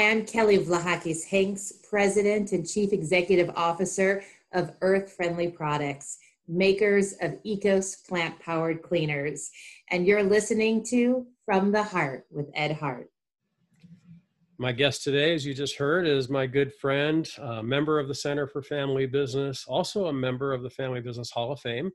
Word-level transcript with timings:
I'm 0.00 0.24
Kelly 0.24 0.56
Vlahakis 0.56 1.26
Hanks, 1.26 1.74
President 1.88 2.52
and 2.52 2.66
Chief 2.66 2.94
Executive 2.94 3.50
Officer 3.54 4.24
of 4.52 4.72
Earth 4.80 5.12
Friendly 5.12 5.48
Products, 5.48 6.16
makers 6.48 7.12
of 7.20 7.32
Ecos 7.44 8.08
plant 8.08 8.40
powered 8.40 8.80
cleaners. 8.80 9.50
And 9.90 10.06
you're 10.06 10.22
listening 10.22 10.82
to 10.86 11.26
From 11.44 11.70
the 11.70 11.82
Heart 11.82 12.24
with 12.30 12.46
Ed 12.54 12.72
Hart. 12.72 13.10
My 14.56 14.72
guest 14.72 15.04
today, 15.04 15.34
as 15.34 15.44
you 15.44 15.52
just 15.52 15.76
heard, 15.76 16.06
is 16.06 16.30
my 16.30 16.46
good 16.46 16.72
friend, 16.72 17.28
a 17.38 17.62
member 17.62 18.00
of 18.00 18.08
the 18.08 18.14
Center 18.14 18.46
for 18.46 18.62
Family 18.62 19.04
Business, 19.04 19.66
also 19.68 20.06
a 20.06 20.12
member 20.12 20.54
of 20.54 20.62
the 20.62 20.70
Family 20.70 21.02
Business 21.02 21.30
Hall 21.30 21.52
of 21.52 21.60
Fame. 21.60 21.90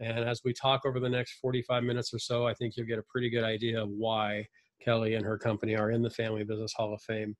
And 0.00 0.24
as 0.24 0.40
we 0.42 0.54
talk 0.54 0.86
over 0.86 0.98
the 0.98 1.08
next 1.10 1.34
45 1.34 1.84
minutes 1.84 2.14
or 2.14 2.18
so, 2.18 2.46
I 2.46 2.54
think 2.54 2.78
you'll 2.78 2.86
get 2.86 2.98
a 2.98 3.04
pretty 3.10 3.28
good 3.28 3.44
idea 3.44 3.82
of 3.82 3.90
why 3.90 4.46
Kelly 4.84 5.14
and 5.14 5.24
her 5.24 5.38
company 5.38 5.76
are 5.76 5.90
in 5.90 6.02
the 6.02 6.10
Family 6.10 6.44
Business 6.44 6.72
Hall 6.72 6.94
of 6.94 7.02
Fame. 7.02 7.36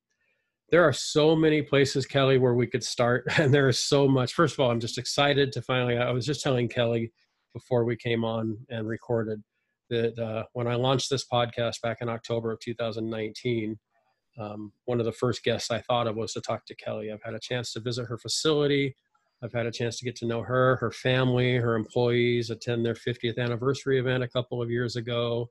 There 0.70 0.82
are 0.82 0.92
so 0.92 1.36
many 1.36 1.60
places, 1.60 2.06
Kelly, 2.06 2.38
where 2.38 2.54
we 2.54 2.66
could 2.66 2.84
start, 2.84 3.24
and 3.38 3.52
there 3.52 3.68
is 3.68 3.78
so 3.78 4.08
much. 4.08 4.32
First 4.32 4.54
of 4.54 4.60
all, 4.60 4.70
I'm 4.70 4.80
just 4.80 4.98
excited 4.98 5.52
to 5.52 5.62
finally. 5.62 5.98
I 5.98 6.10
was 6.10 6.26
just 6.26 6.42
telling 6.42 6.68
Kelly 6.68 7.12
before 7.52 7.84
we 7.84 7.96
came 7.96 8.24
on 8.24 8.56
and 8.70 8.88
recorded 8.88 9.42
that 9.90 10.18
uh, 10.18 10.44
when 10.54 10.66
I 10.66 10.74
launched 10.74 11.10
this 11.10 11.26
podcast 11.30 11.82
back 11.82 11.98
in 12.00 12.08
October 12.08 12.52
of 12.52 12.60
2019, 12.60 13.78
um, 14.40 14.72
one 14.86 14.98
of 14.98 15.04
the 15.04 15.12
first 15.12 15.44
guests 15.44 15.70
I 15.70 15.80
thought 15.80 16.06
of 16.06 16.16
was 16.16 16.32
to 16.32 16.40
talk 16.40 16.64
to 16.66 16.76
Kelly. 16.76 17.12
I've 17.12 17.22
had 17.22 17.34
a 17.34 17.40
chance 17.40 17.72
to 17.72 17.80
visit 17.80 18.06
her 18.06 18.16
facility. 18.16 18.96
I've 19.44 19.52
had 19.52 19.66
a 19.66 19.72
chance 19.72 19.98
to 19.98 20.04
get 20.04 20.16
to 20.16 20.26
know 20.26 20.42
her, 20.42 20.76
her 20.76 20.92
family, 20.92 21.56
her 21.56 21.74
employees, 21.74 22.50
attend 22.50 22.86
their 22.86 22.94
50th 22.94 23.38
anniversary 23.38 23.98
event 23.98 24.22
a 24.22 24.28
couple 24.28 24.62
of 24.62 24.70
years 24.70 24.96
ago. 24.96 25.50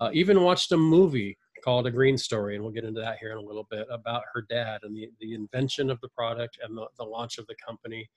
Uh, 0.00 0.10
even 0.12 0.42
watched 0.42 0.72
a 0.72 0.76
movie 0.76 1.36
called 1.62 1.86
A 1.86 1.90
Green 1.90 2.18
Story, 2.18 2.54
and 2.54 2.64
we'll 2.64 2.72
get 2.72 2.84
into 2.84 3.00
that 3.00 3.18
here 3.20 3.30
in 3.32 3.38
a 3.38 3.42
little 3.42 3.66
bit 3.70 3.86
about 3.90 4.22
her 4.34 4.44
dad 4.48 4.80
and 4.82 4.96
the, 4.96 5.08
the 5.20 5.34
invention 5.34 5.90
of 5.90 6.00
the 6.00 6.08
product 6.08 6.58
and 6.62 6.76
the, 6.76 6.86
the 6.98 7.04
launch 7.04 7.38
of 7.38 7.46
the 7.46 7.54
company 7.64 8.08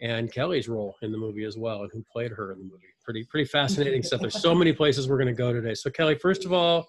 and 0.00 0.32
Kelly's 0.32 0.68
role 0.68 0.96
in 1.02 1.10
the 1.12 1.18
movie 1.18 1.44
as 1.44 1.56
well 1.56 1.82
and 1.82 1.90
who 1.92 2.04
played 2.10 2.30
her 2.32 2.52
in 2.52 2.58
the 2.58 2.64
movie. 2.64 2.86
Pretty 3.04 3.24
pretty 3.24 3.46
fascinating 3.46 4.02
stuff. 4.02 4.20
There's 4.20 4.40
so 4.40 4.54
many 4.54 4.72
places 4.72 5.08
we're 5.08 5.18
going 5.18 5.28
to 5.28 5.32
go 5.34 5.52
today. 5.52 5.74
So 5.74 5.90
Kelly, 5.90 6.14
first 6.14 6.44
of 6.44 6.52
all, 6.52 6.86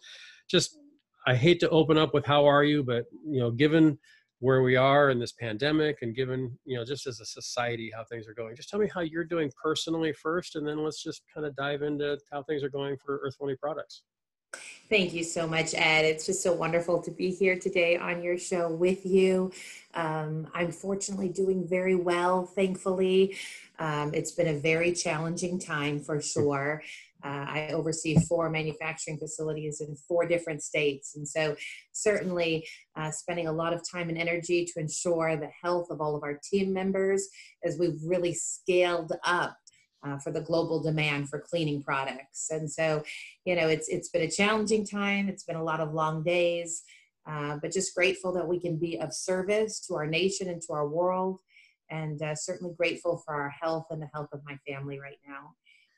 just 0.47 0.77
I 1.25 1.35
hate 1.35 1.59
to 1.61 1.69
open 1.69 1.97
up 1.97 2.13
with 2.13 2.25
how 2.25 2.45
are 2.45 2.63
you, 2.63 2.83
but 2.83 3.05
you 3.25 3.39
know, 3.39 3.51
given 3.51 3.97
where 4.39 4.61
we 4.61 4.75
are 4.75 5.09
in 5.09 5.19
this 5.19 5.33
pandemic 5.33 5.97
and 6.01 6.15
given, 6.15 6.57
you 6.65 6.77
know, 6.77 6.85
just 6.85 7.07
as 7.07 7.19
a 7.19 7.25
society 7.25 7.91
how 7.93 8.03
things 8.03 8.27
are 8.27 8.33
going, 8.33 8.55
just 8.55 8.69
tell 8.69 8.79
me 8.79 8.89
how 8.93 9.01
you're 9.01 9.23
doing 9.23 9.51
personally 9.61 10.13
first 10.13 10.55
and 10.55 10.65
then 10.65 10.83
let's 10.83 11.03
just 11.03 11.23
kind 11.33 11.45
of 11.45 11.55
dive 11.55 11.81
into 11.81 12.17
how 12.31 12.41
things 12.43 12.63
are 12.63 12.69
going 12.69 12.95
for 12.97 13.19
Earth 13.23 13.35
Friendly 13.37 13.57
Products. 13.57 14.03
Thank 14.89 15.13
you 15.13 15.23
so 15.23 15.45
much, 15.45 15.75
Ed. 15.75 16.05
It's 16.05 16.25
just 16.25 16.41
so 16.41 16.53
wonderful 16.53 17.01
to 17.03 17.11
be 17.11 17.29
here 17.29 17.59
today 17.59 17.97
on 17.97 18.23
your 18.23 18.37
show 18.39 18.71
with 18.71 19.05
you. 19.05 19.51
Um, 19.93 20.47
I'm 20.55 20.71
fortunately 20.71 21.29
doing 21.29 21.67
very 21.67 21.95
well, 21.95 22.45
thankfully. 22.45 23.35
Um, 23.77 24.11
it's 24.15 24.31
been 24.31 24.47
a 24.47 24.59
very 24.59 24.93
challenging 24.93 25.59
time 25.59 25.99
for 25.99 26.19
sure. 26.21 26.81
Uh, 27.23 27.45
I 27.48 27.70
oversee 27.73 28.17
four 28.28 28.50
manufacturing 28.50 29.17
facilities 29.17 29.81
in 29.81 29.95
four 30.08 30.25
different 30.25 30.64
states. 30.64 31.16
And 31.16 31.28
so, 31.28 31.56
certainly, 31.92 32.66
uh, 32.95 33.12
spending 33.12 33.48
a 33.48 33.52
lot 33.52 33.73
of 33.73 33.81
time 33.89 34.09
and 34.09 34.17
energy 34.17 34.66
to 34.66 34.80
ensure 34.80 35.36
the 35.36 35.50
health 35.62 35.88
of 35.90 36.00
all 36.00 36.16
of 36.16 36.23
our 36.23 36.40
team 36.42 36.73
members 36.73 37.28
as 37.64 37.78
we've 37.78 38.00
really 38.06 38.34
scaled 38.34 39.12
up 39.25 39.58
uh, 40.06 40.17
for 40.20 40.31
the 40.31 40.42
global 40.42 40.81
demand 40.81 41.30
for 41.30 41.40
cleaning 41.40 41.84
products. 41.84 42.50
And 42.52 42.72
so, 42.72 43.03
you 43.45 43.56
know, 43.56 43.67
it's 43.67 43.90
it's 43.90 44.09
been 44.09 44.22
a 44.22 44.31
challenging 44.31 44.85
time. 44.85 45.28
It's 45.28 45.44
been 45.44 45.58
a 45.58 45.63
lot 45.63 45.81
of 45.81 45.94
long 45.94 46.24
days, 46.24 46.84
uh, 47.29 47.58
but 47.62 47.74
just 47.74 47.94
grateful 47.96 48.31
that 48.34 48.47
we 48.47 48.59
can 48.59 48.78
be 48.78 48.97
of 48.97 49.13
service 49.13 49.81
to 49.88 49.96
our 49.96 50.08
nation 50.08 50.47
and 50.50 50.62
to 50.62 50.74
our 50.74 50.88
world, 50.88 51.40
and 51.90 52.22
uh, 52.22 52.35
certainly 52.35 52.74
grateful 52.78 53.22
for 53.25 53.34
our 53.34 53.50
health 53.50 53.88
and 53.90 54.02
the 54.02 54.09
health 54.13 54.29
of 54.31 54.40
my 54.46 54.58
family 54.66 55.00
right 55.00 55.19
now 55.28 55.53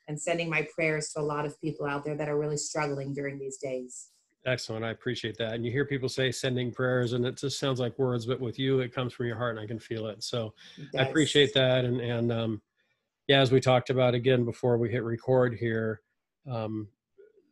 and 0.08 0.20
sending 0.20 0.48
my 0.50 0.66
prayers 0.74 1.10
to 1.10 1.20
a 1.20 1.22
lot 1.22 1.46
of 1.46 1.60
people 1.60 1.86
out 1.86 2.04
there 2.04 2.16
that 2.16 2.28
are 2.28 2.38
really 2.38 2.56
struggling 2.56 3.12
during 3.12 3.38
these 3.38 3.58
days. 3.58 4.08
Excellent. 4.44 4.84
I 4.84 4.90
appreciate 4.90 5.36
that. 5.38 5.54
And 5.54 5.64
you 5.64 5.70
hear 5.70 5.84
people 5.84 6.08
say 6.08 6.32
sending 6.32 6.72
prayers, 6.72 7.12
and 7.12 7.24
it 7.24 7.36
just 7.36 7.60
sounds 7.60 7.78
like 7.78 7.96
words, 7.98 8.26
but 8.26 8.40
with 8.40 8.58
you, 8.58 8.80
it 8.80 8.92
comes 8.92 9.12
from 9.12 9.26
your 9.26 9.36
heart, 9.36 9.56
and 9.56 9.64
I 9.64 9.68
can 9.68 9.78
feel 9.78 10.06
it. 10.06 10.24
So 10.24 10.52
it 10.76 11.00
I 11.00 11.04
appreciate 11.04 11.54
that. 11.54 11.84
And 11.84 12.00
and 12.00 12.32
um, 12.32 12.62
yeah, 13.28 13.40
as 13.40 13.52
we 13.52 13.60
talked 13.60 13.90
about 13.90 14.14
again 14.14 14.44
before 14.44 14.78
we 14.78 14.90
hit 14.90 15.04
record 15.04 15.54
here, 15.54 16.00
um, 16.50 16.88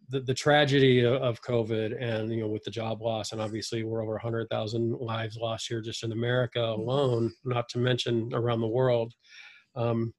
the 0.09 0.21
the 0.21 0.35
tragedy 0.35 1.07
of 1.07 1.41
COVID, 1.43 2.03
and 2.03 2.33
you 2.33 2.41
know, 2.41 2.49
with 2.49 2.65
the 2.65 2.73
job 2.73 3.03
loss, 3.03 3.31
and 3.31 3.41
obviously 3.41 3.85
we're 3.85 4.03
over 4.03 4.15
100,000 4.15 4.99
lives 4.99 5.37
lost 5.37 5.69
here 5.69 5.81
just 5.81 6.03
in 6.03 6.11
America 6.11 6.59
mm-hmm. 6.59 6.81
alone, 6.81 7.33
not 7.45 7.69
to 7.69 7.79
mention 7.79 8.31
around 8.35 8.61
the 8.61 8.67
world. 8.67 9.15
Um, 9.77 10.13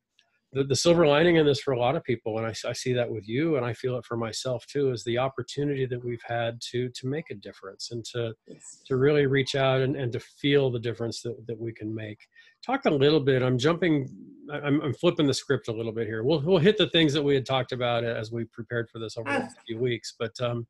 the, 0.53 0.63
the 0.63 0.75
silver 0.75 1.07
lining 1.07 1.38
in 1.38 1.45
this 1.45 1.62
for 1.62 1.72
a 1.72 1.79
lot 1.79 1.95
of 1.95 2.03
people 2.03 2.38
and 2.38 2.45
I, 2.45 2.53
I, 2.67 2.73
see 2.73 2.94
that 2.94 3.09
with 3.09 3.28
you 3.28 3.56
and 3.56 3.66
i 3.66 3.73
feel 3.73 3.97
it 3.97 4.06
for 4.06 4.17
myself 4.17 4.66
too 4.67 4.91
is 4.91 5.03
the 5.03 5.17
opportunity 5.17 5.85
that 5.85 6.03
we've 6.03 6.23
had 6.25 6.59
to 6.72 6.89
to 6.89 7.07
make 7.07 7.29
a 7.29 7.35
difference 7.35 7.91
and 7.91 8.03
to 8.06 8.34
yes. 8.47 8.81
to 8.88 8.97
really 8.97 9.25
reach 9.25 9.56
out 9.56 9.81
and, 9.81 9.95
and 9.95 10.11
to 10.13 10.19
feel 10.19 10.69
the 10.69 10.79
difference 10.79 11.22
that, 11.22 11.35
that 11.47 11.57
we 11.57 11.72
can 11.72 11.94
make. 11.94 12.19
Talk 12.66 12.85
a 12.85 12.90
little 12.90 13.19
bit 13.19 13.41
i'm 13.41 13.57
jumping 13.57 14.09
I'm, 14.51 14.81
I'm 14.81 14.94
flipping 14.94 15.28
the 15.28 15.34
script 15.34 15.69
a 15.69 15.72
little 15.72 15.94
bit 15.94 16.07
here. 16.07 16.23
We'll, 16.23 16.41
we'll 16.41 16.57
hit 16.57 16.78
the 16.78 16.90
things 16.90 17.13
that 17.13 17.23
we 17.23 17.35
had 17.35 17.45
talked 17.45 17.72
about 17.72 18.03
as 18.03 18.34
we 18.34 18.44
prepared 18.45 18.90
for 18.90 19.00
this 19.00 19.16
over 19.17 19.31
the 19.31 19.40
last 19.40 19.56
few 19.66 19.79
weeks 19.79 20.16
but 20.19 20.34
um, 20.41 20.67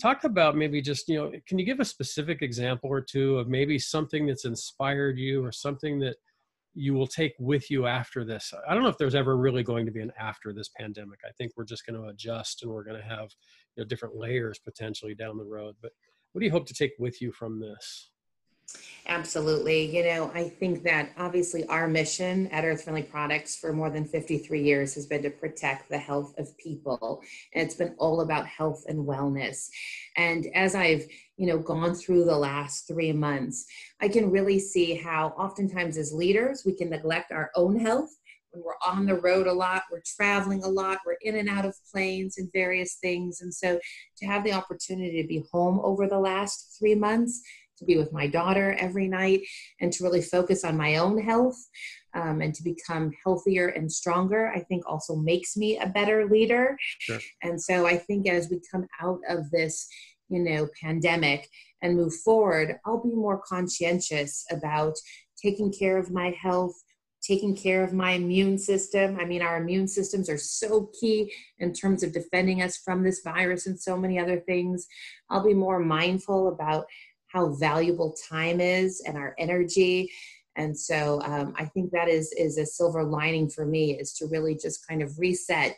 talk 0.00 0.24
about 0.24 0.56
maybe 0.56 0.82
just 0.82 1.08
you 1.08 1.16
know 1.16 1.32
can 1.48 1.58
you 1.58 1.64
give 1.64 1.80
a 1.80 1.84
specific 1.84 2.42
example 2.42 2.90
or 2.90 3.00
two 3.00 3.38
of 3.38 3.48
maybe 3.48 3.78
something 3.78 4.26
that's 4.26 4.44
inspired 4.44 5.18
you 5.18 5.44
or 5.44 5.52
something 5.52 5.98
that 5.98 6.16
you 6.76 6.92
will 6.92 7.06
take 7.06 7.32
with 7.38 7.70
you 7.70 7.86
after 7.86 8.22
this. 8.22 8.52
I 8.68 8.74
don't 8.74 8.82
know 8.82 8.90
if 8.90 8.98
there's 8.98 9.14
ever 9.14 9.36
really 9.36 9.62
going 9.62 9.86
to 9.86 9.92
be 9.92 10.02
an 10.02 10.12
after 10.18 10.52
this 10.52 10.68
pandemic. 10.68 11.20
I 11.26 11.32
think 11.38 11.52
we're 11.56 11.64
just 11.64 11.86
going 11.86 12.00
to 12.00 12.08
adjust 12.08 12.62
and 12.62 12.70
we're 12.70 12.84
going 12.84 13.00
to 13.00 13.08
have 13.08 13.30
you 13.76 13.82
know, 13.82 13.84
different 13.88 14.16
layers 14.16 14.58
potentially 14.58 15.14
down 15.14 15.38
the 15.38 15.44
road. 15.44 15.74
But 15.80 15.92
what 16.32 16.40
do 16.40 16.44
you 16.44 16.52
hope 16.52 16.66
to 16.66 16.74
take 16.74 16.92
with 16.98 17.22
you 17.22 17.32
from 17.32 17.60
this? 17.60 18.10
Absolutely. 19.08 19.96
You 19.96 20.02
know, 20.02 20.32
I 20.34 20.48
think 20.48 20.82
that 20.82 21.10
obviously 21.16 21.64
our 21.66 21.86
mission 21.86 22.48
at 22.48 22.64
Earth 22.64 22.82
Friendly 22.82 23.04
Products 23.04 23.56
for 23.56 23.72
more 23.72 23.88
than 23.88 24.04
53 24.04 24.60
years 24.60 24.94
has 24.94 25.06
been 25.06 25.22
to 25.22 25.30
protect 25.30 25.88
the 25.88 25.98
health 25.98 26.34
of 26.38 26.56
people. 26.58 27.22
And 27.54 27.64
it's 27.64 27.76
been 27.76 27.94
all 27.98 28.22
about 28.22 28.46
health 28.46 28.84
and 28.88 29.06
wellness. 29.06 29.68
And 30.16 30.48
as 30.54 30.74
I've, 30.74 31.06
you 31.36 31.46
know, 31.46 31.58
gone 31.58 31.94
through 31.94 32.24
the 32.24 32.36
last 32.36 32.88
three 32.88 33.12
months, 33.12 33.66
I 34.00 34.08
can 34.08 34.30
really 34.30 34.58
see 34.58 34.94
how 34.94 35.28
oftentimes 35.38 35.96
as 35.98 36.12
leaders, 36.12 36.64
we 36.66 36.74
can 36.74 36.90
neglect 36.90 37.30
our 37.30 37.50
own 37.54 37.78
health 37.78 38.10
when 38.50 38.64
we're 38.64 38.92
on 38.92 39.06
the 39.06 39.20
road 39.20 39.46
a 39.46 39.52
lot, 39.52 39.82
we're 39.90 40.02
traveling 40.04 40.62
a 40.64 40.68
lot, 40.68 40.98
we're 41.04 41.16
in 41.20 41.36
and 41.36 41.48
out 41.48 41.64
of 41.64 41.76
planes 41.92 42.38
and 42.38 42.50
various 42.52 42.94
things. 42.94 43.40
And 43.40 43.52
so 43.52 43.78
to 44.18 44.26
have 44.26 44.44
the 44.44 44.52
opportunity 44.52 45.20
to 45.20 45.28
be 45.28 45.44
home 45.52 45.80
over 45.82 46.06
the 46.06 46.18
last 46.18 46.76
three 46.78 46.94
months 46.94 47.42
to 47.78 47.84
be 47.84 47.96
with 47.96 48.12
my 48.12 48.26
daughter 48.26 48.76
every 48.78 49.08
night 49.08 49.42
and 49.80 49.92
to 49.92 50.04
really 50.04 50.22
focus 50.22 50.64
on 50.64 50.76
my 50.76 50.96
own 50.96 51.20
health 51.20 51.56
um, 52.14 52.40
and 52.40 52.54
to 52.54 52.62
become 52.62 53.12
healthier 53.22 53.68
and 53.68 53.90
stronger, 53.92 54.48
I 54.48 54.60
think 54.60 54.84
also 54.86 55.16
makes 55.16 55.56
me 55.56 55.78
a 55.78 55.86
better 55.86 56.26
leader. 56.26 56.76
Sure. 56.98 57.20
And 57.42 57.60
so 57.60 57.86
I 57.86 57.98
think 57.98 58.28
as 58.28 58.48
we 58.50 58.60
come 58.70 58.86
out 59.00 59.20
of 59.28 59.50
this, 59.50 59.86
you 60.28 60.40
know, 60.40 60.68
pandemic 60.82 61.48
and 61.82 61.96
move 61.96 62.14
forward, 62.24 62.76
I'll 62.84 63.02
be 63.02 63.14
more 63.14 63.40
conscientious 63.46 64.44
about 64.50 64.94
taking 65.40 65.72
care 65.72 65.98
of 65.98 66.10
my 66.10 66.30
health, 66.30 66.74
taking 67.22 67.54
care 67.54 67.84
of 67.84 67.92
my 67.92 68.12
immune 68.12 68.58
system. 68.58 69.18
I 69.20 69.24
mean, 69.24 69.42
our 69.42 69.58
immune 69.58 69.86
systems 69.86 70.30
are 70.30 70.38
so 70.38 70.90
key 70.98 71.32
in 71.58 71.72
terms 71.72 72.02
of 72.02 72.12
defending 72.12 72.62
us 72.62 72.78
from 72.78 73.02
this 73.02 73.20
virus 73.22 73.66
and 73.66 73.78
so 73.78 73.96
many 73.96 74.18
other 74.18 74.40
things. 74.40 74.86
I'll 75.28 75.44
be 75.44 75.54
more 75.54 75.80
mindful 75.80 76.48
about 76.48 76.86
how 77.36 77.48
valuable 77.56 78.16
time 78.28 78.60
is 78.60 79.02
and 79.06 79.16
our 79.16 79.34
energy 79.38 80.10
and 80.56 80.76
so 80.76 81.20
um, 81.22 81.52
i 81.56 81.64
think 81.64 81.90
that 81.90 82.08
is 82.08 82.32
is 82.32 82.56
a 82.56 82.64
silver 82.64 83.04
lining 83.04 83.48
for 83.48 83.66
me 83.66 83.98
is 83.98 84.12
to 84.14 84.26
really 84.26 84.54
just 84.56 84.86
kind 84.88 85.02
of 85.02 85.18
reset 85.18 85.76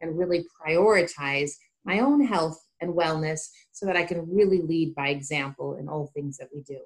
and 0.00 0.16
really 0.16 0.44
prioritize 0.60 1.50
my 1.84 1.98
own 1.98 2.24
health 2.24 2.58
and 2.80 2.94
wellness 2.94 3.40
so 3.72 3.86
that 3.86 3.96
i 3.96 4.04
can 4.04 4.24
really 4.30 4.62
lead 4.62 4.94
by 4.94 5.08
example 5.08 5.76
in 5.76 5.88
all 5.88 6.10
things 6.14 6.36
that 6.36 6.48
we 6.54 6.62
do 6.62 6.78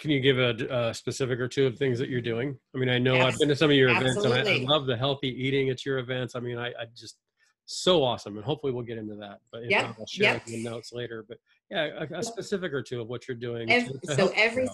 can 0.00 0.10
you 0.10 0.20
give 0.20 0.38
a, 0.38 0.88
a 0.88 0.94
specific 0.94 1.40
or 1.40 1.48
two 1.48 1.66
of 1.66 1.76
things 1.76 1.98
that 1.98 2.08
you're 2.08 2.20
doing 2.20 2.56
i 2.74 2.78
mean 2.78 2.88
i 2.88 2.98
know 2.98 3.14
Absolutely. 3.14 3.32
i've 3.32 3.38
been 3.38 3.48
to 3.48 3.56
some 3.56 3.70
of 3.70 3.76
your 3.76 3.90
events 3.90 4.24
and 4.24 4.32
I, 4.32 4.54
I, 4.54 4.64
love 4.66 4.86
the 4.86 4.96
healthy 4.96 5.28
eating 5.28 5.68
at 5.68 5.84
your 5.84 5.98
events 5.98 6.34
i 6.34 6.40
mean 6.40 6.58
I, 6.58 6.68
I 6.68 6.86
just 6.96 7.18
so 7.66 8.02
awesome 8.02 8.36
and 8.36 8.44
hopefully 8.44 8.72
we'll 8.72 8.84
get 8.84 8.96
into 8.96 9.16
that 9.16 9.40
but 9.52 9.68
yeah 9.68 9.92
i'll 9.98 10.06
share 10.06 10.34
yep. 10.34 10.46
the 10.46 10.62
notes 10.62 10.90
later 10.90 11.26
but 11.28 11.36
yeah 11.70 12.04
a, 12.10 12.18
a, 12.18 12.22
specific 12.22 12.72
or 12.72 12.82
two 12.82 13.00
of 13.00 13.08
what 13.08 13.28
you're 13.28 13.36
doing 13.36 13.70
every, 13.70 13.92
to, 13.92 14.06
to 14.06 14.14
so 14.14 14.32
every 14.34 14.68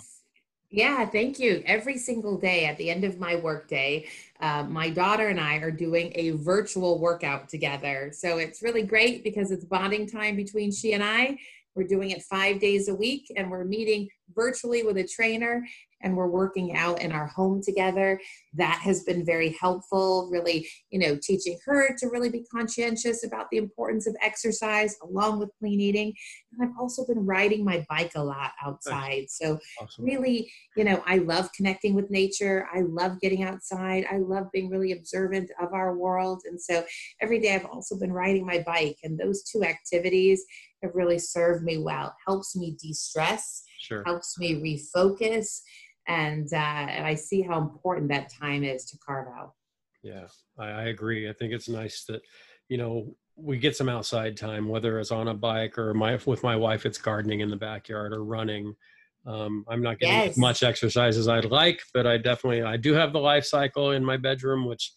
yeah 0.71 1.07
thank 1.07 1.39
you. 1.39 1.63
Every 1.67 1.99
single 1.99 2.37
day 2.37 2.67
at 2.67 2.77
the 2.79 2.91
end 2.91 3.05
of 3.05 3.19
my 3.19 3.37
workday 3.37 4.07
uh, 4.41 4.65
my 4.65 4.91
daughter 4.91 5.29
and 5.29 5.41
i 5.41 5.57
are 5.57 5.71
doing 5.71 6.13
a 6.15 6.31
virtual 6.31 6.99
workout 6.99 7.49
together. 7.49 8.11
So 8.13 8.39
it's 8.39 8.63
really 8.63 8.83
great 8.83 9.25
because 9.25 9.51
it's 9.51 9.65
bonding 9.65 10.07
time 10.07 10.37
between 10.37 10.73
she 10.73 10.93
and 10.93 11.05
i. 11.05 11.39
We're 11.75 11.87
doing 11.87 12.11
it 12.11 12.23
five 12.23 12.61
days 12.61 12.89
a 12.89 12.95
week 12.95 13.33
and 13.37 13.51
we're 13.51 13.65
meeting 13.65 14.09
virtually 14.35 14.83
with 14.83 14.97
a 14.97 15.07
trainer 15.07 15.67
and 16.05 16.17
we're 16.17 16.29
working 16.29 16.77
out 16.77 17.03
in 17.03 17.11
our 17.11 17.27
home 17.27 17.63
together. 17.63 18.21
That 18.53 18.79
has 18.83 19.03
been 19.03 19.25
very 19.25 19.57
helpful, 19.61 20.29
really, 20.31 20.69
you 20.91 21.01
know, 21.01 21.19
teaching 21.21 21.59
her 21.65 21.97
to 21.99 22.07
really 22.09 22.29
be 22.29 22.45
conscientious 22.53 23.25
about 23.25 23.47
the 23.51 23.57
importance 23.57 24.07
of 24.07 24.15
exercise 24.23 24.97
along 25.03 25.41
with 25.41 25.51
clean 25.59 25.81
eating. 25.81 26.13
And 26.53 26.69
I've 26.69 26.79
also 26.79 27.05
been 27.07 27.25
riding 27.25 27.65
my 27.65 27.85
bike 27.89 28.13
a 28.15 28.23
lot 28.23 28.53
outside. 28.65 29.25
So, 29.29 29.59
awesome. 29.81 30.05
really, 30.05 30.53
you 30.77 30.85
know, 30.85 31.03
I 31.07 31.17
love 31.17 31.51
connecting 31.57 31.95
with 31.95 32.11
nature. 32.11 32.69
I 32.73 32.83
love 32.83 33.21
getting 33.21 33.43
outside. 33.43 34.05
I 34.11 34.19
love 34.19 34.53
being 34.53 34.69
really 34.69 34.93
observant 34.93 35.51
of 35.61 35.73
our 35.73 35.97
world. 35.97 36.43
And 36.49 36.61
so, 36.61 36.85
every 37.21 37.41
day 37.41 37.55
I've 37.55 37.67
also 37.67 37.99
been 37.99 38.13
riding 38.13 38.47
my 38.47 38.63
bike. 38.65 38.99
And 39.03 39.19
those 39.19 39.43
two 39.43 39.65
activities 39.65 40.45
have 40.83 40.95
really 40.95 41.19
served 41.19 41.65
me 41.65 41.79
well. 41.79 42.15
Helps 42.27 42.55
me 42.55 42.77
de 42.81 42.93
stress, 42.93 43.65
sure. 43.81 44.03
helps 44.05 44.39
me 44.39 44.55
refocus 44.55 45.61
and 46.09 46.53
uh, 46.53 46.57
and 46.57 47.07
I 47.07 47.15
see 47.15 47.43
how 47.43 47.59
important 47.59 48.09
that 48.11 48.33
time 48.33 48.65
is 48.65 48.85
to 48.87 48.99
carve 48.99 49.29
out. 49.29 49.53
Yeah, 50.03 50.27
I, 50.59 50.67
I 50.67 50.83
agree. 50.85 51.29
I 51.29 51.33
think 51.33 51.53
it's 51.53 51.69
nice 51.69 52.05
that 52.09 52.23
you 52.69 52.77
know 52.77 53.15
we 53.37 53.59
get 53.59 53.77
some 53.77 53.89
outside 53.89 54.37
time, 54.37 54.69
whether 54.69 54.99
it's 55.01 55.11
on 55.11 55.29
a 55.29 55.35
bike 55.35 55.79
or 55.79 55.95
my 55.95 56.19
with 56.27 56.43
my 56.43 56.57
wife, 56.57 56.87
it's 56.87 56.99
gardening 56.99 57.41
in 57.41 57.51
the 57.51 57.57
backyard 57.57 58.13
or 58.13 58.25
running. 58.25 58.75
Um, 59.27 59.65
I'm 59.69 59.83
not 59.83 59.99
getting 59.99 60.15
yes. 60.15 60.31
as 60.33 60.39
much 60.39 60.63
exercise 60.63 61.17
as 61.17 61.29
I'd 61.29 61.47
like, 61.47 61.83
but 61.95 62.07
I 62.07 62.19
definitely 62.19 62.63
I 62.63 62.77
do 62.77 62.93
have 62.93 63.13
the 63.13 63.21
life 63.21 63.45
cycle 63.45 63.93
in 63.93 64.05
my 64.05 64.17
bedroom, 64.17 64.67
which 64.67 64.93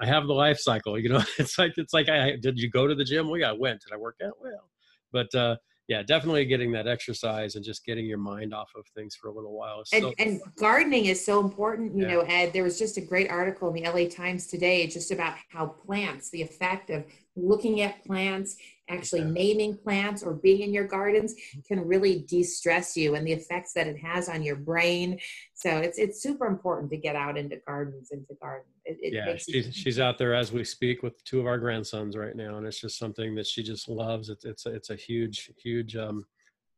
I 0.00 0.06
have 0.06 0.26
the 0.26 0.32
life 0.32 0.58
cycle. 0.58 0.98
You 0.98 1.10
know, 1.10 1.22
it's 1.38 1.58
like 1.58 1.74
it's 1.76 1.92
like 1.92 2.08
I 2.08 2.36
did 2.36 2.58
you 2.58 2.70
go 2.70 2.86
to 2.86 2.94
the 2.94 3.04
gym? 3.04 3.28
Well, 3.28 3.40
yeah, 3.40 3.50
I 3.50 3.54
went. 3.54 3.82
Did 3.82 3.92
I 3.92 3.98
work 3.98 4.16
out? 4.24 4.34
Well, 4.40 4.70
but 5.12 5.34
uh, 5.34 5.56
yeah, 5.88 6.02
definitely 6.02 6.44
getting 6.44 6.70
that 6.72 6.86
exercise 6.86 7.56
and 7.56 7.64
just 7.64 7.84
getting 7.84 8.04
your 8.04 8.18
mind 8.18 8.52
off 8.52 8.70
of 8.76 8.84
things 8.94 9.16
for 9.16 9.28
a 9.28 9.32
little 9.32 9.56
while. 9.56 9.82
And, 9.92 10.02
so- 10.02 10.14
and, 10.18 10.40
gardening 10.56 11.06
is 11.06 11.24
so 11.24 11.40
important. 11.40 11.94
You 11.96 12.02
yeah. 12.02 12.12
know, 12.12 12.20
Ed, 12.20 12.52
there 12.52 12.62
was 12.62 12.78
just 12.78 12.98
a 12.98 13.00
great 13.00 13.30
article 13.30 13.74
in 13.74 13.82
the 13.82 13.88
LA 13.88 14.06
Times 14.08 14.46
today 14.46 14.86
just 14.86 15.10
about 15.10 15.34
how 15.48 15.66
plants, 15.66 16.28
the 16.28 16.42
effect 16.42 16.90
of 16.90 17.06
looking 17.36 17.80
at 17.80 18.04
plants 18.04 18.56
actually 18.88 19.20
yeah. 19.20 19.30
naming 19.30 19.76
plants 19.76 20.22
or 20.22 20.34
being 20.34 20.60
in 20.60 20.72
your 20.72 20.86
gardens 20.86 21.34
can 21.66 21.86
really 21.86 22.20
de-stress 22.20 22.96
you 22.96 23.14
and 23.14 23.26
the 23.26 23.32
effects 23.32 23.72
that 23.72 23.86
it 23.86 23.98
has 23.98 24.28
on 24.28 24.42
your 24.42 24.56
brain. 24.56 25.18
So 25.54 25.78
it's 25.78 25.98
it's 25.98 26.22
super 26.22 26.46
important 26.46 26.90
to 26.90 26.96
get 26.96 27.16
out 27.16 27.36
into 27.36 27.56
gardens 27.66 28.10
into 28.10 28.26
to 28.26 28.34
garden. 28.34 28.66
It, 28.84 28.98
it 29.00 29.12
yeah 29.12 29.36
she's, 29.36 29.74
she's 29.74 30.00
out 30.00 30.18
there 30.18 30.34
as 30.34 30.52
we 30.52 30.64
speak 30.64 31.02
with 31.02 31.22
two 31.24 31.40
of 31.40 31.46
our 31.46 31.58
grandsons 31.58 32.16
right 32.16 32.34
now 32.34 32.56
and 32.56 32.66
it's 32.66 32.80
just 32.80 32.98
something 32.98 33.34
that 33.34 33.46
she 33.46 33.62
just 33.62 33.88
loves. 33.88 34.28
It's 34.28 34.44
it's 34.44 34.66
a, 34.66 34.74
it's 34.74 34.90
a 34.90 34.96
huge 34.96 35.50
huge 35.62 35.96
um 35.96 36.24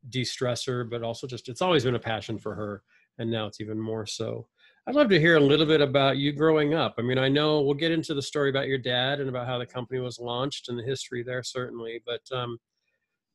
de-stressor 0.09 0.89
but 0.89 1.03
also 1.03 1.27
just 1.27 1.49
it's 1.49 1.61
always 1.61 1.85
been 1.85 1.95
a 1.95 1.99
passion 2.01 2.39
for 2.39 2.55
her 2.55 2.83
and 3.19 3.31
now 3.31 3.47
it's 3.47 3.61
even 3.61 3.79
more 3.79 4.07
so 4.07 4.47
I'd 4.91 4.97
love 4.97 5.09
to 5.11 5.21
hear 5.21 5.37
a 5.37 5.41
little 5.41 5.67
bit 5.67 5.81
about 5.81 6.17
you 6.17 6.33
growing 6.33 6.75
up. 6.75 6.97
I 6.99 7.03
mean, 7.03 7.17
I 7.17 7.29
know 7.29 7.61
we'll 7.61 7.75
get 7.75 7.93
into 7.93 8.13
the 8.13 8.21
story 8.21 8.51
about 8.51 8.67
your 8.67 8.77
dad 8.77 9.21
and 9.21 9.29
about 9.29 9.47
how 9.47 9.57
the 9.57 9.65
company 9.65 10.01
was 10.01 10.19
launched 10.19 10.69
and 10.69 10.77
the 10.77 10.83
history 10.83 11.23
there, 11.23 11.45
certainly. 11.45 12.03
But 12.05 12.23
um, 12.37 12.59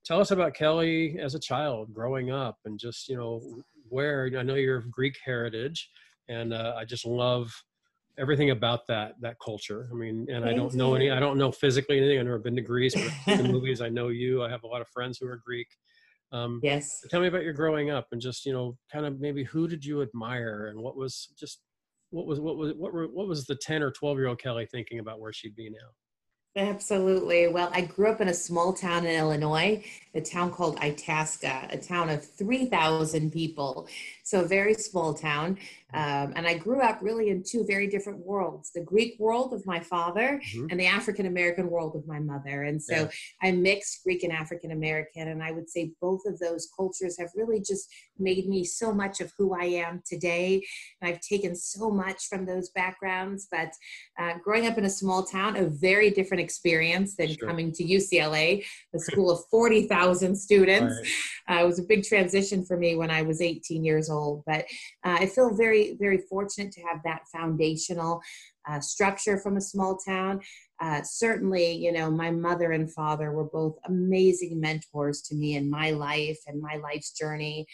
tell 0.04 0.20
us 0.20 0.32
about 0.32 0.54
Kelly 0.54 1.18
as 1.18 1.34
a 1.34 1.40
child 1.40 1.94
growing 1.94 2.30
up 2.30 2.58
and 2.66 2.78
just, 2.78 3.08
you 3.08 3.16
know, 3.16 3.42
where 3.88 4.30
I 4.38 4.44
know 4.44 4.56
you're 4.56 4.76
of 4.76 4.92
Greek 4.92 5.16
heritage. 5.24 5.90
And 6.28 6.52
uh, 6.52 6.74
I 6.78 6.84
just 6.84 7.06
love 7.06 7.54
everything 8.18 8.50
about 8.50 8.86
that 8.88 9.14
that 9.22 9.38
culture. 9.42 9.88
I 9.90 9.96
mean, 9.96 10.28
and 10.30 10.44
Thank 10.44 10.56
I 10.56 10.58
don't 10.58 10.74
know 10.74 10.96
any, 10.96 11.10
I 11.10 11.22
don't 11.22 11.38
know 11.38 11.54
physically 11.54 12.00
anything. 12.00 12.20
I've 12.20 12.26
never 12.26 12.38
been 12.38 12.58
to 12.58 12.62
Greece, 12.64 12.96
but 12.96 13.40
in 13.40 13.44
the 13.44 13.54
movies, 13.54 13.80
I 13.80 13.88
know 13.88 14.10
you. 14.10 14.44
I 14.44 14.50
have 14.50 14.64
a 14.64 14.68
lot 14.68 14.82
of 14.82 14.90
friends 14.90 15.20
who 15.22 15.28
are 15.30 15.38
Greek. 15.38 15.68
Um, 16.36 16.60
yes. 16.64 17.04
Tell 17.10 17.22
me 17.22 17.28
about 17.28 17.44
your 17.44 17.54
growing 17.54 17.90
up 17.90 18.08
and 18.12 18.20
just, 18.20 18.46
you 18.46 18.54
know, 18.54 18.78
kind 18.92 19.06
of 19.06 19.20
maybe 19.20 19.44
who 19.44 19.68
did 19.68 19.86
you 19.86 20.02
admire 20.02 20.68
and 20.68 20.80
what 20.80 20.98
was 20.98 21.30
just, 21.40 21.62
what 22.10 22.28
was, 22.28 22.40
what 22.40 22.58
was, 22.58 22.74
what 22.74 22.94
were, 22.94 23.08
what 23.08 23.28
was 23.28 23.46
the 23.46 23.56
10 23.56 23.82
or 23.82 23.92
12 23.92 24.18
year 24.18 24.28
old 24.28 24.40
Kelly 24.40 24.68
thinking 24.70 25.00
about 25.00 25.20
where 25.20 25.32
she'd 25.34 25.56
be 25.56 25.70
now? 25.70 25.88
Absolutely. 26.58 27.48
Well, 27.48 27.70
I 27.74 27.82
grew 27.82 28.10
up 28.10 28.22
in 28.22 28.30
a 28.30 28.34
small 28.34 28.74
town 28.74 29.06
in 29.06 29.14
Illinois, 29.14 29.84
a 30.14 30.22
town 30.22 30.52
called 30.52 30.78
Itasca, 30.80 31.68
a 31.70 31.78
town 31.78 32.10
of 32.10 32.26
3,000 32.26 33.32
people. 33.32 33.88
So, 34.26 34.42
a 34.42 34.48
very 34.48 34.74
small 34.74 35.14
town. 35.14 35.58
Um, 35.94 36.34
and 36.36 36.46
I 36.46 36.58
grew 36.58 36.82
up 36.82 37.00
really 37.02 37.30
in 37.30 37.42
two 37.42 37.64
very 37.66 37.88
different 37.88 38.20
worlds 38.20 38.72
the 38.74 38.82
Greek 38.82 39.16
world 39.18 39.54
of 39.54 39.66
my 39.66 39.80
father 39.80 40.42
mm-hmm. 40.44 40.68
and 40.70 40.80
the 40.80 40.88
African 40.88 41.26
American 41.28 41.70
world 41.70 41.96
of 41.96 42.06
my 42.06 42.20
mother. 42.20 42.64
And 42.64 42.82
so 42.82 42.96
yeah. 42.96 43.10
I 43.42 43.52
mixed 43.52 44.04
Greek 44.04 44.24
and 44.24 44.34
African 44.34 44.72
American. 44.72 45.30
And 45.30 45.42
I 45.42 45.52
would 45.52 45.70
say 45.70 45.92
both 46.02 46.22
of 46.26 46.38
those 46.40 46.68
cultures 46.76 47.18
have 47.18 47.30
really 47.36 47.60
just 47.60 47.88
made 48.20 48.48
me 48.50 48.66
so 48.66 48.94
much 48.94 49.22
of 49.22 49.32
who 49.38 49.54
I 49.54 49.66
am 49.66 50.02
today. 50.06 50.66
And 51.00 51.14
I've 51.14 51.22
taken 51.22 51.56
so 51.56 51.90
much 51.90 52.28
from 52.28 52.46
those 52.46 52.70
backgrounds. 52.72 53.48
But 53.50 53.72
uh, 54.20 54.34
growing 54.44 54.68
up 54.68 54.78
in 54.78 54.86
a 54.86 54.90
small 54.90 55.24
town, 55.24 55.56
a 55.56 55.66
very 55.66 56.10
different 56.10 56.42
experience 56.42 57.16
than 57.16 57.36
sure. 57.36 57.48
coming 57.48 57.72
to 57.72 57.84
UCLA, 57.84 58.66
a 58.94 59.00
school 59.00 59.32
of 59.32 59.40
40,000 59.50 60.36
students. 60.36 60.96
Right. 61.48 61.60
Uh, 61.60 61.64
it 61.64 61.68
was 61.68 61.80
a 61.80 61.84
big 61.84 62.04
transition 62.04 62.66
for 62.66 62.76
me 62.76 62.96
when 62.96 63.12
I 63.12 63.22
was 63.22 63.40
18 63.40 63.86
years 63.86 64.10
old. 64.10 64.15
But 64.46 64.66
uh, 65.04 65.18
I 65.20 65.26
feel 65.28 65.56
very 65.56 65.96
very, 66.00 66.18
fortunate 66.30 66.72
to 66.74 66.82
have 66.82 67.02
that 67.04 67.22
foundational 67.32 68.22
uh, 68.68 68.80
structure 68.80 69.38
from 69.38 69.58
a 69.58 69.62
small 69.62 69.98
town. 69.98 70.42
Uh, 70.82 71.02
certainly, 71.04 71.72
you 71.72 71.92
know, 71.92 72.10
my 72.10 72.32
mother 72.32 72.72
and 72.72 72.92
father 72.92 73.32
were 73.32 73.46
both 73.46 73.76
amazing 73.86 74.60
mentors 74.60 75.22
to 75.22 75.36
me 75.36 75.56
in 75.56 75.70
my 75.70 75.92
life 75.92 76.40
and 76.48 76.62
my 76.62 76.76
life's 76.78 77.12
journey. 77.12 77.66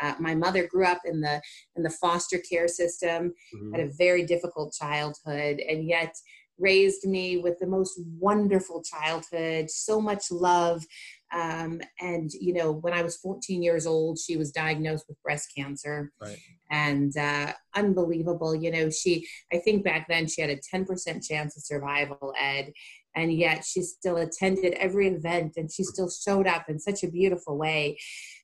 Uh, 0.00 0.14
my 0.18 0.34
mother 0.34 0.66
grew 0.66 0.86
up 0.86 1.00
in 1.04 1.20
the 1.20 1.40
in 1.76 1.82
the 1.82 1.90
foster 1.90 2.38
care 2.38 2.68
system, 2.68 3.32
mm-hmm. 3.54 3.72
had 3.74 3.86
a 3.86 3.92
very 3.96 4.24
difficult 4.24 4.74
childhood, 4.74 5.60
and 5.60 5.86
yet 5.86 6.14
raised 6.60 7.06
me 7.06 7.38
with 7.38 7.58
the 7.58 7.66
most 7.66 7.98
wonderful 8.18 8.82
childhood, 8.82 9.70
so 9.70 10.00
much 10.00 10.30
love, 10.30 10.84
um, 11.32 11.80
and 12.00 12.30
you 12.32 12.52
know, 12.52 12.72
when 12.72 12.92
I 12.92 13.02
was 13.02 13.16
14 13.18 13.62
years 13.62 13.86
old, 13.86 14.18
she 14.18 14.36
was 14.36 14.50
diagnosed 14.50 15.04
with 15.08 15.22
breast 15.22 15.52
cancer, 15.56 16.12
right. 16.20 16.38
and 16.70 17.16
uh, 17.16 17.52
unbelievable. 17.76 18.54
You 18.54 18.72
know, 18.72 18.90
she 18.90 19.26
I 19.52 19.58
think 19.58 19.84
back 19.84 20.06
then 20.08 20.26
she 20.26 20.40
had 20.40 20.50
a 20.50 20.56
10% 20.56 21.26
chance 21.26 21.56
of 21.56 21.62
survival, 21.62 22.34
Ed, 22.38 22.72
and 23.14 23.32
yet 23.32 23.64
she 23.64 23.82
still 23.82 24.16
attended 24.16 24.74
every 24.74 25.08
event 25.08 25.54
and 25.56 25.70
she 25.70 25.84
still 25.84 26.10
showed 26.10 26.48
up 26.48 26.68
in 26.68 26.78
such 26.80 27.04
a 27.04 27.10
beautiful 27.10 27.56
way. 27.56 27.98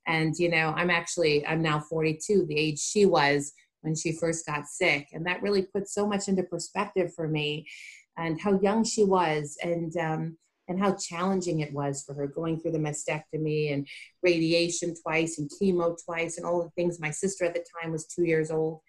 And 0.06 0.34
you 0.38 0.48
know, 0.48 0.72
I'm 0.76 0.90
actually 0.90 1.44
I'm 1.44 1.62
now 1.62 1.80
42, 1.80 2.46
the 2.46 2.58
age 2.58 2.78
she 2.78 3.04
was 3.04 3.52
when 3.80 3.96
she 3.96 4.12
first 4.12 4.46
got 4.46 4.66
sick, 4.66 5.08
and 5.12 5.26
that 5.26 5.42
really 5.42 5.62
put 5.62 5.88
so 5.88 6.06
much 6.06 6.28
into 6.28 6.44
perspective 6.44 7.12
for 7.14 7.26
me, 7.26 7.66
and 8.16 8.40
how 8.40 8.60
young 8.60 8.84
she 8.84 9.02
was, 9.02 9.56
and 9.60 9.96
um, 9.96 10.36
and 10.68 10.80
how 10.80 10.94
challenging 10.94 11.60
it 11.60 11.72
was 11.72 12.02
for 12.04 12.14
her 12.14 12.26
going 12.26 12.58
through 12.58 12.72
the 12.72 12.78
mastectomy 12.78 13.72
and 13.72 13.86
radiation 14.22 14.94
twice 15.00 15.38
and 15.38 15.50
chemo 15.50 15.96
twice 16.04 16.36
and 16.36 16.46
all 16.46 16.62
the 16.62 16.70
things. 16.70 17.00
My 17.00 17.10
sister 17.10 17.44
at 17.44 17.54
the 17.54 17.64
time 17.80 17.92
was 17.92 18.06
two 18.06 18.24
years 18.24 18.50
old 18.50 18.80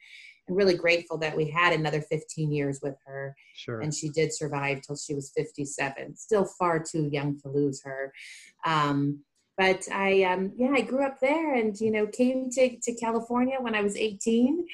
and 0.48 0.58
really 0.58 0.76
grateful 0.76 1.18
that 1.18 1.36
we 1.36 1.50
had 1.50 1.74
another 1.74 2.02
15 2.02 2.52
years 2.52 2.80
with 2.82 2.96
her. 3.06 3.36
Sure. 3.54 3.82
And 3.82 3.94
she 3.94 4.10
did 4.10 4.34
survive 4.34 4.82
till 4.82 4.96
she 4.96 5.14
was 5.14 5.32
57. 5.36 6.16
Still 6.16 6.46
far 6.46 6.80
too 6.80 7.10
young 7.12 7.40
to 7.42 7.50
lose 7.50 7.82
her. 7.84 8.14
Um, 8.66 9.20
but 9.58 9.88
I, 9.92 10.24
um, 10.24 10.54
yeah, 10.56 10.72
I 10.72 10.82
grew 10.82 11.04
up 11.04 11.20
there 11.20 11.56
and, 11.56 11.78
you 11.80 11.92
know, 11.92 12.08
came 12.08 12.50
to, 12.52 12.78
to 12.80 12.94
California 12.96 13.58
when 13.60 13.76
I 13.76 13.82
was 13.82 13.96
18 13.96 14.66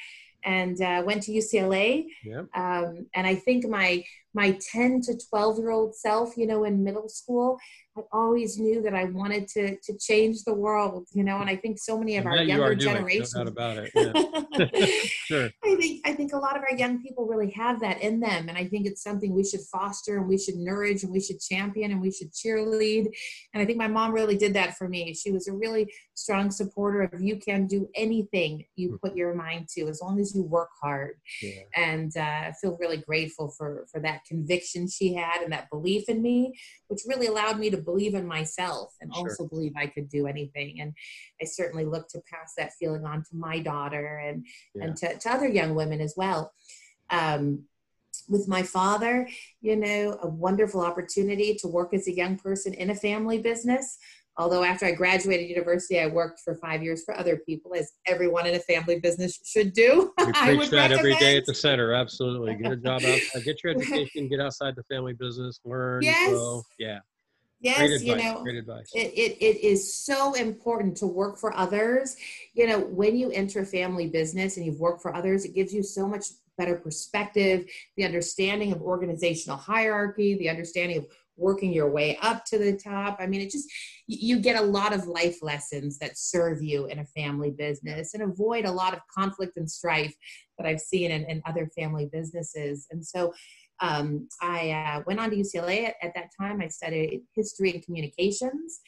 and 0.44 0.82
uh, 0.82 1.04
went 1.06 1.24
to 1.24 1.32
UCLA. 1.32 2.06
Yep. 2.26 2.48
Um, 2.54 3.08
and 3.16 3.26
I 3.26 3.36
think 3.36 3.68
my 3.68 4.04
my 4.34 4.58
10 4.72 5.02
to 5.02 5.18
12 5.30 5.60
year 5.60 5.72
old 5.72 5.96
self, 5.96 6.36
you 6.38 6.48
know, 6.48 6.64
in 6.64 6.84
middle 6.84 7.10
school, 7.10 7.60
I 7.96 8.02
always 8.12 8.58
knew 8.58 8.82
that 8.82 8.96
I 8.96 9.06
wanted 9.06 9.48
to 9.50 9.78
to 9.78 9.98
change 10.00 10.44
the 10.44 10.54
world, 10.54 11.08
you 11.14 11.24
know, 11.24 11.40
and 11.40 11.50
I 11.50 11.56
think 11.56 11.78
so 11.78 11.98
many 11.98 12.18
of 12.18 12.26
our 12.26 12.38
younger 12.38 12.74
generations 12.74 13.36
no 13.36 13.44
about 13.44 13.78
it. 13.78 13.92
Yeah. 13.94 14.66
sure. 15.28 15.50
I 15.64 15.76
think 15.76 16.02
I 16.06 16.14
think 16.14 16.34
a 16.34 16.38
lot 16.38 16.58
of 16.58 16.64
our 16.64 16.76
young 16.76 17.04
people 17.04 17.28
really 17.28 17.52
have 17.52 17.80
that 17.82 18.02
in 18.02 18.20
them. 18.20 18.50
And 18.50 18.58
I 18.58 18.66
think 18.66 18.88
it's 18.88 19.04
something 19.04 19.34
we 19.34 19.44
should 19.44 19.62
foster 19.72 20.18
and 20.18 20.28
we 20.28 20.40
should 20.40 20.56
nourish 20.56 21.04
and 21.04 21.12
we 21.12 21.20
should 21.20 21.40
champion 21.40 21.92
and 21.92 22.02
we 22.02 22.12
should 22.12 22.32
cheerlead. 22.34 23.08
And 23.54 23.62
I 23.62 23.66
think 23.66 23.78
my 23.78 23.88
mom 23.88 24.12
really 24.12 24.38
did 24.38 24.56
that 24.56 24.76
for 24.76 24.90
me. 24.90 25.14
She 25.14 25.32
was 25.32 25.48
a 25.48 25.54
really 25.54 25.94
strong 26.16 26.52
supporter 26.52 27.02
of 27.02 27.22
you 27.22 27.38
can 27.38 27.66
do 27.66 27.90
anything 27.96 28.64
you 28.76 28.90
hmm. 28.90 28.96
put 28.98 29.16
your 29.16 29.34
mind 29.34 29.68
to 29.68 29.88
as 29.88 30.02
long 30.02 30.20
as 30.20 30.36
you 30.36 30.44
work 30.44 30.70
hard. 30.82 31.16
Yeah. 31.42 31.62
And 31.76 32.16
uh, 32.16 32.22
I 32.22 32.54
feel 32.62 32.78
really 32.80 32.98
grateful 32.98 33.50
for 33.50 33.86
for 33.92 34.00
that 34.02 34.26
conviction 34.26 34.88
she 34.88 35.14
had 35.14 35.42
and 35.42 35.52
that 35.52 35.70
belief 35.70 36.10
in 36.10 36.22
me, 36.22 36.54
which 36.88 37.02
really 37.08 37.28
allowed 37.28 37.60
me 37.60 37.70
to 37.70 37.78
believe 37.78 38.14
in 38.14 38.28
myself 38.28 38.94
and 39.02 39.14
sure. 39.14 39.30
also 39.30 39.48
believe 39.48 39.74
I 39.76 39.88
could 39.88 40.10
do 40.10 40.28
anything. 40.28 40.80
And 40.80 40.94
I 41.42 41.46
certainly 41.46 41.86
look 41.86 42.08
to 42.10 42.22
pass 42.32 42.54
that 42.58 42.74
feeling 42.74 43.06
on 43.06 43.24
to 43.24 43.36
my 43.36 43.60
daughter 43.60 44.18
and, 44.18 44.46
yeah. 44.76 44.84
and 44.84 44.98
to, 44.98 45.18
to 45.18 45.32
other 45.32 45.48
young 45.48 45.76
women 45.76 46.02
as 46.02 46.14
well. 46.16 46.54
Um, 47.10 47.66
with 48.30 48.48
my 48.48 48.64
father, 48.64 49.28
you 49.62 49.76
know, 49.76 50.18
a 50.22 50.28
wonderful 50.28 50.82
opportunity 50.82 51.56
to 51.56 51.68
work 51.68 51.94
as 51.94 52.08
a 52.08 52.16
young 52.16 52.38
person 52.38 52.74
in 52.74 52.90
a 52.90 52.96
family 52.96 53.40
business 53.40 53.98
although 54.38 54.64
after 54.64 54.86
I 54.86 54.92
graduated 54.92 55.50
university, 55.50 56.00
I 56.00 56.08
worked 56.08 56.40
for 56.40 56.56
five 56.56 56.84
years 56.84 57.04
for 57.04 57.18
other 57.18 57.38
people, 57.38 57.74
as 57.76 57.92
everyone 58.08 58.46
in 58.46 58.56
a 58.56 58.60
family 58.60 59.00
business 59.00 59.40
should 59.46 59.74
do. 59.74 60.12
We 60.24 60.58
preach 60.58 60.70
that 60.72 60.92
every 60.92 61.16
day 61.16 61.38
at 61.38 61.46
the 61.46 61.54
center. 61.54 61.94
Absolutely, 61.94 62.56
get 62.56 62.72
a 62.72 62.76
job 62.76 63.04
outside, 63.04 63.22
uh, 63.36 63.40
get 63.40 63.64
your 63.64 63.74
education, 63.78 64.28
get 64.28 64.40
outside 64.40 64.76
the 64.76 64.84
family 64.84 65.14
business, 65.14 65.60
learn, 65.66 66.02
yes. 66.04 66.32
grow. 66.32 66.64
Yeah. 66.80 67.00
Yes, 67.64 68.04
you 68.04 68.18
know, 68.18 68.44
Great 68.44 68.58
advice. 68.58 68.92
it, 68.94 69.14
it, 69.14 69.38
it 69.42 69.64
is 69.64 69.96
so 69.96 70.34
important 70.34 70.98
to 70.98 71.08
work 71.08 71.38
for 71.38 71.56
others. 71.56 72.18
You 72.54 72.68
know, 72.68 72.80
when 72.80 73.16
you 73.16 73.32
enter 73.32 73.64
family 73.64 74.10
business 74.10 74.58
and 74.58 74.66
you've 74.66 74.82
worked 74.82 75.02
for 75.02 75.16
others, 75.16 75.46
it 75.46 75.56
gives 75.56 75.74
you 75.74 75.82
so 75.82 76.06
much 76.06 76.26
better 76.58 76.76
perspective, 76.76 77.66
the 77.96 78.04
understanding 78.04 78.74
of 78.74 78.82
organizational 78.82 79.58
hierarchy, 79.58 80.36
the 80.36 80.50
understanding 80.50 80.98
of 80.98 81.08
working 81.38 81.74
your 81.74 81.90
way 81.90 82.18
up 82.22 82.46
to 82.46 82.58
the 82.58 82.78
top. 82.78 83.18
I 83.20 83.28
mean, 83.28 83.42
it 83.42 83.52
just, 83.52 83.68
you 84.08 84.40
get 84.40 84.62
a 84.62 84.66
lot 84.66 84.94
of 84.94 85.08
life 85.08 85.42
lessons 85.42 85.98
that 86.00 86.18
serve 86.18 86.62
you 86.62 86.86
in 86.86 87.00
a 87.00 87.06
family 87.06 87.52
business 87.52 88.14
and 88.14 88.24
avoid 88.24 88.66
a 88.66 88.72
lot 88.72 88.94
of 88.94 89.00
conflict 89.14 89.58
and 89.58 89.70
strife 89.70 90.14
that 90.58 90.68
I've 90.68 90.80
seen 90.80 91.12
in, 91.12 91.24
in 91.26 91.42
other 91.46 91.68
family 91.76 92.10
businesses. 92.12 92.88
And 92.92 93.06
so, 93.06 93.34
um, 93.80 94.30
I 94.42 94.70
uh, 94.72 95.04
went 95.06 95.20
on 95.20 95.30
to 95.32 95.36
UCLA 95.36 95.88
at, 95.88 95.96
at, 96.02 96.14
that 96.16 96.30
time. 96.40 96.62
I 96.62 96.68
studied 96.68 97.24
history 97.36 97.72
and 97.72 97.84
communications 97.84 98.80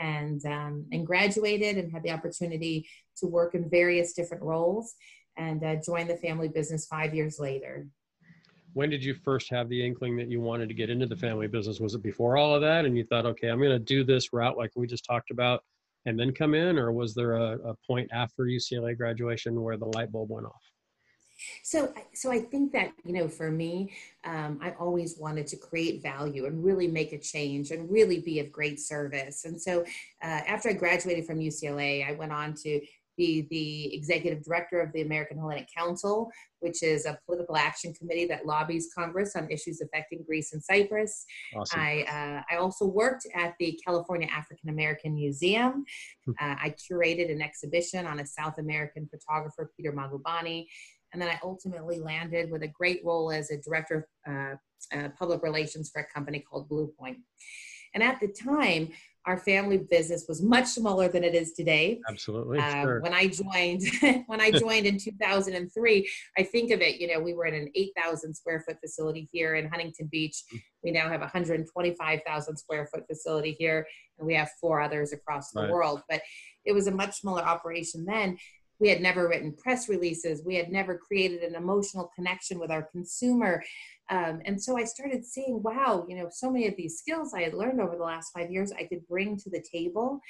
and, 0.00 0.44
um, 0.46 0.86
and 0.90 1.06
graduated 1.06 1.76
and 1.76 1.92
had 1.92 2.02
the 2.02 2.10
opportunity 2.10 2.88
to 3.18 3.26
work 3.26 3.54
in 3.54 3.70
various 3.70 4.12
different 4.14 4.42
roles 4.42 4.94
and 5.36 5.62
uh, 5.62 5.76
joined 5.84 6.10
the 6.10 6.16
family 6.16 6.48
business 6.48 6.86
five 6.86 7.14
years 7.14 7.38
later. 7.38 7.86
When 8.72 8.90
did 8.90 9.04
you 9.04 9.14
first 9.14 9.50
have 9.50 9.68
the 9.68 9.84
inkling 9.84 10.16
that 10.18 10.28
you 10.28 10.40
wanted 10.40 10.68
to 10.68 10.74
get 10.74 10.90
into 10.90 11.06
the 11.06 11.16
family 11.16 11.48
business? 11.48 11.80
Was 11.80 11.94
it 11.94 12.02
before 12.02 12.36
all 12.36 12.54
of 12.54 12.60
that 12.62 12.84
and 12.84 12.96
you 12.96 13.04
thought, 13.04 13.26
okay, 13.26 13.48
I'm 13.48 13.58
going 13.58 13.70
to 13.70 13.78
do 13.78 14.04
this 14.04 14.32
route 14.32 14.56
like 14.56 14.70
we 14.74 14.86
just 14.86 15.04
talked 15.04 15.30
about 15.30 15.64
and 16.06 16.18
then 16.18 16.32
come 16.32 16.54
in? 16.54 16.78
Or 16.78 16.92
was 16.92 17.14
there 17.14 17.32
a, 17.32 17.58
a 17.70 17.74
point 17.86 18.10
after 18.12 18.44
UCLA 18.44 18.96
graduation 18.96 19.60
where 19.60 19.76
the 19.76 19.86
light 19.86 20.12
bulb 20.12 20.30
went 20.30 20.46
off? 20.46 20.62
So, 21.62 21.92
so 22.14 22.30
I 22.30 22.38
think 22.38 22.72
that 22.72 22.92
you 23.04 23.12
know, 23.12 23.28
for 23.28 23.50
me, 23.50 23.92
um, 24.24 24.58
I 24.62 24.72
always 24.78 25.16
wanted 25.18 25.46
to 25.48 25.56
create 25.56 26.02
value 26.02 26.46
and 26.46 26.62
really 26.62 26.86
make 26.86 27.12
a 27.12 27.18
change 27.18 27.70
and 27.70 27.90
really 27.90 28.20
be 28.20 28.40
of 28.40 28.52
great 28.52 28.78
service. 28.78 29.44
And 29.44 29.60
so, 29.60 29.82
uh, 30.22 30.40
after 30.46 30.68
I 30.68 30.74
graduated 30.74 31.26
from 31.26 31.38
UCLA, 31.38 32.06
I 32.06 32.12
went 32.12 32.32
on 32.32 32.54
to 32.62 32.80
be 33.20 33.46
the 33.50 33.94
executive 33.94 34.42
director 34.42 34.80
of 34.80 34.90
the 34.92 35.02
American 35.02 35.36
Hellenic 35.38 35.68
Council, 35.76 36.30
which 36.60 36.82
is 36.82 37.04
a 37.04 37.18
political 37.26 37.56
action 37.56 37.92
committee 37.92 38.26
that 38.26 38.46
lobbies 38.46 38.88
Congress 38.94 39.36
on 39.36 39.50
issues 39.50 39.82
affecting 39.82 40.24
Greece 40.26 40.54
and 40.54 40.62
Cyprus. 40.62 41.26
Awesome. 41.54 41.80
I, 41.80 42.02
uh, 42.16 42.54
I 42.54 42.56
also 42.56 42.86
worked 42.86 43.26
at 43.34 43.54
the 43.60 43.78
California 43.84 44.28
African 44.34 44.70
American 44.70 45.14
Museum. 45.14 45.84
Hmm. 46.24 46.32
Uh, 46.40 46.56
I 46.64 46.74
curated 46.84 47.30
an 47.30 47.42
exhibition 47.42 48.06
on 48.06 48.20
a 48.20 48.26
South 48.26 48.56
American 48.58 49.08
photographer, 49.12 49.70
Peter 49.76 49.92
Magubane. 49.92 50.66
And 51.12 51.20
then 51.20 51.28
I 51.28 51.38
ultimately 51.42 51.98
landed 51.98 52.50
with 52.50 52.62
a 52.62 52.68
great 52.68 53.04
role 53.04 53.30
as 53.32 53.50
a 53.50 53.60
director 53.60 54.08
of 54.26 54.32
uh, 54.32 54.96
uh, 54.96 55.08
public 55.18 55.42
relations 55.42 55.90
for 55.92 56.00
a 56.02 56.06
company 56.06 56.40
called 56.48 56.70
Bluepoint. 56.70 57.16
And 57.94 58.02
at 58.02 58.20
the 58.20 58.28
time, 58.28 58.92
our 59.30 59.38
family 59.38 59.78
business 59.78 60.24
was 60.28 60.42
much 60.42 60.66
smaller 60.66 61.06
than 61.06 61.22
it 61.22 61.36
is 61.36 61.52
today. 61.52 62.00
Absolutely. 62.08 62.58
Uh, 62.58 62.82
sure. 62.82 63.00
When 63.00 63.14
I 63.14 63.28
joined, 63.28 63.82
when 64.26 64.40
I 64.40 64.50
joined 64.64 64.86
in 64.86 64.98
2003, 64.98 66.10
I 66.36 66.42
think 66.42 66.72
of 66.72 66.80
it. 66.80 67.00
You 67.00 67.06
know, 67.06 67.20
we 67.20 67.32
were 67.32 67.46
in 67.46 67.54
an 67.54 67.70
8,000 67.76 68.34
square 68.34 68.64
foot 68.66 68.78
facility 68.80 69.28
here 69.30 69.54
in 69.54 69.68
Huntington 69.68 70.08
Beach. 70.10 70.42
Mm. 70.52 70.62
We 70.82 70.90
now 70.90 71.08
have 71.08 71.20
125,000 71.20 72.56
square 72.56 72.88
foot 72.92 73.04
facility 73.06 73.54
here, 73.56 73.86
and 74.18 74.26
we 74.26 74.34
have 74.34 74.50
four 74.60 74.80
others 74.80 75.12
across 75.12 75.52
the 75.52 75.60
right. 75.60 75.70
world. 75.70 76.02
But 76.08 76.22
it 76.64 76.72
was 76.72 76.88
a 76.88 76.92
much 76.92 77.20
smaller 77.20 77.42
operation 77.42 78.04
then 78.04 78.36
we 78.80 78.88
had 78.88 79.02
never 79.02 79.28
written 79.28 79.52
press 79.52 79.88
releases 79.88 80.42
we 80.44 80.54
had 80.54 80.72
never 80.72 80.96
created 80.96 81.42
an 81.42 81.54
emotional 81.54 82.10
connection 82.14 82.58
with 82.58 82.70
our 82.70 82.82
consumer 82.82 83.62
um, 84.10 84.40
and 84.44 84.62
so 84.62 84.76
i 84.76 84.84
started 84.84 85.24
seeing 85.24 85.62
wow 85.62 86.04
you 86.08 86.16
know 86.16 86.28
so 86.30 86.50
many 86.50 86.66
of 86.66 86.76
these 86.76 86.98
skills 86.98 87.32
i 87.34 87.42
had 87.42 87.54
learned 87.54 87.80
over 87.80 87.96
the 87.96 88.02
last 88.02 88.32
five 88.32 88.50
years 88.50 88.72
i 88.72 88.84
could 88.84 89.06
bring 89.08 89.36
to 89.36 89.50
the 89.50 89.62
table 89.72 90.20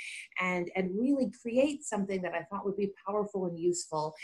and 0.40 0.70
and 0.76 0.90
really 0.99 1.30
create 1.42 1.84
something 1.84 2.22
that 2.22 2.34
i 2.34 2.42
thought 2.44 2.64
would 2.64 2.76
be 2.76 2.90
powerful 3.06 3.46
and 3.46 3.58
useful. 3.58 4.14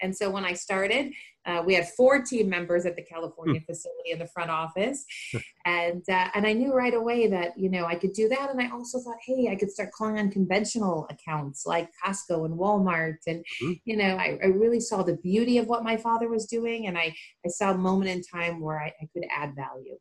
And 0.00 0.14
so 0.14 0.30
when 0.30 0.44
i 0.44 0.52
started 0.52 1.12
uh, 1.46 1.62
we 1.64 1.74
had 1.74 1.88
four 1.90 2.22
team 2.22 2.48
members 2.48 2.84
at 2.86 2.96
the 2.96 3.02
California 3.02 3.60
hmm. 3.60 3.64
facility 3.64 4.10
in 4.10 4.18
the 4.18 4.26
front 4.26 4.50
office, 4.50 5.04
and 5.64 6.02
uh, 6.08 6.28
and 6.34 6.46
I 6.46 6.52
knew 6.52 6.74
right 6.74 6.94
away 6.94 7.28
that 7.28 7.56
you 7.56 7.70
know 7.70 7.86
I 7.86 7.94
could 7.94 8.12
do 8.12 8.28
that. 8.28 8.50
And 8.50 8.60
I 8.60 8.70
also 8.70 8.98
thought, 8.98 9.16
hey, 9.24 9.48
I 9.50 9.56
could 9.56 9.70
start 9.70 9.92
calling 9.92 10.18
on 10.18 10.30
conventional 10.30 11.06
accounts 11.08 11.64
like 11.64 11.90
Costco 12.04 12.44
and 12.44 12.58
Walmart, 12.58 13.18
and 13.26 13.44
mm-hmm. 13.62 13.72
you 13.84 13.96
know 13.96 14.16
I, 14.16 14.38
I, 14.42 14.46
really 14.46 14.80
saw 14.80 15.02
the 15.02 15.16
beauty 15.16 15.58
of 15.58 15.68
what 15.68 15.84
my 15.84 15.96
father 15.96 16.28
was 16.28 16.46
doing, 16.46 16.88
and 16.88 16.98
I 16.98 17.14
I 17.44 17.48
saw 17.48 17.70
a 17.70 17.78
moment 17.78 18.10
in 18.10 18.22
time 18.22 18.60
where 18.60 18.80
I, 18.80 18.92
I 19.00 19.08
could 19.12 19.24
add 19.30 19.54
value. 19.54 19.96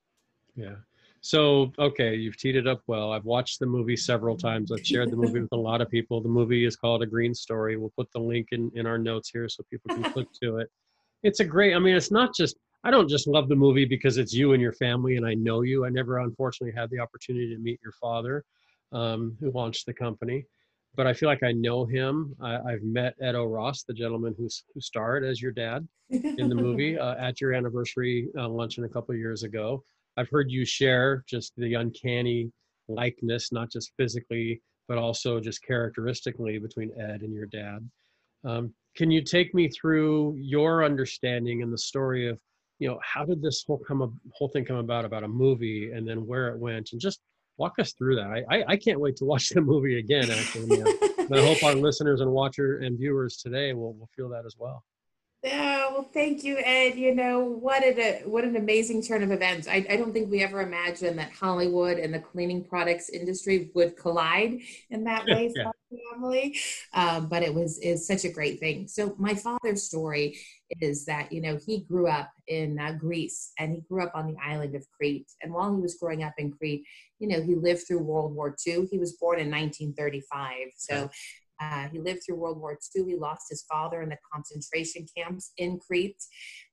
Yeah. 0.56 0.76
So, 1.22 1.74
okay, 1.80 2.14
you've 2.14 2.38
teed 2.38 2.56
it 2.56 2.68
up 2.68 2.84
well. 2.86 3.12
I've 3.12 3.26
watched 3.26 3.60
the 3.60 3.66
movie 3.66 3.98
several 3.98 4.38
times. 4.38 4.72
I've 4.72 4.86
shared 4.86 5.12
the 5.12 5.16
movie 5.16 5.40
with 5.42 5.54
a 5.54 5.58
lot 5.58 5.82
of 5.82 5.90
people. 5.90 6.22
The 6.22 6.30
movie 6.30 6.66
is 6.66 6.76
called 6.76 7.02
A 7.02 7.08
Green 7.08 7.34
Story. 7.34 7.78
We'll 7.78 7.92
put 7.98 8.12
the 8.12 8.20
link 8.20 8.50
in, 8.52 8.72
in 8.76 8.86
our 8.86 9.00
notes 9.00 9.32
here 9.34 9.50
so 9.50 9.64
people 9.72 9.96
can 9.96 10.04
click 10.14 10.28
to 10.44 10.58
it 10.58 10.70
it's 11.26 11.40
a 11.40 11.46
great. 11.46 11.76
I 11.76 11.80
mean, 11.80 11.96
it's 11.96 12.12
not 12.12 12.36
just. 12.36 12.56
I 12.84 12.92
don't 12.92 13.10
just 13.10 13.28
love 13.28 13.50
the 13.50 13.56
movie 13.56 13.86
because 13.86 14.18
it's 14.18 14.32
you 14.32 14.54
and 14.54 14.62
your 14.62 14.74
family, 14.74 15.18
and 15.18 15.26
I 15.26 15.34
know 15.34 15.64
you. 15.64 15.86
I 15.86 15.90
never, 15.90 16.20
unfortunately, 16.20 16.80
had 16.80 16.92
the 16.92 17.00
opportunity 17.00 17.54
to 17.56 17.60
meet 17.60 17.80
your 17.84 17.94
father, 17.94 18.46
um, 18.92 19.36
who 19.40 19.52
launched 19.52 19.88
the 19.88 19.94
company, 19.94 20.46
but 20.96 21.08
I 21.08 21.14
feel 21.14 21.28
like 21.28 21.42
I 21.42 21.52
know 21.52 21.86
him. 21.86 22.36
I, 22.40 22.72
have 22.72 22.84
met 22.84 23.16
Ed 23.20 23.34
O'Ross, 23.34 23.84
the 23.84 23.94
gentleman 23.94 24.36
who 24.38 24.48
who 24.74 24.82
starred 24.82 25.26
as 25.26 25.42
your 25.42 25.52
dad 25.52 25.88
in 26.12 26.48
the 26.48 26.56
movie 26.56 26.98
uh, 27.06 27.16
at 27.16 27.42
your 27.42 27.54
anniversary 27.54 28.30
uh, 28.38 28.48
luncheon 28.48 28.84
a 28.84 28.90
couple 28.90 29.16
years 29.16 29.42
ago. 29.42 29.84
I've 30.18 30.30
heard 30.30 30.52
you 30.52 30.64
share 30.64 31.24
just 31.28 31.54
the 31.58 31.74
uncanny 31.74 32.52
likeness, 32.88 33.52
not 33.52 33.72
just 33.72 33.94
physically, 33.98 34.62
but 34.88 35.00
also 35.00 35.40
just 35.40 35.64
characteristically 35.64 36.60
between 36.60 36.92
Ed 37.00 37.22
and 37.22 37.34
your 37.34 37.48
dad. 37.48 37.90
Um, 38.44 38.74
can 38.96 39.12
you 39.12 39.22
take 39.22 39.54
me 39.54 39.70
through 39.70 40.36
your 40.38 40.84
understanding 40.84 41.62
and 41.62 41.72
the 41.72 41.78
story 41.78 42.28
of, 42.28 42.40
you 42.80 42.88
know, 42.88 43.00
how 43.04 43.26
did 43.26 43.42
this 43.42 43.64
whole 43.66 43.78
come 43.78 44.20
whole 44.34 44.50
thing 44.50 44.66
come 44.66 44.78
about 44.78 45.06
about 45.06 45.24
a 45.24 45.28
movie 45.28 45.92
and 45.92 46.08
then 46.08 46.26
where 46.26 46.50
it 46.50 46.58
went 46.58 46.90
and 46.92 47.02
just 47.02 47.22
walk 47.58 47.74
us 47.80 47.94
through 47.94 48.16
that. 48.16 48.28
I, 48.28 48.44
I, 48.50 48.64
I 48.70 48.78
can't 48.78 49.00
wait 49.00 49.16
to 49.18 49.26
watch 49.26 49.50
the 49.54 49.62
movie 49.62 50.00
again. 50.00 50.30
Actually, 50.30 50.82
I 50.84 51.42
hope 51.42 51.64
our 51.64 51.74
listeners 51.76 52.22
and 52.22 52.32
watcher 52.32 52.80
and 52.80 52.98
viewers 52.98 53.38
today 53.38 53.74
will 53.74 53.94
will 53.94 54.10
feel 54.16 54.30
that 54.30 54.46
as 54.46 54.56
well. 54.58 54.84
Yeah, 55.44 55.75
well, 55.96 56.10
thank 56.14 56.44
you, 56.44 56.58
Ed. 56.58 56.96
You 56.96 57.16
know 57.16 57.40
what 57.40 57.82
a 57.82 58.22
what 58.26 58.44
an 58.44 58.58
amazing 58.58 59.02
turn 59.02 59.24
of 59.24 59.32
events. 59.32 59.66
I, 59.66 59.86
I 59.90 59.96
don't 59.96 60.12
think 60.12 60.30
we 60.30 60.44
ever 60.44 60.60
imagined 60.60 61.18
that 61.20 61.32
Hollywood 61.32 61.98
and 61.98 62.14
the 62.14 62.20
cleaning 62.20 62.66
products 62.66 63.08
industry 63.10 63.72
would 63.76 63.96
collide 63.96 64.60
in 64.90 65.06
that 65.06 65.26
way 65.26 65.54
for 65.56 65.72
yeah. 65.92 66.00
family, 66.14 66.58
um, 66.94 67.28
but 67.30 67.44
it 67.44 67.54
was 67.54 67.78
is 67.80 68.06
such 68.06 68.26
a 68.26 68.30
great 68.30 68.60
thing. 68.60 68.90
So 68.90 69.16
my 69.18 69.36
father's 69.36 69.84
story 69.84 70.38
is 70.82 71.06
that 71.06 71.32
you 71.32 71.42
know 71.42 71.58
he 71.66 71.86
grew 71.86 72.08
up 72.08 72.30
in 72.48 72.78
uh, 72.78 72.92
Greece 73.00 73.54
and 73.58 73.72
he 73.72 73.82
grew 73.90 74.04
up 74.04 74.12
on 74.16 74.28
the 74.28 74.36
island 74.44 74.76
of 74.76 74.86
Crete. 74.98 75.32
And 75.42 75.54
while 75.54 75.74
he 75.74 75.82
was 75.82 75.96
growing 75.96 76.24
up 76.24 76.34
in 76.38 76.52
Crete, 76.52 76.84
you 77.20 77.30
know 77.30 77.42
he 77.42 77.56
lived 77.56 77.88
through 77.88 78.00
World 78.00 78.36
War 78.36 78.54
II. 78.68 78.88
He 78.92 78.98
was 78.98 79.14
born 79.14 79.40
in 79.40 79.50
1935, 79.50 80.72
so 80.76 81.10
uh, 81.62 81.88
he 81.90 82.00
lived 82.00 82.22
through 82.26 82.36
World 82.36 82.60
War 82.60 82.78
II. 82.96 83.06
He 83.06 83.16
lost 83.16 83.46
his 83.50 83.64
father 83.64 84.02
in 84.02 84.10
the 84.10 84.18
concentration 84.34 85.06
camps 85.16 85.52
in 85.58 85.80
Crete. 85.80 86.22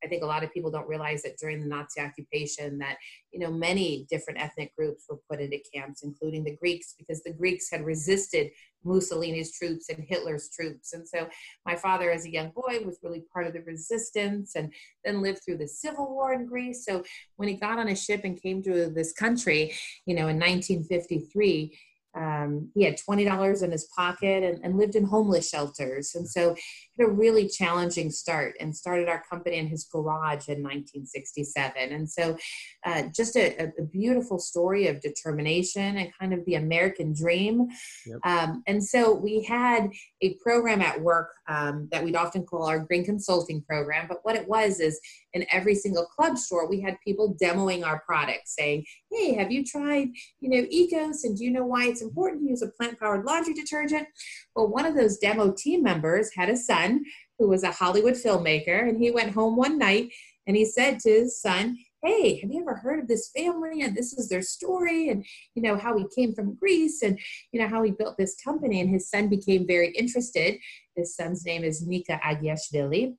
I 0.03 0.09
think 0.09 0.23
a 0.23 0.27
lot 0.27 0.43
of 0.43 0.53
people 0.53 0.71
don't 0.71 0.89
realize 0.89 1.23
that 1.23 1.39
during 1.39 1.61
the 1.61 1.67
Nazi 1.67 2.01
occupation 2.01 2.79
that, 2.79 2.97
you 3.33 3.41
know, 3.41 3.51
many 3.51 4.07
different 4.11 4.41
ethnic 4.41 4.75
groups 4.77 5.05
were 5.09 5.21
put 5.31 5.41
into 5.41 5.59
camps, 5.73 6.03
including 6.03 6.45
the 6.45 6.57
Greeks, 6.57 6.95
because 6.99 7.23
the 7.23 7.33
Greeks 7.33 7.71
had 7.71 7.85
resisted 7.85 8.51
Mussolini's 8.85 9.57
troops 9.57 9.89
and 9.89 10.05
Hitler's 10.05 10.49
troops. 10.51 10.93
And 10.93 11.07
so 11.07 11.29
my 11.65 11.77
father, 11.77 12.11
as 12.11 12.25
a 12.25 12.33
young 12.33 12.51
boy, 12.51 12.81
was 12.85 12.99
really 13.03 13.25
part 13.33 13.47
of 13.47 13.53
the 13.53 13.63
resistance 13.63 14.57
and 14.57 14.73
then 15.05 15.23
lived 15.23 15.41
through 15.45 15.59
the 15.59 15.69
civil 15.69 16.13
war 16.13 16.33
in 16.33 16.47
Greece. 16.47 16.85
So 16.85 17.05
when 17.37 17.49
he 17.49 17.55
got 17.55 17.79
on 17.79 17.89
a 17.89 17.97
ship 17.97 18.23
and 18.25 18.41
came 18.41 18.63
to 18.65 18.91
this 18.91 19.13
country, 19.13 19.73
you 20.07 20.15
know, 20.15 20.29
in 20.29 20.39
1953, 20.39 21.79
um, 22.15 22.71
he 22.75 22.85
had 22.85 22.99
$20 22.99 23.63
in 23.63 23.71
his 23.71 23.85
pocket 23.97 24.43
and, 24.43 24.63
and, 24.63 24.77
lived 24.77 24.97
in 24.97 25.05
homeless 25.05 25.49
shelters. 25.49 26.15
And 26.15 26.29
so 26.29 26.55
had 26.99 27.09
a 27.09 27.11
really 27.11 27.49
challenging 27.49 28.11
start 28.11 28.55
and 28.61 28.77
started 28.77 29.09
our 29.09 29.23
company 29.31 29.57
in 29.57 29.67
his 29.67 29.85
garage 29.85 30.49
in 30.49 30.63
1967. 30.63 31.73
And 31.93 32.11
so 32.11 32.37
uh, 32.85 33.05
just 33.15 33.37
a, 33.37 33.73
a, 33.79 33.83
beautiful 33.83 34.39
story 34.39 34.89
of 34.89 35.01
determination 35.01 35.97
and 35.97 36.13
kind 36.19 36.35
of 36.35 36.45
the 36.45 36.57
American 36.57 37.15
dream. 37.15 37.69
Yep. 38.07 38.19
Um, 38.25 38.63
and 38.67 38.85
so 38.85 39.15
we 39.15 39.43
had 39.43 39.91
a 40.21 40.35
program 40.35 40.83
at 40.83 41.01
work 41.01 41.31
um, 41.49 41.89
that 41.93 42.05
we'd 42.05 42.17
often 42.17 42.45
call 42.45 42.67
our 42.67 42.79
green 42.79 43.05
consulting 43.05 43.63
program. 43.63 44.07
But 44.09 44.19
what 44.23 44.37
it 44.37 44.47
was 44.47 44.81
is 44.81 45.01
in 45.33 45.47
every 45.51 45.75
single 45.75 46.05
club 46.05 46.37
store, 46.37 46.69
we 46.69 46.81
had 46.81 46.97
people 47.03 47.37
demoing 47.43 47.87
our 47.87 48.03
products 48.07 48.55
saying, 48.55 48.85
hey, 49.11 49.35
have 49.35 49.51
you 49.51 49.65
tried, 49.65 50.09
you 50.41 50.51
know, 50.51 50.67
ECOS 50.69 51.25
and 51.25 51.37
do 51.37 51.45
you 51.45 51.51
know 51.51 51.65
why 51.65 51.87
it's 51.87 52.02
it's 52.03 52.09
important 52.09 52.43
to 52.43 52.49
use 52.49 52.63
a 52.63 52.69
plant 52.69 52.99
powered 52.99 53.25
laundry 53.25 53.55
detergent. 53.55 54.09
Well, 54.57 54.69
one 54.69 54.85
of 54.85 54.97
those 54.97 55.19
demo 55.19 55.53
team 55.57 55.83
members 55.83 56.35
had 56.35 56.49
a 56.49 56.57
son 56.57 57.05
who 57.39 57.49
was 57.49 57.63
a 57.63 57.71
Hollywood 57.71 58.15
filmmaker, 58.15 58.89
and 58.89 58.99
he 58.99 59.11
went 59.11 59.33
home 59.33 59.57
one 59.57 59.79
night 59.79 60.11
and 60.47 60.57
he 60.57 60.65
said 60.65 60.99
to 61.01 61.11
his 61.11 61.41
son, 61.41 61.79
hey 62.05 62.41
have 62.41 62.51
you 62.51 62.61
ever 62.61 62.75
heard 62.75 62.99
of 62.99 63.07
this 63.07 63.31
family 63.37 63.83
and 63.83 63.97
this 63.97 64.13
is 64.13 64.29
their 64.29 64.43
story 64.43 65.09
and 65.09 65.25
you 65.55 65.63
know 65.63 65.77
how 65.77 65.97
he 65.97 66.05
came 66.17 66.35
from 66.35 66.57
greece 66.57 67.01
and 67.01 67.17
you 67.53 67.61
know 67.61 67.69
how 67.69 67.81
he 67.85 67.93
built 67.93 68.17
this 68.19 68.35
company? 68.43 68.81
And 68.81 68.91
his 68.91 69.09
son 69.09 69.29
became 69.29 69.69
very 69.69 69.93
interested. 69.93 70.57
His 70.97 71.15
son's 71.15 71.47
name 71.47 71.63
is 71.63 71.87
nika 71.87 72.21
agiashvili 72.25 73.15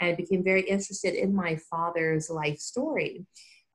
and 0.00 0.16
became 0.16 0.42
very 0.42 0.62
interested 0.62 1.14
in 1.14 1.32
my 1.32 1.54
father's 1.70 2.28
life 2.28 2.58
story 2.58 3.24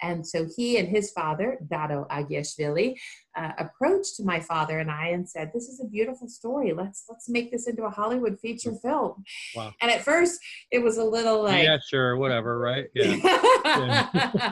and 0.01 0.25
so 0.25 0.47
he 0.55 0.77
and 0.77 0.87
his 0.87 1.11
father, 1.11 1.59
Dado 1.69 2.07
Agiashvili, 2.09 2.95
uh, 3.35 3.51
approached 3.57 4.21
my 4.23 4.39
father 4.39 4.79
and 4.79 4.89
I 4.89 5.09
and 5.09 5.27
said, 5.27 5.51
"This 5.53 5.69
is 5.69 5.79
a 5.79 5.87
beautiful 5.87 6.27
story. 6.27 6.73
Let's 6.73 7.05
let's 7.09 7.29
make 7.29 7.51
this 7.51 7.67
into 7.67 7.83
a 7.83 7.89
Hollywood 7.89 8.39
feature 8.39 8.73
film." 8.81 9.23
Wow. 9.55 9.73
And 9.81 9.91
at 9.91 10.01
first, 10.01 10.39
it 10.71 10.79
was 10.79 10.97
a 10.97 11.03
little 11.03 11.43
like, 11.43 11.63
"Yeah, 11.63 11.77
sure, 11.89 12.17
whatever, 12.17 12.59
right?" 12.59 12.87
Yeah. 12.93 13.15
yeah. 13.65 14.51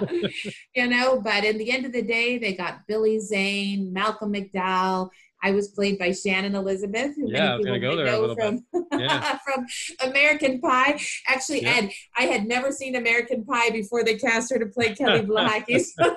you 0.75 0.87
know, 0.87 1.19
but 1.21 1.43
in 1.43 1.57
the 1.57 1.71
end 1.71 1.85
of 1.85 1.91
the 1.93 2.03
day, 2.03 2.37
they 2.37 2.53
got 2.53 2.87
Billy 2.87 3.19
Zane, 3.19 3.91
Malcolm 3.91 4.33
McDowell, 4.33 5.09
I 5.43 5.51
was 5.51 5.69
played 5.69 5.99
by 5.99 6.11
Shannon 6.11 6.55
Elizabeth, 6.55 7.15
who 7.15 7.31
yeah, 7.31 7.57
many 7.57 7.79
people 7.79 7.79
go 7.79 8.03
know 8.03 8.35
from, 8.35 8.65
yeah. 8.99 9.37
from 9.45 9.65
American 10.09 10.59
Pie. 10.59 10.99
Actually, 11.27 11.63
yeah. 11.63 11.75
Ed, 11.75 11.91
I 12.17 12.23
had 12.23 12.47
never 12.47 12.71
seen 12.71 12.95
American 12.95 13.45
Pie 13.45 13.69
before 13.69 14.03
they 14.03 14.15
cast 14.15 14.51
her 14.51 14.59
to 14.59 14.65
play 14.65 14.95
Kelly 14.95 15.21
Vlahakis. 15.25 15.89
uh, 15.99 16.05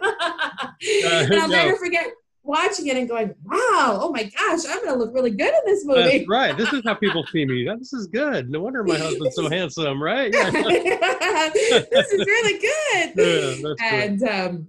and 0.83 1.35
I'll 1.35 1.49
no. 1.49 1.55
never 1.57 1.77
forget 1.77 2.07
watching 2.43 2.87
it 2.87 2.97
and 2.97 3.09
going, 3.09 3.35
"Wow, 3.45 3.99
oh 4.03 4.11
my 4.11 4.25
gosh, 4.25 4.61
I'm 4.69 4.83
going 4.85 4.95
to 4.95 4.97
look 4.97 5.15
really 5.15 5.31
good 5.31 5.53
in 5.53 5.61
this 5.67 5.85
movie." 5.85 6.19
That's 6.19 6.29
right. 6.29 6.57
This 6.57 6.73
is 6.73 6.83
how 6.85 6.95
people 6.95 7.25
see 7.27 7.45
me. 7.45 7.69
This 7.79 7.93
is 7.93 8.07
good. 8.07 8.49
No 8.49 8.61
wonder 8.61 8.83
my 8.83 8.97
husband's 8.97 9.37
so 9.37 9.50
handsome, 9.50 10.03
right? 10.03 10.33
Yeah. 10.33 10.50
this 10.50 12.12
is 12.12 12.27
really 12.27 12.59
good. 12.59 13.12
Yeah, 13.17 13.75
and 13.81 14.23
um, 14.23 14.67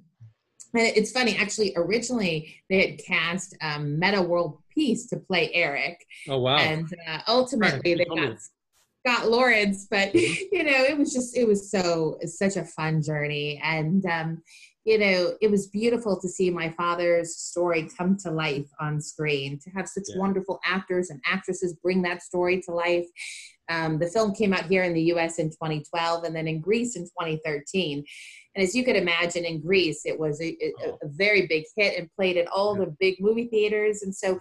and 0.73 0.87
it's 0.95 1.11
funny, 1.11 1.37
actually, 1.37 1.73
originally 1.75 2.55
they 2.69 2.91
had 2.91 3.03
cast 3.03 3.55
um, 3.61 3.99
Metta 3.99 4.21
World 4.21 4.59
Peace 4.69 5.07
to 5.07 5.17
play 5.17 5.51
Eric. 5.53 6.05
Oh, 6.29 6.39
wow. 6.39 6.57
And 6.57 6.87
uh, 7.07 7.19
ultimately 7.27 7.95
they 7.95 8.05
got 8.05 8.37
Scott 9.05 9.29
Lawrence, 9.29 9.87
but, 9.89 10.13
mm-hmm. 10.13 10.43
you 10.55 10.63
know, 10.63 10.83
it 10.83 10.97
was 10.97 11.13
just, 11.13 11.35
it 11.35 11.47
was 11.47 11.69
so, 11.69 12.17
such 12.25 12.55
a 12.55 12.63
fun 12.63 13.01
journey. 13.01 13.59
And, 13.63 14.05
um, 14.05 14.41
you 14.83 14.97
know, 14.97 15.33
it 15.41 15.51
was 15.51 15.67
beautiful 15.67 16.19
to 16.19 16.27
see 16.27 16.49
my 16.49 16.69
father's 16.71 17.35
story 17.35 17.87
come 17.97 18.17
to 18.17 18.31
life 18.31 18.67
on 18.79 18.99
screen, 18.99 19.59
to 19.59 19.69
have 19.71 19.87
such 19.87 20.05
yeah. 20.07 20.19
wonderful 20.19 20.59
actors 20.65 21.11
and 21.11 21.21
actresses 21.25 21.75
bring 21.83 22.01
that 22.01 22.23
story 22.23 22.61
to 22.63 22.71
life. 22.71 23.05
Um, 23.69 23.99
the 23.99 24.07
film 24.07 24.33
came 24.33 24.53
out 24.53 24.65
here 24.65 24.83
in 24.83 24.93
the 24.93 25.03
US 25.13 25.39
in 25.39 25.49
2012 25.49 26.23
and 26.23 26.35
then 26.35 26.47
in 26.47 26.59
Greece 26.59 26.95
in 26.95 27.03
2013. 27.03 28.03
And 28.55 28.63
as 28.63 28.75
you 28.75 28.83
could 28.83 28.97
imagine, 28.97 29.45
in 29.45 29.61
Greece, 29.61 30.01
it 30.05 30.19
was 30.19 30.41
a, 30.41 30.57
a, 30.61 30.73
a 30.85 30.91
oh. 30.91 30.97
very 31.03 31.47
big 31.47 31.63
hit 31.77 31.97
and 31.97 32.09
played 32.15 32.37
at 32.37 32.47
all 32.47 32.75
the 32.75 32.93
big 32.99 33.15
movie 33.19 33.47
theaters. 33.47 34.01
And 34.03 34.13
so 34.13 34.37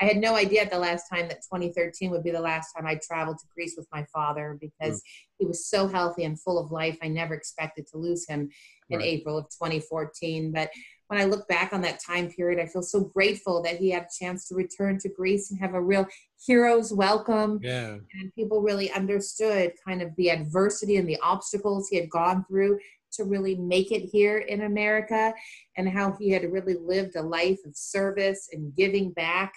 I 0.00 0.04
had 0.04 0.18
no 0.18 0.34
idea 0.34 0.60
at 0.60 0.70
the 0.70 0.78
last 0.78 1.08
time 1.08 1.28
that 1.28 1.42
2013 1.42 2.10
would 2.10 2.24
be 2.24 2.30
the 2.30 2.40
last 2.40 2.72
time 2.72 2.86
I 2.86 3.00
traveled 3.02 3.38
to 3.38 3.46
Greece 3.54 3.74
with 3.76 3.86
my 3.92 4.04
father 4.12 4.58
because 4.60 5.00
mm. 5.00 5.04
he 5.38 5.46
was 5.46 5.66
so 5.66 5.86
healthy 5.86 6.24
and 6.24 6.38
full 6.40 6.58
of 6.58 6.72
life. 6.72 6.98
I 7.02 7.08
never 7.08 7.34
expected 7.34 7.86
to 7.88 7.98
lose 7.98 8.26
him 8.28 8.50
in 8.90 8.98
right. 8.98 9.06
April 9.06 9.38
of 9.38 9.44
2014. 9.44 10.52
But 10.52 10.70
when 11.08 11.20
I 11.20 11.24
look 11.24 11.46
back 11.48 11.72
on 11.72 11.82
that 11.82 12.00
time 12.00 12.30
period, 12.30 12.60
I 12.60 12.66
feel 12.66 12.82
so 12.82 13.00
grateful 13.00 13.62
that 13.62 13.76
he 13.76 13.90
had 13.90 14.04
a 14.04 14.24
chance 14.24 14.48
to 14.48 14.54
return 14.54 14.98
to 14.98 15.08
Greece 15.08 15.50
and 15.50 15.60
have 15.60 15.74
a 15.74 15.80
real 15.80 16.06
hero's 16.46 16.92
welcome. 16.92 17.60
Yeah. 17.62 17.96
And 18.14 18.34
people 18.34 18.62
really 18.62 18.90
understood 18.92 19.72
kind 19.86 20.02
of 20.02 20.10
the 20.16 20.30
adversity 20.30 20.96
and 20.96 21.08
the 21.08 21.18
obstacles 21.22 21.88
he 21.88 21.96
had 21.96 22.10
gone 22.10 22.44
through 22.48 22.78
to 23.12 23.24
really 23.24 23.54
make 23.54 23.92
it 23.92 24.08
here 24.10 24.38
in 24.38 24.62
America 24.62 25.32
and 25.76 25.88
how 25.88 26.16
he 26.18 26.30
had 26.30 26.50
really 26.50 26.74
lived 26.74 27.16
a 27.16 27.22
life 27.22 27.60
of 27.64 27.76
service 27.76 28.48
and 28.52 28.74
giving 28.74 29.12
back 29.12 29.54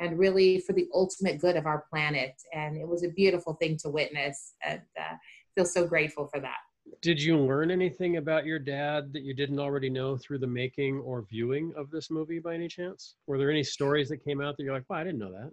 and 0.00 0.18
really 0.18 0.60
for 0.60 0.72
the 0.72 0.88
ultimate 0.94 1.40
good 1.40 1.56
of 1.56 1.66
our 1.66 1.84
planet. 1.90 2.34
And 2.52 2.76
it 2.76 2.86
was 2.86 3.04
a 3.04 3.08
beautiful 3.08 3.54
thing 3.54 3.76
to 3.78 3.90
witness 3.90 4.54
and 4.64 4.80
uh, 4.98 5.14
feel 5.54 5.64
so 5.64 5.86
grateful 5.86 6.28
for 6.32 6.40
that. 6.40 6.58
Did 7.00 7.22
you 7.22 7.38
learn 7.38 7.70
anything 7.70 8.16
about 8.16 8.44
your 8.44 8.58
dad 8.58 9.12
that 9.12 9.22
you 9.22 9.34
didn't 9.34 9.58
already 9.58 9.90
know 9.90 10.16
through 10.16 10.38
the 10.38 10.46
making 10.46 10.98
or 10.98 11.22
viewing 11.22 11.72
of 11.76 11.90
this 11.90 12.10
movie 12.10 12.38
by 12.38 12.54
any 12.54 12.68
chance? 12.68 13.14
Were 13.26 13.38
there 13.38 13.50
any 13.50 13.62
stories 13.62 14.08
that 14.08 14.24
came 14.24 14.40
out 14.40 14.56
that 14.56 14.64
you're 14.64 14.74
like, 14.74 14.88
wow, 14.88 14.96
I 14.96 15.04
didn't 15.04 15.20
know 15.20 15.32
that? 15.32 15.50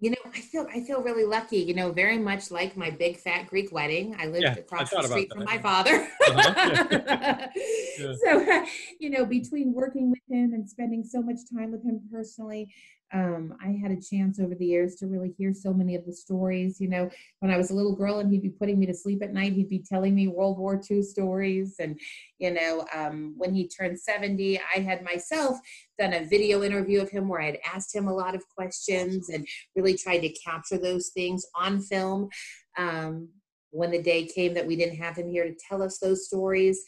you 0.00 0.10
know 0.10 0.16
i 0.34 0.40
feel 0.40 0.66
i 0.74 0.80
feel 0.80 1.00
really 1.02 1.24
lucky 1.24 1.58
you 1.58 1.72
know 1.72 1.92
very 1.92 2.18
much 2.18 2.50
like 2.50 2.76
my 2.76 2.90
big 2.90 3.16
fat 3.16 3.46
greek 3.46 3.72
wedding 3.72 4.14
i 4.18 4.26
lived 4.26 4.42
yeah, 4.42 4.54
across 4.54 4.92
I 4.92 5.02
the 5.02 5.08
street 5.08 5.32
from 5.32 5.44
my 5.44 5.58
father 5.58 6.08
uh-huh. 6.28 6.88
yeah. 6.90 7.48
Yeah. 7.98 8.12
so 8.24 8.66
you 9.00 9.10
know 9.10 9.24
between 9.24 9.72
working 9.72 10.10
with 10.10 10.20
him 10.28 10.52
and 10.52 10.68
spending 10.68 11.04
so 11.04 11.22
much 11.22 11.38
time 11.52 11.70
with 11.70 11.84
him 11.84 12.00
personally 12.12 12.68
um, 13.14 13.56
I 13.64 13.78
had 13.80 13.92
a 13.92 14.00
chance 14.00 14.40
over 14.40 14.56
the 14.56 14.66
years 14.66 14.96
to 14.96 15.06
really 15.06 15.32
hear 15.38 15.54
so 15.54 15.72
many 15.72 15.94
of 15.94 16.04
the 16.04 16.12
stories. 16.12 16.80
You 16.80 16.88
know, 16.88 17.08
when 17.38 17.52
I 17.52 17.56
was 17.56 17.70
a 17.70 17.74
little 17.74 17.94
girl 17.94 18.18
and 18.18 18.30
he'd 18.30 18.42
be 18.42 18.50
putting 18.50 18.78
me 18.78 18.86
to 18.86 18.94
sleep 18.94 19.22
at 19.22 19.32
night, 19.32 19.52
he'd 19.52 19.68
be 19.68 19.84
telling 19.88 20.16
me 20.16 20.26
World 20.26 20.58
War 20.58 20.82
II 20.90 21.00
stories. 21.02 21.76
And, 21.78 21.98
you 22.38 22.52
know, 22.52 22.84
um, 22.92 23.34
when 23.38 23.54
he 23.54 23.68
turned 23.68 24.00
70, 24.00 24.58
I 24.58 24.80
had 24.80 25.04
myself 25.04 25.58
done 25.96 26.12
a 26.12 26.24
video 26.24 26.64
interview 26.64 27.00
of 27.00 27.08
him 27.08 27.28
where 27.28 27.40
I 27.40 27.46
had 27.46 27.58
asked 27.72 27.94
him 27.94 28.08
a 28.08 28.14
lot 28.14 28.34
of 28.34 28.42
questions 28.48 29.28
and 29.28 29.46
really 29.76 29.96
tried 29.96 30.20
to 30.20 30.34
capture 30.44 30.78
those 30.78 31.10
things 31.14 31.46
on 31.54 31.80
film. 31.80 32.28
Um, 32.76 33.28
when 33.70 33.90
the 33.90 34.00
day 34.00 34.24
came 34.24 34.54
that 34.54 34.66
we 34.66 34.76
didn't 34.76 34.96
have 34.96 35.16
him 35.16 35.28
here 35.28 35.44
to 35.44 35.54
tell 35.68 35.82
us 35.82 35.98
those 35.98 36.26
stories. 36.26 36.80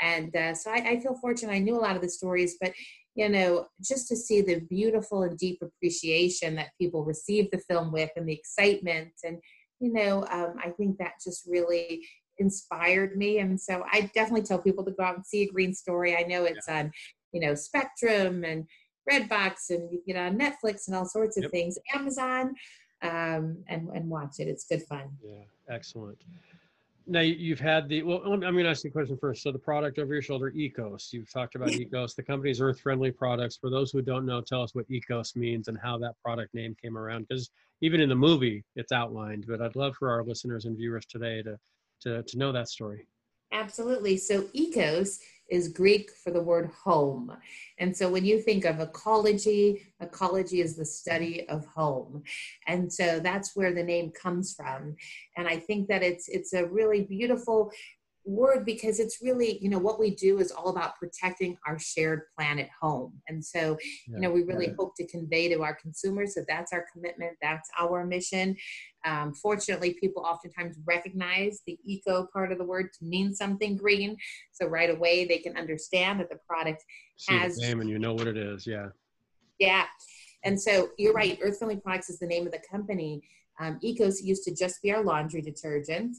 And 0.00 0.34
uh, 0.36 0.54
so 0.54 0.70
I, 0.70 0.76
I, 0.76 1.00
feel 1.00 1.16
fortunate. 1.20 1.52
I 1.52 1.58
knew 1.58 1.76
a 1.76 1.82
lot 1.82 1.96
of 1.96 2.02
the 2.02 2.08
stories, 2.08 2.56
but 2.60 2.72
you 3.18 3.28
know, 3.28 3.66
just 3.82 4.06
to 4.06 4.14
see 4.14 4.42
the 4.42 4.60
beautiful 4.70 5.24
and 5.24 5.36
deep 5.36 5.58
appreciation 5.60 6.54
that 6.54 6.68
people 6.80 7.04
receive 7.04 7.50
the 7.50 7.58
film 7.68 7.90
with 7.90 8.10
and 8.14 8.28
the 8.28 8.32
excitement. 8.32 9.10
And, 9.24 9.38
you 9.80 9.92
know, 9.92 10.24
um, 10.30 10.54
I 10.62 10.70
think 10.70 10.98
that 10.98 11.14
just 11.22 11.44
really 11.44 12.06
inspired 12.38 13.16
me. 13.16 13.40
And 13.40 13.60
so 13.60 13.82
I 13.92 14.02
definitely 14.14 14.42
tell 14.42 14.60
people 14.60 14.84
to 14.84 14.92
go 14.92 15.02
out 15.02 15.16
and 15.16 15.26
see 15.26 15.42
a 15.42 15.48
green 15.48 15.74
story. 15.74 16.16
I 16.16 16.22
know 16.28 16.44
it's 16.44 16.68
yeah. 16.68 16.78
on, 16.78 16.92
you 17.32 17.40
know, 17.40 17.56
Spectrum 17.56 18.44
and 18.44 18.64
Redbox 19.10 19.70
and 19.70 19.90
you 19.90 20.00
get 20.06 20.16
on 20.16 20.38
Netflix 20.38 20.86
and 20.86 20.94
all 20.94 21.04
sorts 21.04 21.36
of 21.36 21.42
yep. 21.42 21.50
things, 21.50 21.76
Amazon, 21.92 22.54
um, 23.02 23.64
and, 23.66 23.88
and 23.96 24.08
watch 24.08 24.36
it. 24.38 24.46
It's 24.46 24.64
good 24.64 24.84
fun. 24.84 25.08
Yeah, 25.24 25.42
excellent 25.68 26.18
now 27.08 27.20
you've 27.20 27.60
had 27.60 27.88
the 27.88 28.02
well 28.02 28.20
i'm 28.24 28.40
going 28.40 28.56
to 28.56 28.68
ask 28.68 28.84
you 28.84 28.90
a 28.90 28.92
question 28.92 29.16
first. 29.20 29.42
So 29.42 29.50
the 29.50 29.58
product 29.58 29.98
over 29.98 30.12
your 30.12 30.22
shoulder 30.22 30.50
ecos. 30.52 31.12
You've 31.12 31.32
talked 31.32 31.54
about 31.54 31.70
ecos. 31.70 32.14
The 32.14 32.22
company's 32.22 32.60
earth 32.60 32.80
friendly 32.80 33.10
products. 33.10 33.56
For 33.56 33.70
those 33.70 33.90
who 33.90 34.02
don't 34.02 34.26
know 34.26 34.40
tell 34.40 34.62
us 34.62 34.74
what 34.74 34.88
ecos 34.88 35.34
means 35.36 35.68
and 35.68 35.78
how 35.82 35.98
that 35.98 36.14
product 36.22 36.54
name 36.54 36.76
came 36.80 36.96
around 36.96 37.26
because 37.28 37.50
even 37.80 38.00
in 38.00 38.08
the 38.08 38.14
movie 38.14 38.64
it's 38.74 38.90
outlined 38.90 39.44
but 39.46 39.62
i'd 39.62 39.76
love 39.76 39.94
for 39.96 40.10
our 40.10 40.24
listeners 40.24 40.64
and 40.64 40.76
viewers 40.76 41.06
today 41.06 41.42
to 41.42 41.56
to, 42.00 42.22
to 42.22 42.38
know 42.38 42.52
that 42.52 42.68
story. 42.68 43.06
Absolutely. 43.52 44.16
So 44.16 44.42
ecos 44.54 45.18
is 45.48 45.68
Greek 45.68 46.10
for 46.10 46.30
the 46.30 46.42
word 46.42 46.70
home. 46.84 47.32
And 47.78 47.96
so 47.96 48.10
when 48.10 48.24
you 48.24 48.40
think 48.40 48.64
of 48.64 48.80
ecology, 48.80 49.86
ecology 50.00 50.60
is 50.60 50.76
the 50.76 50.84
study 50.84 51.48
of 51.48 51.64
home. 51.66 52.22
And 52.66 52.92
so 52.92 53.20
that's 53.20 53.56
where 53.56 53.72
the 53.72 53.82
name 53.82 54.10
comes 54.10 54.54
from. 54.54 54.96
And 55.36 55.48
I 55.48 55.58
think 55.58 55.88
that 55.88 56.02
it's 56.02 56.28
it's 56.28 56.52
a 56.52 56.66
really 56.66 57.02
beautiful 57.02 57.70
word 58.28 58.66
because 58.66 59.00
it's 59.00 59.22
really 59.22 59.58
you 59.62 59.70
know 59.70 59.78
what 59.78 59.98
we 59.98 60.14
do 60.14 60.38
is 60.38 60.50
all 60.50 60.68
about 60.68 60.96
protecting 60.96 61.56
our 61.66 61.78
shared 61.78 62.22
planet 62.36 62.68
home. 62.80 63.12
And 63.28 63.44
so 63.44 63.78
yeah, 64.06 64.14
you 64.14 64.20
know 64.20 64.30
we 64.30 64.42
really 64.42 64.66
yeah. 64.66 64.74
hope 64.78 64.94
to 64.96 65.06
convey 65.06 65.48
to 65.48 65.62
our 65.62 65.74
consumers 65.74 66.34
that 66.34 66.46
that's 66.46 66.72
our 66.72 66.86
commitment 66.92 67.32
that's 67.40 67.70
our 67.78 68.04
mission. 68.04 68.56
Um, 69.04 69.32
fortunately 69.32 69.94
people 69.94 70.22
oftentimes 70.22 70.76
recognize 70.84 71.62
the 71.66 71.78
eco 71.84 72.28
part 72.32 72.52
of 72.52 72.58
the 72.58 72.64
word 72.64 72.90
to 72.98 73.04
mean 73.04 73.34
something 73.34 73.76
green. 73.76 74.16
So 74.52 74.66
right 74.66 74.90
away 74.90 75.24
they 75.24 75.38
can 75.38 75.56
understand 75.56 76.20
that 76.20 76.28
the 76.28 76.38
product 76.46 76.84
See 77.16 77.34
has 77.34 77.56
the 77.56 77.66
name 77.66 77.80
and 77.80 77.88
you 77.88 77.98
know 77.98 78.14
what 78.14 78.26
it 78.26 78.36
is 78.36 78.66
yeah. 78.66 78.88
Yeah. 79.58 79.86
And 80.44 80.60
so 80.60 80.90
you're 80.98 81.14
right 81.14 81.38
earth 81.42 81.58
friendly 81.58 81.80
products 81.80 82.10
is 82.10 82.18
the 82.18 82.26
name 82.26 82.46
of 82.46 82.52
the 82.52 82.62
company. 82.70 83.22
Um, 83.60 83.80
ecos 83.82 84.22
used 84.22 84.44
to 84.44 84.54
just 84.54 84.80
be 84.82 84.92
our 84.92 85.02
laundry 85.02 85.40
detergent 85.40 86.16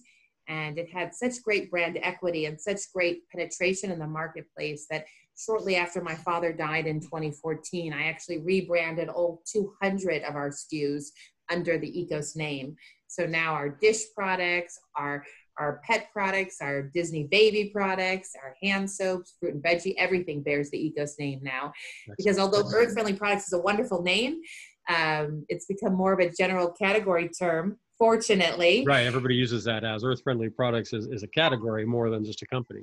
and 0.50 0.78
it 0.78 0.90
had 0.92 1.14
such 1.14 1.42
great 1.44 1.72
brand 1.72 1.98
equity 2.02 2.46
and 2.46 2.60
such 2.60 2.80
great 2.94 3.22
penetration 3.30 3.92
in 3.92 4.00
the 4.00 4.08
marketplace 4.08 4.88
that 4.90 5.06
shortly 5.38 5.78
after 5.78 6.02
my 6.02 6.16
father 6.16 6.52
died 6.52 6.86
in 6.86 7.00
2014 7.00 7.94
i 7.94 8.04
actually 8.04 8.40
rebranded 8.40 9.08
all 9.08 9.42
200 9.52 10.24
of 10.24 10.36
our 10.36 10.50
skus 10.50 11.06
under 11.50 11.78
the 11.78 11.88
ecos 11.88 12.36
name 12.36 12.76
so 13.08 13.26
now 13.26 13.54
our 13.54 13.70
dish 13.70 14.02
products 14.16 14.78
our 14.98 15.24
our 15.60 15.82
pet 15.84 16.08
products, 16.12 16.58
our 16.62 16.82
Disney 16.82 17.26
baby 17.26 17.70
products, 17.74 18.34
our 18.42 18.56
hand 18.64 18.90
soaps, 18.90 19.36
fruit 19.40 19.54
and 19.54 19.64
veggie, 19.64 19.94
everything 19.98 20.42
bears 20.42 20.70
the 20.72 20.78
Ecos 20.78 21.20
name 21.20 21.42
now. 21.44 21.74
Because 22.18 22.40
although 22.40 22.64
Earth 22.74 22.94
Friendly 22.94 23.14
Products 23.14 23.48
is 23.48 23.54
a 23.54 23.60
wonderful 23.60 24.02
name, 24.02 24.40
um, 24.90 25.46
it's 25.50 25.66
become 25.66 25.94
more 25.94 26.14
of 26.14 26.20
a 26.20 26.32
general 26.32 26.72
category 26.72 27.30
term, 27.30 27.78
fortunately. 28.00 28.84
Right. 28.88 29.06
Everybody 29.06 29.36
uses 29.36 29.64
that 29.66 29.84
as 29.84 30.04
Earth 30.04 30.24
Friendly 30.24 30.50
Products 30.50 30.94
is, 30.94 31.06
is 31.08 31.22
a 31.22 31.28
category 31.28 31.86
more 31.86 32.10
than 32.10 32.26
just 32.26 32.42
a 32.42 32.48
company. 32.48 32.82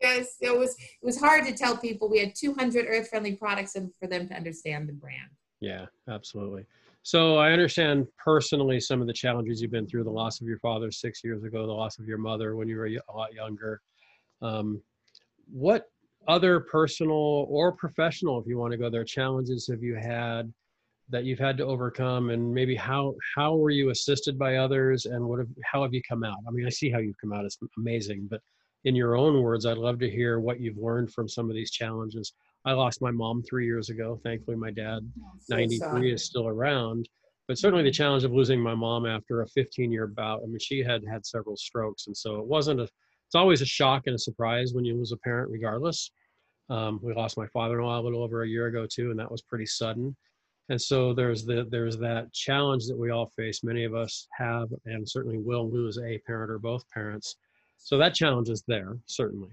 Yes, 0.00 0.36
it 0.40 0.56
was 0.56 0.74
it 0.78 1.04
was 1.04 1.20
hard 1.20 1.46
to 1.46 1.52
tell 1.52 1.76
people 1.76 2.10
we 2.10 2.18
had 2.18 2.34
200 2.34 2.86
earth 2.88 3.08
friendly 3.08 3.36
products 3.36 3.76
and 3.76 3.94
for 3.94 4.08
them 4.08 4.26
to 4.28 4.34
understand 4.34 4.88
the 4.88 4.92
brand. 4.92 5.30
Yeah, 5.60 5.86
absolutely. 6.08 6.66
So 7.04 7.36
I 7.36 7.52
understand 7.52 8.06
personally 8.18 8.80
some 8.80 9.00
of 9.00 9.06
the 9.06 9.12
challenges 9.12 9.62
you've 9.62 9.70
been 9.70 9.86
through: 9.86 10.04
the 10.04 10.10
loss 10.10 10.40
of 10.40 10.48
your 10.48 10.58
father 10.58 10.90
six 10.90 11.22
years 11.22 11.44
ago, 11.44 11.66
the 11.66 11.72
loss 11.72 11.98
of 11.98 12.08
your 12.08 12.18
mother 12.18 12.56
when 12.56 12.68
you 12.68 12.76
were 12.76 12.86
a 12.86 13.16
lot 13.16 13.32
younger. 13.32 13.80
Um, 14.42 14.82
what 15.50 15.86
other 16.26 16.60
personal 16.60 17.46
or 17.48 17.72
professional, 17.72 18.40
if 18.40 18.46
you 18.46 18.58
want 18.58 18.72
to 18.72 18.78
go 18.78 18.90
there, 18.90 19.04
challenges 19.04 19.68
have 19.68 19.82
you 19.82 19.94
had 19.94 20.52
that 21.10 21.24
you've 21.24 21.38
had 21.38 21.56
to 21.58 21.64
overcome, 21.64 22.30
and 22.30 22.52
maybe 22.52 22.74
how 22.74 23.14
how 23.34 23.56
were 23.56 23.70
you 23.70 23.90
assisted 23.90 24.38
by 24.38 24.56
others, 24.56 25.06
and 25.06 25.24
what 25.24 25.38
have, 25.38 25.48
how 25.64 25.82
have 25.82 25.92
you 25.92 26.02
come 26.08 26.24
out? 26.24 26.38
I 26.48 26.50
mean, 26.50 26.66
I 26.66 26.70
see 26.70 26.90
how 26.90 26.98
you've 26.98 27.18
come 27.20 27.32
out; 27.32 27.44
it's 27.44 27.58
amazing, 27.76 28.28
but 28.30 28.40
in 28.84 28.94
your 28.94 29.16
own 29.16 29.42
words, 29.42 29.66
I'd 29.66 29.78
love 29.78 29.98
to 30.00 30.10
hear 30.10 30.40
what 30.40 30.60
you've 30.60 30.76
learned 30.76 31.12
from 31.12 31.28
some 31.28 31.48
of 31.48 31.56
these 31.56 31.70
challenges. 31.70 32.34
I 32.66 32.72
lost 32.72 33.02
my 33.02 33.10
mom 33.10 33.42
three 33.42 33.66
years 33.66 33.90
ago. 33.90 34.20
Thankfully, 34.22 34.56
my 34.56 34.70
dad, 34.70 35.00
oh, 35.22 35.32
so 35.40 35.56
93, 35.56 35.78
sorry. 35.78 36.12
is 36.12 36.24
still 36.24 36.48
around. 36.48 37.08
But 37.46 37.58
certainly 37.58 37.84
the 37.84 37.90
challenge 37.90 38.24
of 38.24 38.32
losing 38.32 38.60
my 38.60 38.74
mom 38.74 39.04
after 39.04 39.42
a 39.42 39.48
15 39.48 39.92
year 39.92 40.06
bout, 40.06 40.40
I 40.42 40.46
mean, 40.46 40.58
she 40.58 40.82
had 40.82 41.02
had 41.10 41.26
several 41.26 41.56
strokes. 41.56 42.06
And 42.06 42.16
so 42.16 42.36
it 42.36 42.46
wasn't 42.46 42.80
a, 42.80 42.84
it's 42.84 43.34
always 43.34 43.60
a 43.60 43.66
shock 43.66 44.04
and 44.06 44.14
a 44.14 44.18
surprise 44.18 44.72
when 44.72 44.84
you 44.84 44.96
lose 44.96 45.12
a 45.12 45.18
parent, 45.18 45.50
regardless. 45.50 46.10
Um, 46.70 47.00
we 47.02 47.12
lost 47.12 47.36
my 47.36 47.46
father-in-law 47.48 48.00
a 48.00 48.02
little 48.02 48.22
over 48.22 48.42
a 48.42 48.48
year 48.48 48.66
ago 48.66 48.86
too, 48.90 49.10
and 49.10 49.18
that 49.18 49.30
was 49.30 49.42
pretty 49.42 49.66
sudden. 49.66 50.16
And 50.68 50.80
so 50.80 51.12
there's 51.12 51.44
the 51.44 51.66
there's 51.70 51.98
that 51.98 52.32
challenge 52.32 52.86
that 52.86 52.96
we 52.96 53.10
all 53.10 53.26
face. 53.36 53.62
Many 53.62 53.84
of 53.84 53.94
us 53.94 54.26
have 54.36 54.68
and 54.86 55.08
certainly 55.08 55.38
will 55.38 55.70
lose 55.70 55.98
a 55.98 56.18
parent 56.26 56.50
or 56.50 56.58
both 56.58 56.88
parents. 56.90 57.36
So 57.78 57.98
that 57.98 58.14
challenge 58.14 58.48
is 58.48 58.64
there, 58.66 58.96
certainly. 59.06 59.50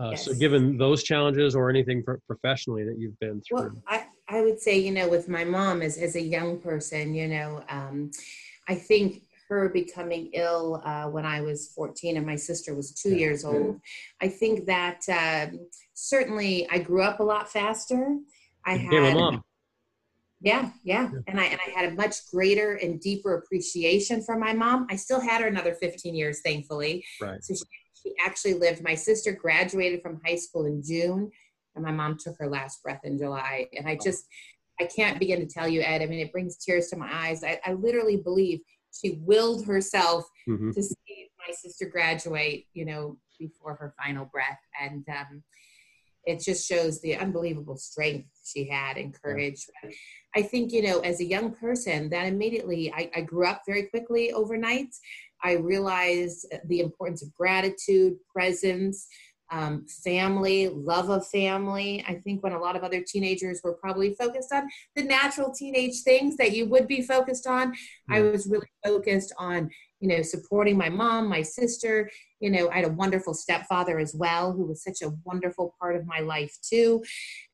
Uh, 0.00 0.10
yes. 0.10 0.24
So, 0.24 0.34
given 0.34 0.76
those 0.78 1.02
challenges 1.02 1.54
or 1.54 1.68
anything 1.68 2.02
pro- 2.02 2.16
professionally 2.26 2.84
that 2.84 2.98
you've 2.98 3.18
been 3.20 3.40
through? 3.42 3.58
Well, 3.58 3.82
I, 3.86 4.06
I 4.28 4.40
would 4.40 4.58
say, 4.58 4.78
you 4.78 4.92
know, 4.92 5.08
with 5.08 5.28
my 5.28 5.44
mom 5.44 5.82
as, 5.82 5.98
as 5.98 6.16
a 6.16 6.22
young 6.22 6.58
person, 6.58 7.14
you 7.14 7.28
know, 7.28 7.62
um, 7.68 8.10
I 8.66 8.76
think 8.76 9.22
her 9.48 9.68
becoming 9.68 10.30
ill 10.32 10.80
uh, 10.84 11.04
when 11.06 11.26
I 11.26 11.42
was 11.42 11.72
14 11.74 12.16
and 12.16 12.24
my 12.24 12.36
sister 12.36 12.74
was 12.74 12.92
two 12.92 13.14
years 13.16 13.44
old, 13.44 13.80
I 14.22 14.28
think 14.28 14.64
that 14.66 15.00
um, 15.08 15.60
certainly 15.92 16.68
I 16.70 16.78
grew 16.78 17.02
up 17.02 17.20
a 17.20 17.24
lot 17.24 17.50
faster. 17.50 18.16
I 18.64 18.76
you 18.76 19.04
had. 19.04 19.40
Yeah, 20.42 20.70
yeah, 20.84 21.10
and 21.26 21.38
I 21.38 21.44
and 21.44 21.60
I 21.60 21.70
had 21.70 21.92
a 21.92 21.94
much 21.94 22.14
greater 22.32 22.76
and 22.76 22.98
deeper 22.98 23.34
appreciation 23.34 24.22
for 24.22 24.38
my 24.38 24.54
mom. 24.54 24.86
I 24.88 24.96
still 24.96 25.20
had 25.20 25.42
her 25.42 25.48
another 25.48 25.74
15 25.74 26.14
years, 26.14 26.40
thankfully. 26.42 27.04
Right. 27.20 27.44
So 27.44 27.54
she, 27.54 27.64
she 28.02 28.14
actually 28.24 28.54
lived. 28.54 28.82
My 28.82 28.94
sister 28.94 29.32
graduated 29.32 30.00
from 30.00 30.18
high 30.24 30.36
school 30.36 30.64
in 30.64 30.82
June, 30.82 31.30
and 31.74 31.84
my 31.84 31.92
mom 31.92 32.16
took 32.18 32.36
her 32.38 32.48
last 32.48 32.82
breath 32.82 33.00
in 33.04 33.18
July. 33.18 33.66
And 33.76 33.86
I 33.86 33.98
just, 34.02 34.24
I 34.80 34.84
can't 34.84 35.18
begin 35.18 35.40
to 35.40 35.46
tell 35.46 35.68
you, 35.68 35.82
Ed. 35.82 36.00
I 36.00 36.06
mean, 36.06 36.20
it 36.20 36.32
brings 36.32 36.56
tears 36.56 36.88
to 36.88 36.96
my 36.96 37.10
eyes. 37.12 37.44
I, 37.44 37.60
I 37.66 37.74
literally 37.74 38.16
believe 38.16 38.60
she 38.98 39.18
willed 39.20 39.66
herself 39.66 40.24
mm-hmm. 40.48 40.70
to 40.70 40.82
see 40.82 41.28
my 41.46 41.52
sister 41.54 41.84
graduate. 41.84 42.64
You 42.72 42.86
know, 42.86 43.18
before 43.38 43.74
her 43.74 43.94
final 44.02 44.24
breath, 44.24 44.60
and 44.80 45.04
um, 45.08 45.42
it 46.24 46.40
just 46.40 46.66
shows 46.66 47.00
the 47.00 47.16
unbelievable 47.16 47.76
strength 47.76 48.28
she 48.44 48.68
had 48.68 48.96
and 48.96 49.14
courage. 49.20 49.66
Yeah. 49.82 49.90
I 50.34 50.42
think, 50.42 50.72
you 50.72 50.82
know, 50.82 51.00
as 51.00 51.20
a 51.20 51.24
young 51.24 51.52
person, 51.52 52.08
that 52.10 52.26
immediately 52.26 52.92
I, 52.92 53.10
I 53.16 53.20
grew 53.22 53.46
up 53.46 53.62
very 53.66 53.84
quickly 53.84 54.32
overnight. 54.32 54.94
I 55.42 55.52
realized 55.54 56.46
the 56.66 56.80
importance 56.80 57.22
of 57.22 57.34
gratitude, 57.34 58.14
presence, 58.32 59.06
um, 59.50 59.84
family, 60.04 60.68
love 60.68 61.10
of 61.10 61.26
family. 61.26 62.04
I 62.06 62.14
think 62.14 62.42
when 62.42 62.52
a 62.52 62.58
lot 62.58 62.76
of 62.76 62.84
other 62.84 63.02
teenagers 63.02 63.60
were 63.64 63.72
probably 63.72 64.14
focused 64.14 64.52
on 64.52 64.68
the 64.94 65.02
natural 65.02 65.52
teenage 65.52 66.02
things 66.02 66.36
that 66.36 66.52
you 66.52 66.66
would 66.66 66.86
be 66.86 67.02
focused 67.02 67.46
on. 67.46 67.74
I 68.08 68.20
was 68.20 68.46
really 68.46 68.68
focused 68.84 69.32
on 69.38 69.70
you 70.00 70.08
know, 70.08 70.22
supporting 70.22 70.76
my 70.76 70.88
mom, 70.88 71.28
my 71.28 71.42
sister. 71.42 72.10
You 72.40 72.50
know, 72.50 72.70
I 72.70 72.76
had 72.76 72.84
a 72.86 72.92
wonderful 72.92 73.34
stepfather 73.34 73.98
as 73.98 74.14
well, 74.14 74.52
who 74.52 74.64
was 74.64 74.82
such 74.82 75.02
a 75.02 75.12
wonderful 75.24 75.74
part 75.78 75.94
of 75.94 76.06
my 76.06 76.20
life 76.20 76.56
too, 76.62 77.04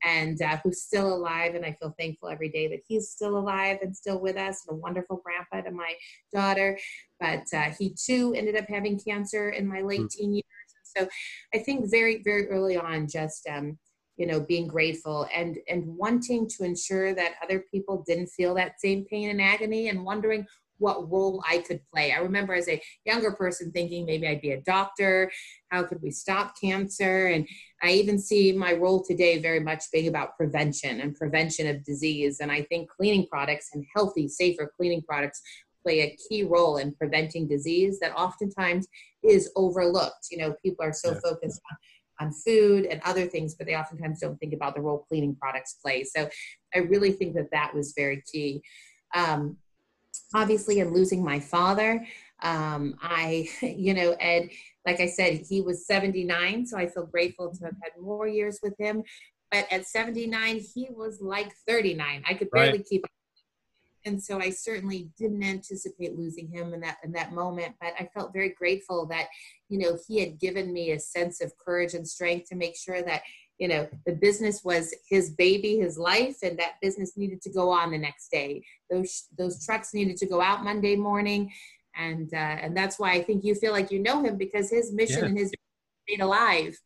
and 0.05 0.41
uh, 0.41 0.59
who's 0.63 0.83
still 0.83 1.13
alive. 1.13 1.57
And 1.57 1.65
I 1.65 1.77
feel 1.81 1.95
thankful 1.99 2.29
every 2.29 2.49
day 2.49 2.69
that 2.69 2.81
he's 2.87 3.11
still 3.11 3.37
alive 3.37 3.79
and 3.83 3.95
still 3.95 4.21
with 4.21 4.37
us, 4.37 4.65
and 4.67 4.77
a 4.77 4.81
wonderful 4.81 5.21
grandpa 5.25 5.69
to 5.69 5.75
my 5.75 5.93
daughter. 6.33 6.79
But 7.19 7.45
uh, 7.53 7.73
he 7.79 7.95
too 8.01 8.33
ended 8.37 8.57
up 8.57 8.69
having 8.69 8.99
cancer 8.99 9.51
in 9.51 9.67
my 9.67 9.83
late 9.83 10.01
mm-hmm. 10.01 10.07
teen 10.19 10.35
years. 10.35 10.45
So 10.97 11.09
I 11.53 11.59
think 11.59 11.91
very, 11.91 12.23
very 12.23 12.49
early 12.49 12.77
on, 12.77 13.09
just 13.09 13.47
um, 13.49 13.77
you 14.17 14.27
know 14.27 14.41
being 14.41 14.67
grateful 14.67 15.27
and 15.35 15.59
and 15.69 15.85
wanting 15.87 16.49
to 16.49 16.65
ensure 16.65 17.15
that 17.15 17.35
other 17.43 17.65
people 17.71 18.03
didn't 18.07 18.29
feel 18.29 18.55
that 18.55 18.81
same 18.81 19.05
pain 19.05 19.31
and 19.31 19.43
agony 19.43 19.89
and 19.89 20.05
wondering 20.05 20.47
what 20.79 21.11
role 21.11 21.43
I 21.49 21.59
could 21.59 21.81
play. 21.93 22.13
I 22.13 22.19
remember 22.19 22.55
as 22.55 22.69
a 22.69 22.81
younger 23.05 23.33
person 23.33 23.73
thinking 23.73 24.07
maybe 24.07 24.27
I'd 24.29 24.41
be 24.41 24.53
a 24.53 24.61
doctor. 24.61 25.31
How 25.71 25.83
could 25.85 26.03
we 26.03 26.11
stop 26.11 26.55
cancer? 26.61 27.27
And 27.29 27.49
I 27.83 27.93
even 27.93 28.19
see 28.19 28.53
my 28.53 28.73
role 28.73 29.05
today 29.05 29.39
very 29.39 29.61
much 29.61 29.85
being 29.93 30.09
about 30.09 30.37
prevention 30.37 31.01
and 31.01 31.15
prevention 31.15 31.67
of 31.67 31.85
disease. 31.85 32.41
And 32.41 32.51
I 32.51 32.63
think 32.63 32.91
cleaning 32.91 33.27
products 33.31 33.71
and 33.73 33.85
healthy, 33.95 34.29
safer 34.29 34.71
cleaning 34.77 35.03
products 35.03 35.43
play 35.83 36.01
a 36.01 36.17
key 36.29 36.43
role 36.43 36.79
in 36.79 36.95
preventing 36.95 37.47
disease 37.47 37.99
that 38.01 38.15
oftentimes 38.15 38.89
is 39.23 39.51
overlooked. 39.57 40.27
You 40.31 40.39
know, 40.39 40.55
people 40.65 40.85
are 40.85 40.93
so 40.93 41.13
yeah. 41.13 41.21
focused 41.23 41.61
on 41.71 41.77
on 42.21 42.33
food 42.33 42.87
and 42.87 43.01
other 43.05 43.27
things, 43.27 43.55
but 43.55 43.67
they 43.67 43.77
oftentimes 43.77 44.21
don't 44.21 44.39
think 44.39 44.55
about 44.55 44.75
the 44.75 44.81
role 44.81 45.05
cleaning 45.09 45.37
products 45.37 45.77
play. 45.83 46.05
So 46.05 46.29
I 46.75 46.79
really 46.79 47.13
think 47.13 47.35
that 47.35 47.51
that 47.53 47.75
was 47.75 47.93
very 47.97 48.23
key. 48.31 48.63
Um, 49.15 49.57
obviously 50.35 50.81
in 50.81 50.93
losing 50.93 51.25
my 51.25 51.41
father 51.41 52.05
um, 52.43 52.97
i 53.03 53.49
you 53.63 53.95
know 53.95 54.17
ed 54.21 54.49
like 54.87 55.01
i 55.01 55.07
said 55.07 55.41
he 55.49 55.61
was 55.61 55.87
79 55.87 56.67
so 56.67 56.77
i 56.77 56.87
feel 56.87 57.07
grateful 57.07 57.53
to 57.53 57.65
have 57.65 57.77
had 57.83 57.93
more 58.01 58.27
years 58.27 58.59
with 58.63 58.75
him 58.79 59.03
but 59.51 59.67
at 59.71 59.87
79 59.87 60.61
he 60.75 60.89
was 60.91 61.21
like 61.21 61.53
39 61.67 62.25
i 62.29 62.35
could 62.35 62.51
barely 62.51 62.79
right. 62.79 62.87
keep 62.89 63.05
up 63.05 63.11
and 64.07 64.23
so 64.23 64.39
I 64.41 64.51
certainly 64.51 65.11
didn't 65.19 65.43
anticipate 65.43 66.17
losing 66.17 66.49
him 66.49 66.73
in 66.73 66.81
that 66.81 66.99
in 67.03 67.13
that 67.13 67.33
moment. 67.33 67.75
But 67.81 67.93
I 67.99 68.09
felt 68.15 68.33
very 68.33 68.51
grateful 68.51 69.05
that, 69.07 69.27
you 69.69 69.79
know, 69.79 69.99
he 70.07 70.21
had 70.21 70.39
given 70.39 70.73
me 70.73 70.93
a 70.93 71.01
sense 71.01 71.41
of 71.41 71.53
courage 71.59 71.95
and 71.95 72.09
strength 72.09 72.49
to 72.49 72.55
make 72.55 72.77
sure 72.77 73.03
that 73.03 73.23
you 73.59 73.69
know 73.69 73.89
the 74.05 74.13
business 74.13 74.63
was 74.65 74.95
his 75.09 75.31
baby 75.31 75.79
his 75.79 75.99
life 75.99 76.39
and 76.43 76.59
that 76.59 76.75
business 76.83 77.17
needed 77.17 77.41
to 77.43 77.51
go 77.51 77.71
on 77.71 77.91
the 77.91 77.99
next 77.99 78.31
day. 78.31 78.63
Those 78.91 79.25
those 79.39 79.65
trucks 79.65 79.95
needed 79.95 80.17
to 80.19 80.27
go 80.27 80.41
out 80.41 80.65
monday 80.65 80.97
morning 80.97 81.53
and 81.97 82.33
uh, 82.35 82.37
and 82.63 82.77
that's 82.77 82.99
why 82.99 83.13
i 83.13 83.23
think 83.23 83.45
you 83.45 83.55
feel 83.55 83.73
like 83.73 83.91
you 83.91 83.99
know 83.99 84.23
him 84.23 84.37
because 84.37 84.71
his 84.71 84.93
mission 84.93 85.21
yeah. 85.21 85.27
and 85.27 85.39
his 85.39 85.53
stayed 86.07 86.21
alive 86.21 86.79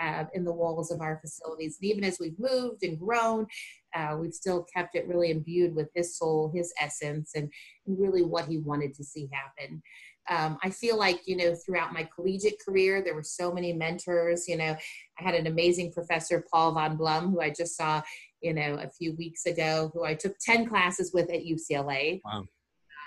uh, 0.00 0.24
in 0.34 0.44
the 0.44 0.52
walls 0.52 0.90
of 0.90 1.00
our 1.00 1.18
facilities. 1.20 1.76
And 1.80 1.90
even 1.90 2.04
as 2.04 2.18
we've 2.18 2.38
moved 2.38 2.82
and 2.82 2.98
grown 2.98 3.46
uh, 3.94 4.16
we've 4.18 4.34
still 4.34 4.66
kept 4.74 4.94
it 4.94 5.06
really 5.06 5.30
imbued 5.30 5.74
with 5.74 5.88
his 5.94 6.16
soul 6.16 6.50
his 6.54 6.72
essence 6.80 7.32
and 7.34 7.50
really 7.86 8.22
what 8.22 8.46
he 8.46 8.58
wanted 8.58 8.94
to 8.94 9.04
see 9.04 9.28
happen 9.32 9.82
um, 10.28 10.58
I 10.62 10.70
feel 10.70 10.96
like, 10.96 11.20
you 11.26 11.36
know, 11.36 11.54
throughout 11.54 11.92
my 11.92 12.08
collegiate 12.14 12.60
career, 12.64 13.02
there 13.02 13.14
were 13.14 13.22
so 13.22 13.52
many 13.52 13.72
mentors. 13.72 14.48
You 14.48 14.56
know, 14.56 14.76
I 15.18 15.22
had 15.22 15.34
an 15.34 15.46
amazing 15.46 15.92
professor, 15.92 16.44
Paul 16.50 16.72
von 16.72 16.96
Blum, 16.96 17.30
who 17.30 17.40
I 17.40 17.50
just 17.50 17.76
saw, 17.76 18.02
you 18.40 18.54
know, 18.54 18.74
a 18.74 18.88
few 18.88 19.14
weeks 19.16 19.46
ago, 19.46 19.90
who 19.94 20.04
I 20.04 20.14
took 20.14 20.38
10 20.38 20.68
classes 20.68 21.12
with 21.12 21.30
at 21.30 21.44
UCLA. 21.44 22.20
Wow. 22.24 22.44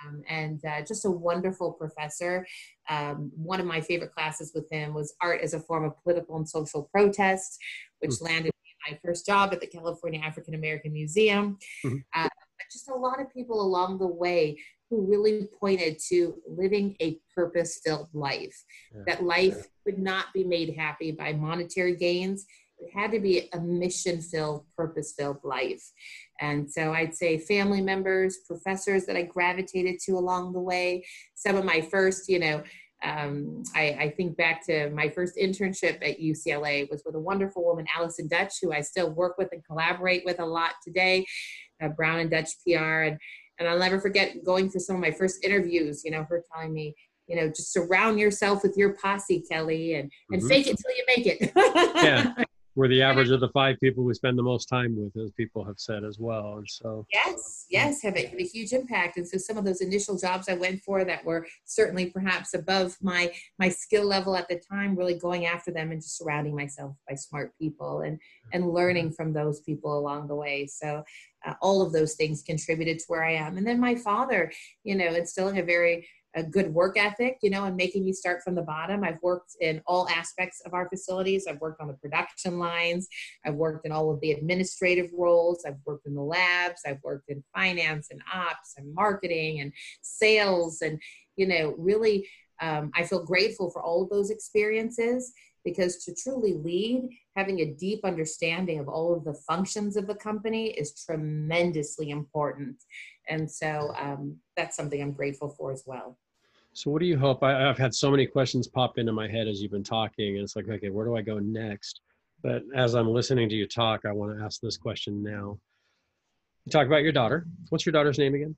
Um, 0.05 0.21
and 0.29 0.63
uh, 0.65 0.81
just 0.81 1.05
a 1.05 1.09
wonderful 1.11 1.71
professor. 1.71 2.45
Um, 2.89 3.31
one 3.35 3.59
of 3.59 3.65
my 3.65 3.81
favorite 3.81 4.13
classes 4.13 4.51
with 4.53 4.69
him 4.69 4.93
was 4.93 5.15
Art 5.21 5.41
as 5.41 5.53
a 5.53 5.59
Form 5.59 5.85
of 5.85 5.93
Political 6.03 6.35
and 6.35 6.49
Social 6.49 6.89
Protest, 6.93 7.57
which 7.99 8.11
mm-hmm. 8.11 8.25
landed 8.25 8.51
me 8.63 8.91
my 8.91 8.99
first 9.03 9.25
job 9.25 9.51
at 9.53 9.61
the 9.61 9.67
California 9.67 10.19
African 10.19 10.53
American 10.53 10.93
Museum. 10.93 11.57
Mm-hmm. 11.83 11.97
Uh, 12.13 12.27
just 12.71 12.89
a 12.89 12.95
lot 12.95 13.21
of 13.21 13.31
people 13.33 13.61
along 13.61 13.99
the 13.99 14.07
way 14.07 14.57
who 14.89 15.05
really 15.09 15.47
pointed 15.59 15.97
to 16.09 16.35
living 16.47 16.95
a 17.01 17.19
purpose 17.33 17.81
filled 17.83 18.07
life. 18.13 18.63
Yeah. 18.93 19.01
That 19.07 19.23
life 19.23 19.55
yeah. 19.55 19.63
would 19.85 19.99
not 19.99 20.27
be 20.33 20.43
made 20.43 20.75
happy 20.77 21.11
by 21.11 21.33
monetary 21.33 21.95
gains. 21.95 22.45
It 22.77 22.91
had 22.93 23.11
to 23.11 23.19
be 23.19 23.49
a 23.53 23.59
mission 23.59 24.21
filled, 24.21 24.65
purpose 24.75 25.13
filled 25.17 25.39
life. 25.43 25.83
And 26.41 26.69
so 26.69 26.93
I'd 26.93 27.15
say 27.15 27.37
family 27.37 27.81
members, 27.81 28.39
professors 28.47 29.05
that 29.05 29.15
I 29.15 29.23
gravitated 29.23 29.99
to 30.05 30.13
along 30.13 30.53
the 30.53 30.59
way, 30.59 31.05
some 31.35 31.55
of 31.55 31.63
my 31.63 31.81
first, 31.81 32.29
you 32.29 32.39
know, 32.39 32.63
um, 33.03 33.63
I, 33.75 33.97
I, 33.99 34.09
think 34.09 34.35
back 34.35 34.65
to 34.65 34.89
my 34.89 35.09
first 35.09 35.35
internship 35.35 35.97
at 36.01 36.19
UCLA 36.19 36.89
was 36.89 37.03
with 37.05 37.13
a 37.13 37.19
wonderful 37.19 37.63
woman, 37.63 37.85
Allison 37.95 38.27
Dutch, 38.27 38.53
who 38.61 38.71
I 38.71 38.81
still 38.81 39.11
work 39.11 39.37
with 39.37 39.49
and 39.51 39.63
collaborate 39.63 40.25
with 40.25 40.39
a 40.39 40.45
lot 40.45 40.71
today, 40.83 41.25
uh, 41.83 41.89
Brown 41.89 42.19
and 42.19 42.31
Dutch 42.31 42.49
PR. 42.65 43.01
And, 43.03 43.19
and 43.59 43.67
I'll 43.67 43.79
never 43.79 43.99
forget 43.99 44.43
going 44.43 44.69
for 44.69 44.79
some 44.79 44.95
of 44.95 45.01
my 45.01 45.11
first 45.11 45.43
interviews, 45.43 46.03
you 46.03 46.11
know, 46.11 46.25
her 46.29 46.43
telling 46.53 46.73
me, 46.73 46.95
you 47.27 47.35
know, 47.35 47.47
just 47.47 47.73
surround 47.73 48.19
yourself 48.19 48.63
with 48.63 48.75
your 48.77 48.95
posse, 48.95 49.43
Kelly, 49.49 49.95
and, 49.95 50.11
and 50.31 50.41
mm-hmm. 50.41 50.47
fake 50.47 50.67
it 50.67 50.77
till 50.77 50.95
you 50.95 51.03
make 51.15 51.25
it. 51.25 51.51
yeah. 52.03 52.33
we're 52.75 52.89
the 52.89 53.01
average 53.01 53.29
of 53.29 53.39
the 53.39 53.49
five 53.49 53.79
people 53.79 54.03
we 54.03 54.13
spend 54.13 54.37
the 54.37 54.43
most 54.43 54.65
time 54.65 54.95
with, 54.97 55.15
as 55.23 55.31
people 55.31 55.63
have 55.63 55.79
said 55.79 56.03
as 56.03 56.19
well. 56.19 56.57
And 56.57 56.69
so, 56.69 57.05
yes, 57.11 57.65
yes, 57.69 58.01
have 58.01 58.17
a, 58.17 58.25
have 58.25 58.39
a 58.39 58.43
huge 58.43 58.73
impact. 58.73 59.17
And 59.17 59.27
so, 59.27 59.37
some 59.37 59.57
of 59.57 59.63
those 59.63 59.81
initial 59.81 60.17
jobs 60.17 60.49
I 60.49 60.55
went 60.55 60.81
for 60.83 61.05
that 61.05 61.23
were 61.23 61.47
certainly 61.63 62.07
perhaps 62.07 62.53
above 62.53 62.97
my 63.01 63.31
my 63.57 63.69
skill 63.69 64.05
level 64.05 64.35
at 64.35 64.49
the 64.49 64.59
time, 64.59 64.95
really 64.95 65.17
going 65.17 65.45
after 65.45 65.71
them 65.71 65.91
and 65.91 66.01
just 66.01 66.17
surrounding 66.17 66.55
myself 66.55 66.95
by 67.07 67.15
smart 67.15 67.53
people 67.57 68.01
and 68.01 68.19
and 68.51 68.69
learning 68.69 69.13
from 69.13 69.31
those 69.31 69.61
people 69.61 69.97
along 69.97 70.27
the 70.27 70.35
way. 70.35 70.67
So, 70.67 71.03
uh, 71.45 71.53
all 71.61 71.81
of 71.81 71.93
those 71.93 72.15
things 72.15 72.41
contributed 72.41 72.99
to 72.99 73.05
where 73.07 73.23
I 73.23 73.33
am. 73.33 73.57
And 73.57 73.65
then 73.65 73.79
my 73.79 73.95
father, 73.95 74.51
you 74.83 74.95
know, 74.95 75.13
instilling 75.13 75.59
a 75.59 75.63
very 75.63 76.07
a 76.35 76.43
good 76.43 76.73
work 76.73 76.97
ethic, 76.97 77.37
you 77.41 77.49
know, 77.49 77.63
and 77.63 77.75
making 77.75 78.03
me 78.03 78.11
start 78.11 78.41
from 78.43 78.55
the 78.55 78.61
bottom. 78.61 79.03
I've 79.03 79.21
worked 79.21 79.55
in 79.61 79.81
all 79.87 80.07
aspects 80.09 80.61
of 80.65 80.73
our 80.73 80.87
facilities. 80.89 81.47
I've 81.47 81.61
worked 81.61 81.81
on 81.81 81.87
the 81.87 81.93
production 81.93 82.59
lines. 82.59 83.07
I've 83.45 83.55
worked 83.55 83.85
in 83.85 83.91
all 83.91 84.11
of 84.11 84.19
the 84.19 84.31
administrative 84.31 85.11
roles. 85.17 85.63
I've 85.65 85.79
worked 85.85 86.05
in 86.05 86.13
the 86.13 86.21
labs. 86.21 86.81
I've 86.85 87.01
worked 87.03 87.29
in 87.29 87.43
finance 87.53 88.09
and 88.11 88.21
ops 88.33 88.75
and 88.77 88.93
marketing 88.93 89.61
and 89.61 89.71
sales. 90.01 90.81
And, 90.81 91.01
you 91.37 91.47
know, 91.47 91.73
really, 91.77 92.27
um, 92.61 92.91
I 92.95 93.03
feel 93.03 93.23
grateful 93.23 93.69
for 93.69 93.81
all 93.81 94.03
of 94.03 94.09
those 94.09 94.29
experiences 94.29 95.33
because 95.63 95.97
to 96.05 96.13
truly 96.13 96.53
lead, 96.53 97.09
having 97.35 97.59
a 97.59 97.73
deep 97.73 98.05
understanding 98.05 98.79
of 98.79 98.87
all 98.87 99.15
of 99.15 99.23
the 99.23 99.33
functions 99.33 99.97
of 99.97 100.05
the 100.05 100.15
company 100.15 100.67
is 100.67 100.93
tremendously 101.03 102.11
important. 102.11 102.75
And 103.27 103.49
so 103.49 103.93
um, 103.99 104.37
that's 104.55 104.77
something 104.77 105.01
I'm 105.01 105.11
grateful 105.11 105.49
for 105.49 105.71
as 105.71 105.83
well. 105.85 106.17
So 106.75 106.91
what 106.91 106.99
do 106.99 107.05
you 107.05 107.17
hope? 107.17 107.41
I, 107.41 107.57
have 107.61 107.77
had 107.77 107.95
so 107.95 108.11
many 108.11 108.27
questions 108.27 108.67
pop 108.67 108.97
into 108.97 109.13
my 109.13 109.29
head 109.29 109.47
as 109.47 109.61
you've 109.61 109.71
been 109.71 109.81
talking. 109.81 110.35
And 110.35 110.43
it's 110.43 110.57
like, 110.57 110.67
okay, 110.67 110.89
where 110.89 111.05
do 111.05 111.15
I 111.15 111.21
go 111.21 111.39
next? 111.39 112.01
But 112.43 112.63
as 112.75 112.95
I'm 112.95 113.07
listening 113.07 113.47
to 113.47 113.55
you 113.55 113.65
talk, 113.65 114.01
I 114.05 114.11
want 114.11 114.37
to 114.37 114.43
ask 114.43 114.59
this 114.59 114.75
question 114.75 115.23
now. 115.23 115.57
You 116.65 116.71
talk 116.71 116.85
about 116.85 117.01
your 117.01 117.13
daughter. 117.13 117.47
What's 117.69 117.85
your 117.85 117.93
daughter's 117.93 118.19
name 118.19 118.35
again? 118.35 118.57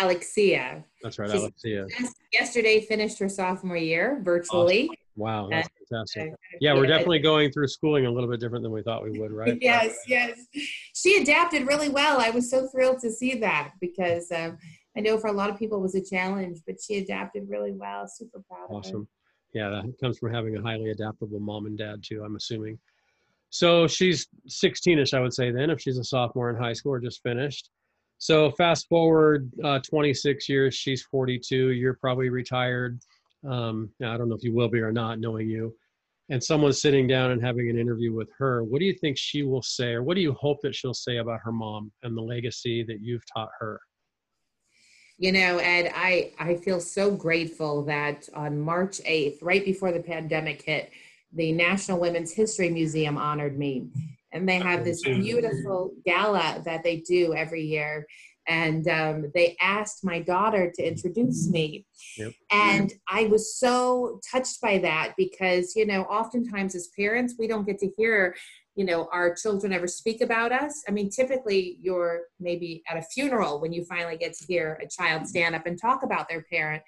Alexia. 0.00 0.84
That's 1.02 1.18
right, 1.18 1.28
She's 1.30 1.40
Alexia. 1.40 1.86
Yesterday 2.32 2.80
finished 2.80 3.18
her 3.18 3.28
sophomore 3.28 3.76
year 3.76 4.20
virtually. 4.22 4.84
Awesome. 4.84 4.96
Wow, 5.16 5.48
that's 5.50 5.68
fantastic. 5.90 6.34
Yeah, 6.60 6.74
we're 6.74 6.86
definitely 6.86 7.18
going 7.18 7.50
through 7.50 7.66
schooling 7.66 8.06
a 8.06 8.10
little 8.10 8.30
bit 8.30 8.38
different 8.38 8.62
than 8.62 8.70
we 8.70 8.82
thought 8.82 9.02
we 9.02 9.18
would, 9.18 9.32
right? 9.32 9.58
yes, 9.60 9.96
yes. 10.06 10.38
She 10.94 11.20
adapted 11.20 11.66
really 11.66 11.88
well. 11.88 12.20
I 12.20 12.30
was 12.30 12.48
so 12.48 12.68
thrilled 12.68 13.00
to 13.00 13.10
see 13.10 13.34
that 13.40 13.72
because 13.80 14.30
um, 14.30 14.58
I 14.96 15.00
know 15.00 15.18
for 15.18 15.28
a 15.28 15.32
lot 15.32 15.50
of 15.50 15.58
people 15.58 15.78
it 15.78 15.82
was 15.82 15.94
a 15.94 16.04
challenge, 16.04 16.58
but 16.66 16.76
she 16.80 16.98
adapted 16.98 17.48
really 17.48 17.72
well. 17.72 18.06
Super 18.08 18.42
proud 18.48 18.68
awesome. 18.70 19.08
Yeah, 19.54 19.70
that 19.70 19.94
comes 20.00 20.18
from 20.18 20.32
having 20.32 20.56
a 20.56 20.62
highly 20.62 20.90
adaptable 20.90 21.40
mom 21.40 21.66
and 21.66 21.78
dad 21.78 22.02
too, 22.02 22.22
I'm 22.24 22.36
assuming. 22.36 22.78
So 23.50 23.86
she's 23.86 24.26
16ish, 24.48 25.14
I 25.14 25.20
would 25.20 25.32
say 25.32 25.50
then, 25.50 25.70
if 25.70 25.80
she's 25.80 25.98
a 25.98 26.04
sophomore 26.04 26.50
in 26.50 26.56
high 26.56 26.74
school 26.74 26.92
or 26.92 27.00
just 27.00 27.22
finished. 27.22 27.70
So 28.18 28.50
fast 28.52 28.88
forward 28.88 29.50
uh, 29.64 29.78
26 29.88 30.48
years, 30.48 30.74
she's 30.74 31.02
42. 31.04 31.70
You're 31.70 31.94
probably 31.94 32.28
retired. 32.28 33.00
Um, 33.48 33.90
I 34.04 34.16
don't 34.16 34.28
know 34.28 34.34
if 34.34 34.42
you 34.42 34.52
will 34.52 34.68
be 34.68 34.80
or 34.80 34.92
not, 34.92 35.20
knowing 35.20 35.48
you. 35.48 35.74
And 36.28 36.42
someone's 36.42 36.82
sitting 36.82 37.06
down 37.06 37.30
and 37.30 37.42
having 37.42 37.70
an 37.70 37.78
interview 37.78 38.12
with 38.12 38.30
her. 38.36 38.64
What 38.64 38.80
do 38.80 38.84
you 38.84 38.92
think 38.92 39.16
she 39.16 39.44
will 39.44 39.62
say, 39.62 39.92
or 39.92 40.02
what 40.02 40.14
do 40.14 40.20
you 40.20 40.34
hope 40.34 40.58
that 40.62 40.74
she'll 40.74 40.92
say 40.92 41.18
about 41.18 41.40
her 41.42 41.52
mom 41.52 41.90
and 42.02 42.14
the 42.14 42.20
legacy 42.20 42.84
that 42.84 43.00
you've 43.00 43.22
taught 43.32 43.48
her? 43.60 43.80
You 45.18 45.32
know, 45.32 45.58
Ed, 45.58 45.92
I, 45.96 46.32
I 46.38 46.54
feel 46.54 46.80
so 46.80 47.10
grateful 47.10 47.82
that 47.86 48.28
on 48.34 48.60
March 48.60 49.00
8th, 49.00 49.38
right 49.42 49.64
before 49.64 49.90
the 49.90 50.00
pandemic 50.00 50.62
hit, 50.62 50.90
the 51.32 51.50
National 51.50 51.98
Women's 51.98 52.32
History 52.32 52.70
Museum 52.70 53.18
honored 53.18 53.58
me. 53.58 53.88
And 54.32 54.48
they 54.48 54.58
have 54.58 54.84
this 54.84 55.02
beautiful 55.02 55.92
gala 56.04 56.62
that 56.64 56.84
they 56.84 56.98
do 56.98 57.34
every 57.34 57.62
year. 57.62 58.06
And 58.46 58.86
um, 58.88 59.32
they 59.34 59.56
asked 59.60 60.04
my 60.04 60.20
daughter 60.20 60.72
to 60.74 60.82
introduce 60.82 61.50
me. 61.50 61.84
Yep. 62.16 62.32
And 62.50 62.92
I 63.08 63.24
was 63.26 63.58
so 63.58 64.20
touched 64.30 64.60
by 64.60 64.78
that 64.78 65.14
because, 65.18 65.74
you 65.74 65.84
know, 65.84 66.02
oftentimes 66.04 66.74
as 66.74 66.88
parents, 66.96 67.34
we 67.38 67.46
don't 67.46 67.66
get 67.66 67.78
to 67.80 67.90
hear 67.96 68.36
you 68.78 68.84
know 68.84 69.08
our 69.12 69.34
children 69.34 69.72
ever 69.72 69.88
speak 69.88 70.20
about 70.20 70.52
us 70.52 70.84
i 70.88 70.92
mean 70.92 71.10
typically 71.10 71.78
you're 71.82 72.20
maybe 72.38 72.80
at 72.88 72.96
a 72.96 73.02
funeral 73.02 73.60
when 73.60 73.72
you 73.72 73.84
finally 73.84 74.16
get 74.16 74.32
to 74.32 74.44
hear 74.46 74.80
a 74.80 74.86
child 74.86 75.26
stand 75.26 75.56
up 75.56 75.66
and 75.66 75.80
talk 75.80 76.04
about 76.04 76.28
their 76.28 76.42
parent 76.42 76.80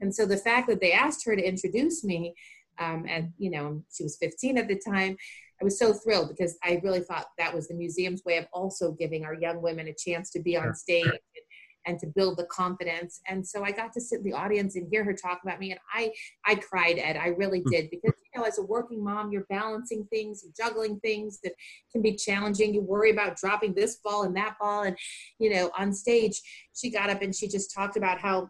and 0.00 0.14
so 0.14 0.24
the 0.24 0.36
fact 0.36 0.68
that 0.68 0.80
they 0.80 0.92
asked 0.92 1.24
her 1.26 1.34
to 1.34 1.42
introduce 1.42 2.04
me 2.04 2.32
um, 2.78 3.04
and 3.08 3.32
you 3.38 3.50
know 3.50 3.82
she 3.92 4.04
was 4.04 4.16
15 4.18 4.56
at 4.56 4.68
the 4.68 4.80
time 4.86 5.16
i 5.60 5.64
was 5.64 5.80
so 5.80 5.92
thrilled 5.92 6.28
because 6.28 6.56
i 6.62 6.80
really 6.84 7.00
thought 7.00 7.26
that 7.38 7.52
was 7.52 7.66
the 7.66 7.74
museum's 7.74 8.22
way 8.24 8.38
of 8.38 8.46
also 8.52 8.92
giving 8.92 9.24
our 9.24 9.34
young 9.34 9.60
women 9.60 9.88
a 9.88 9.94
chance 9.94 10.30
to 10.30 10.40
be 10.40 10.56
on 10.56 10.72
stage 10.76 11.10
and 11.86 11.98
to 11.98 12.06
build 12.06 12.38
the 12.38 12.44
confidence. 12.44 13.20
And 13.26 13.46
so 13.46 13.64
I 13.64 13.72
got 13.72 13.92
to 13.94 14.00
sit 14.00 14.18
in 14.18 14.24
the 14.24 14.32
audience 14.32 14.76
and 14.76 14.86
hear 14.90 15.04
her 15.04 15.14
talk 15.14 15.40
about 15.42 15.58
me. 15.58 15.72
And 15.72 15.80
I, 15.92 16.12
I 16.46 16.54
cried, 16.56 16.98
Ed. 16.98 17.16
I 17.16 17.28
really 17.28 17.60
hmm. 17.60 17.70
did 17.70 17.90
because, 17.90 18.12
know, 18.40 18.46
as 18.46 18.58
a 18.58 18.62
working 18.62 19.02
mom, 19.02 19.32
you're 19.32 19.46
balancing 19.48 20.06
things, 20.10 20.44
juggling 20.56 21.00
things 21.00 21.40
that 21.42 21.52
can 21.90 22.02
be 22.02 22.14
challenging. 22.14 22.74
You 22.74 22.82
worry 22.82 23.10
about 23.10 23.36
dropping 23.36 23.74
this 23.74 23.96
ball 23.96 24.24
and 24.24 24.36
that 24.36 24.56
ball. 24.60 24.84
And, 24.84 24.96
you 25.38 25.50
know, 25.54 25.70
on 25.78 25.92
stage, 25.92 26.40
she 26.74 26.90
got 26.90 27.10
up 27.10 27.22
and 27.22 27.34
she 27.34 27.48
just 27.48 27.74
talked 27.74 27.96
about 27.96 28.20
how, 28.20 28.48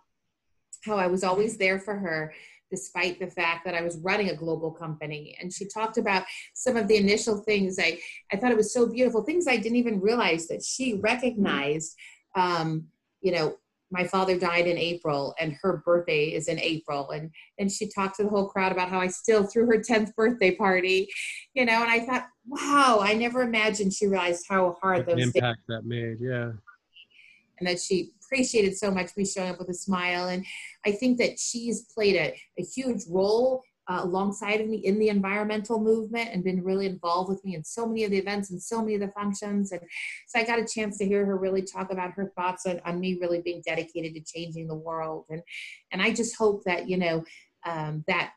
how 0.85 0.97
I 0.97 1.07
was 1.07 1.25
always 1.25 1.57
there 1.57 1.79
for 1.79 1.97
her 1.97 2.33
despite 2.71 3.21
the 3.21 3.27
fact 3.27 3.67
that 3.67 3.75
I 3.75 3.83
was 3.83 3.99
running 3.99 4.31
a 4.31 4.35
global 4.35 4.71
company. 4.71 5.37
And 5.39 5.53
she 5.53 5.67
talked 5.69 5.99
about 5.99 6.25
some 6.55 6.75
of 6.79 6.89
the 6.89 6.97
initial 6.97 7.37
things. 7.37 7.79
I, 7.79 7.99
I 8.33 8.39
thought 8.39 8.51
it 8.51 8.57
was 8.57 8.73
so 8.73 8.87
beautiful, 8.87 9.23
things 9.23 9.47
I 9.47 9.59
didn't 9.59 9.77
even 9.77 10.01
realize 10.01 10.49
that 10.49 10.65
she 10.65 10.95
recognized 10.95 11.95
um, 12.35 12.87
you 13.21 13.33
know, 13.33 13.57
my 13.93 14.05
father 14.05 14.39
died 14.39 14.67
in 14.67 14.79
April 14.79 15.35
and 15.39 15.57
her 15.63 15.83
birthday 15.85 16.33
is 16.33 16.49
in 16.49 16.59
April. 16.59 17.11
And, 17.11 17.31
and 17.59 17.71
she 17.71 17.89
talked 17.89 18.17
to 18.17 18.25
the 18.25 18.31
whole 18.31 18.49
crowd 18.49 18.73
about 18.73 18.89
how 18.89 18.99
I 18.99 19.09
still 19.09 19.45
threw 19.45 19.67
her 19.67 19.79
10th 19.79 20.15
birthday 20.15 20.55
party, 20.55 21.09
you 21.55 21.67
know, 21.67 21.83
and 21.83 21.91
I 21.91 22.01
thought, 22.01 22.27
wow, 22.47 23.01
I 23.03 23.13
never 23.13 23.43
imagined 23.43 23.93
she 23.93 24.07
realized 24.07 24.47
how 24.49 24.77
hard 24.81 25.07
those 25.07 25.23
impact 25.23 25.61
that 25.69 25.85
made. 25.85 26.19
Yeah. 26.21 26.53
And 27.59 27.69
that 27.69 27.81
she 27.81 28.11
appreciated 28.25 28.77
so 28.77 28.91
much 28.91 29.11
me 29.17 29.27
showing 29.27 29.51
up 29.51 29.59
with 29.59 29.69
a 29.69 29.75
smile. 29.75 30.29
And 30.29 30.45
I 30.87 30.93
think 30.93 31.19
that 31.19 31.39
she's 31.39 31.83
played 31.83 32.17
a, 32.17 32.35
a 32.59 32.65
huge 32.65 33.03
role 33.09 33.63
uh, 33.89 34.01
alongside 34.03 34.61
of 34.61 34.69
me 34.69 34.79
in 34.79 34.99
the 34.99 35.09
environmental 35.09 35.81
movement 35.81 36.31
and 36.33 36.45
been 36.45 36.63
really 36.63 36.87
involved 36.87 37.29
with 37.29 37.45
me 37.45 37.55
in 37.55 37.65
so 37.65 37.87
many 37.87 38.05
of 38.05 38.11
the 38.11 38.19
events 38.19 38.51
and 38.51 38.63
so 38.63 38.81
many 38.81 38.95
of 38.95 39.01
the 39.01 39.09
functions. 39.09 39.73
And 39.73 39.81
so 40.29 40.39
I 40.39 40.45
got 40.45 40.61
a 40.61 40.67
chance 40.67 40.99
to 40.99 41.07
hear 41.07 41.25
her 41.25 41.37
really 41.37 41.63
talk 41.63 41.93
about 41.93 42.13
her 42.13 42.33
thoughts 42.37 42.67
on, 42.67 42.81
on 42.85 43.01
me 43.01 43.19
really 43.21 43.41
being 43.41 43.63
dedicated 43.67 44.15
to 44.15 44.21
changing 44.21 44.69
the 44.69 44.75
world. 44.75 45.27
And, 45.31 45.43
and 45.91 46.01
I 46.01 46.13
just 46.13 46.37
hope 46.37 46.63
that, 46.65 46.89
you 46.89 46.97
know, 46.97 47.25
um, 47.67 48.05
that 48.07 48.33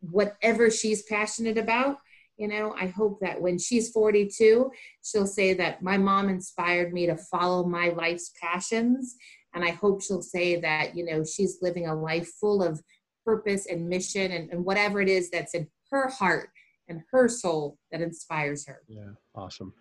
whatever 0.00 0.70
she's 0.70 1.02
passionate 1.02 1.58
about, 1.58 1.98
you 2.36 2.46
know, 2.46 2.74
I 2.78 2.86
hope 2.86 3.20
that 3.20 3.40
when 3.40 3.58
she's 3.58 3.90
42, 3.90 4.70
she'll 5.02 5.26
say 5.26 5.54
that 5.54 5.82
my 5.82 5.98
mom 5.98 6.28
inspired 6.28 6.92
me 6.92 7.06
to 7.06 7.16
follow 7.16 7.64
my 7.64 7.88
life's 7.90 8.32
passions. 8.40 9.16
And 9.54 9.64
I 9.64 9.70
hope 9.70 10.02
she'll 10.02 10.22
say 10.22 10.60
that, 10.60 10.96
you 10.96 11.04
know, 11.04 11.24
she's 11.24 11.58
living 11.62 11.88
a 11.88 11.94
life 11.94 12.28
full 12.40 12.62
of 12.62 12.80
purpose 13.28 13.66
and 13.66 13.86
mission 13.86 14.32
and, 14.32 14.50
and 14.50 14.64
whatever 14.64 15.02
it 15.02 15.08
is 15.08 15.28
that's 15.28 15.52
in 15.52 15.68
her 15.90 16.08
heart 16.08 16.48
and 16.88 17.02
her 17.12 17.28
soul 17.28 17.76
that 17.92 18.00
inspires 18.00 18.66
her. 18.66 18.80
Yeah, 18.88 19.10
awesome. 19.34 19.74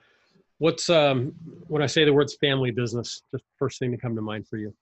What's 0.57 0.89
um 0.89 1.33
when 1.67 1.81
I 1.81 1.85
say 1.85 2.03
the 2.03 2.11
words 2.11 2.35
family 2.41 2.71
business, 2.71 3.21
the 3.31 3.39
first 3.57 3.79
thing 3.79 3.91
to 3.91 3.97
come 3.97 4.15
to 4.17 4.21
mind 4.21 4.47
for 4.49 4.57
you? 4.57 4.73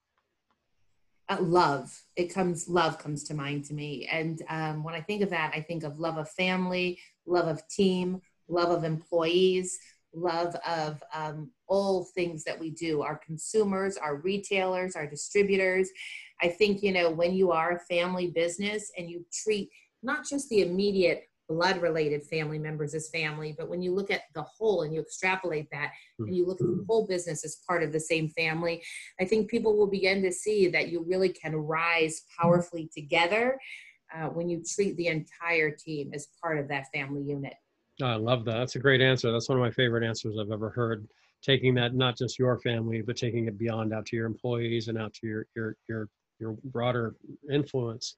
Uh, 1.28 1.36
love. 1.40 1.86
It 2.16 2.34
comes 2.34 2.68
love 2.68 2.98
comes 2.98 3.22
to 3.24 3.34
mind 3.34 3.64
to 3.66 3.74
me, 3.74 4.08
and 4.10 4.42
um, 4.48 4.82
when 4.82 4.94
I 4.94 5.00
think 5.00 5.22
of 5.22 5.30
that, 5.30 5.52
I 5.54 5.60
think 5.60 5.84
of 5.84 6.00
love 6.00 6.16
of 6.18 6.28
family, 6.30 6.98
love 7.24 7.46
of 7.46 7.66
team, 7.68 8.20
love 8.48 8.70
of 8.70 8.82
employees, 8.84 9.78
love 10.16 10.56
of 10.66 11.02
um, 11.14 11.50
all 11.68 12.04
things 12.14 12.42
that 12.44 12.58
we 12.58 12.70
do. 12.70 13.02
Our 13.02 13.20
consumers, 13.24 13.96
our 13.96 14.16
retailers, 14.16 14.96
our 14.96 15.06
distributors, 15.06 15.90
I 16.42 16.48
think, 16.48 16.82
you 16.82 16.92
know, 16.92 17.10
when 17.10 17.34
you 17.34 17.52
are 17.52 17.76
a 17.76 17.80
family 17.80 18.28
business 18.28 18.90
and 18.96 19.08
you 19.08 19.24
treat 19.44 19.70
not 20.02 20.26
just 20.28 20.48
the 20.48 20.62
immediate 20.62 21.24
blood 21.48 21.80
related 21.80 22.24
family 22.24 22.58
members 22.58 22.94
as 22.94 23.08
family, 23.10 23.54
but 23.56 23.68
when 23.68 23.80
you 23.80 23.94
look 23.94 24.10
at 24.10 24.22
the 24.34 24.42
whole 24.42 24.82
and 24.82 24.92
you 24.92 25.00
extrapolate 25.00 25.68
that 25.70 25.92
and 26.18 26.34
you 26.34 26.44
look 26.44 26.60
at 26.60 26.66
the 26.66 26.84
whole 26.88 27.06
business 27.06 27.44
as 27.44 27.60
part 27.68 27.82
of 27.82 27.92
the 27.92 28.00
same 28.00 28.28
family, 28.30 28.82
I 29.20 29.24
think 29.24 29.48
people 29.48 29.76
will 29.76 29.86
begin 29.86 30.22
to 30.22 30.32
see 30.32 30.68
that 30.68 30.88
you 30.88 31.04
really 31.06 31.28
can 31.28 31.54
rise 31.54 32.22
powerfully 32.38 32.90
together 32.92 33.58
uh, 34.14 34.26
when 34.26 34.48
you 34.48 34.62
treat 34.74 34.96
the 34.96 35.06
entire 35.06 35.70
team 35.70 36.10
as 36.14 36.28
part 36.42 36.58
of 36.58 36.68
that 36.68 36.86
family 36.92 37.22
unit. 37.22 37.54
I 38.02 38.16
love 38.16 38.44
that. 38.44 38.58
That's 38.58 38.76
a 38.76 38.80
great 38.80 39.00
answer. 39.00 39.32
That's 39.32 39.48
one 39.48 39.58
of 39.58 39.64
my 39.64 39.70
favorite 39.70 40.06
answers 40.06 40.36
I've 40.38 40.50
ever 40.50 40.70
heard. 40.70 41.06
Taking 41.42 41.74
that 41.74 41.94
not 41.94 42.16
just 42.16 42.38
your 42.38 42.58
family, 42.58 43.02
but 43.02 43.16
taking 43.16 43.46
it 43.46 43.58
beyond 43.58 43.92
out 43.92 44.06
to 44.06 44.16
your 44.16 44.26
employees 44.26 44.88
and 44.88 44.98
out 44.98 45.14
to 45.14 45.26
your 45.26 45.46
your 45.54 45.76
your 45.88 46.08
your 46.38 46.56
broader 46.64 47.14
influence. 47.50 48.16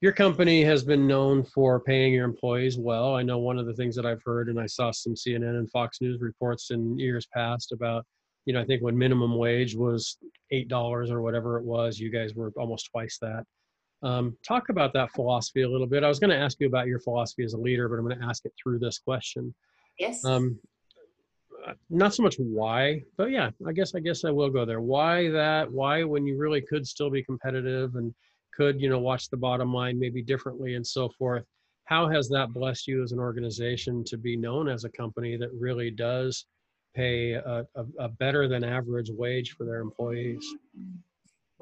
Your 0.00 0.12
company 0.12 0.62
has 0.64 0.84
been 0.84 1.06
known 1.06 1.42
for 1.44 1.80
paying 1.80 2.12
your 2.12 2.24
employees 2.24 2.76
well. 2.76 3.14
I 3.14 3.22
know 3.22 3.38
one 3.38 3.58
of 3.58 3.66
the 3.66 3.72
things 3.72 3.96
that 3.96 4.04
I've 4.04 4.22
heard, 4.24 4.48
and 4.48 4.60
I 4.60 4.66
saw 4.66 4.90
some 4.90 5.14
CNN 5.14 5.58
and 5.58 5.70
Fox 5.70 6.00
News 6.00 6.20
reports 6.20 6.70
in 6.70 6.98
years 6.98 7.26
past 7.32 7.72
about, 7.72 8.04
you 8.44 8.52
know, 8.52 8.60
I 8.60 8.64
think 8.64 8.82
when 8.82 8.98
minimum 8.98 9.36
wage 9.36 9.74
was 9.74 10.18
eight 10.50 10.68
dollars 10.68 11.10
or 11.10 11.22
whatever 11.22 11.58
it 11.58 11.64
was, 11.64 11.98
you 11.98 12.10
guys 12.10 12.34
were 12.34 12.52
almost 12.56 12.90
twice 12.92 13.18
that. 13.22 13.44
Um, 14.04 14.36
talk 14.46 14.68
about 14.68 14.92
that 14.92 15.10
philosophy 15.12 15.62
a 15.62 15.68
little 15.68 15.86
bit. 15.86 16.04
I 16.04 16.08
was 16.08 16.18
going 16.18 16.30
to 16.30 16.36
ask 16.36 16.60
you 16.60 16.66
about 16.66 16.86
your 16.86 17.00
philosophy 17.00 17.42
as 17.42 17.54
a 17.54 17.58
leader, 17.58 17.88
but 17.88 17.98
I'm 17.98 18.06
going 18.06 18.20
to 18.20 18.26
ask 18.26 18.44
it 18.44 18.52
through 18.62 18.78
this 18.78 18.98
question. 18.98 19.54
Yes. 19.98 20.24
Um, 20.24 20.58
uh, 21.66 21.72
not 21.88 22.14
so 22.14 22.22
much 22.22 22.36
why, 22.36 23.02
but 23.16 23.30
yeah, 23.30 23.48
I 23.66 23.72
guess 23.72 23.94
I 23.94 24.00
guess 24.00 24.24
I 24.24 24.30
will 24.30 24.50
go 24.50 24.66
there. 24.66 24.82
Why 24.82 25.30
that? 25.30 25.72
Why 25.72 26.04
when 26.04 26.26
you 26.26 26.36
really 26.36 26.60
could 26.60 26.86
still 26.86 27.08
be 27.08 27.22
competitive 27.22 27.94
and 27.94 28.14
could 28.54 28.80
you 28.80 28.90
know 28.90 28.98
watch 28.98 29.30
the 29.30 29.38
bottom 29.38 29.72
line 29.72 29.98
maybe 29.98 30.22
differently 30.22 30.74
and 30.74 30.86
so 30.86 31.08
forth? 31.08 31.44
How 31.86 32.06
has 32.08 32.28
that 32.28 32.52
blessed 32.52 32.86
you 32.86 33.02
as 33.02 33.12
an 33.12 33.18
organization 33.18 34.04
to 34.04 34.18
be 34.18 34.36
known 34.36 34.68
as 34.68 34.84
a 34.84 34.90
company 34.90 35.38
that 35.38 35.50
really 35.58 35.90
does 35.90 36.44
pay 36.94 37.32
a, 37.32 37.66
a, 37.74 37.84
a 37.98 38.08
better 38.08 38.46
than 38.48 38.64
average 38.64 39.10
wage 39.10 39.52
for 39.52 39.64
their 39.64 39.80
employees? 39.80 40.44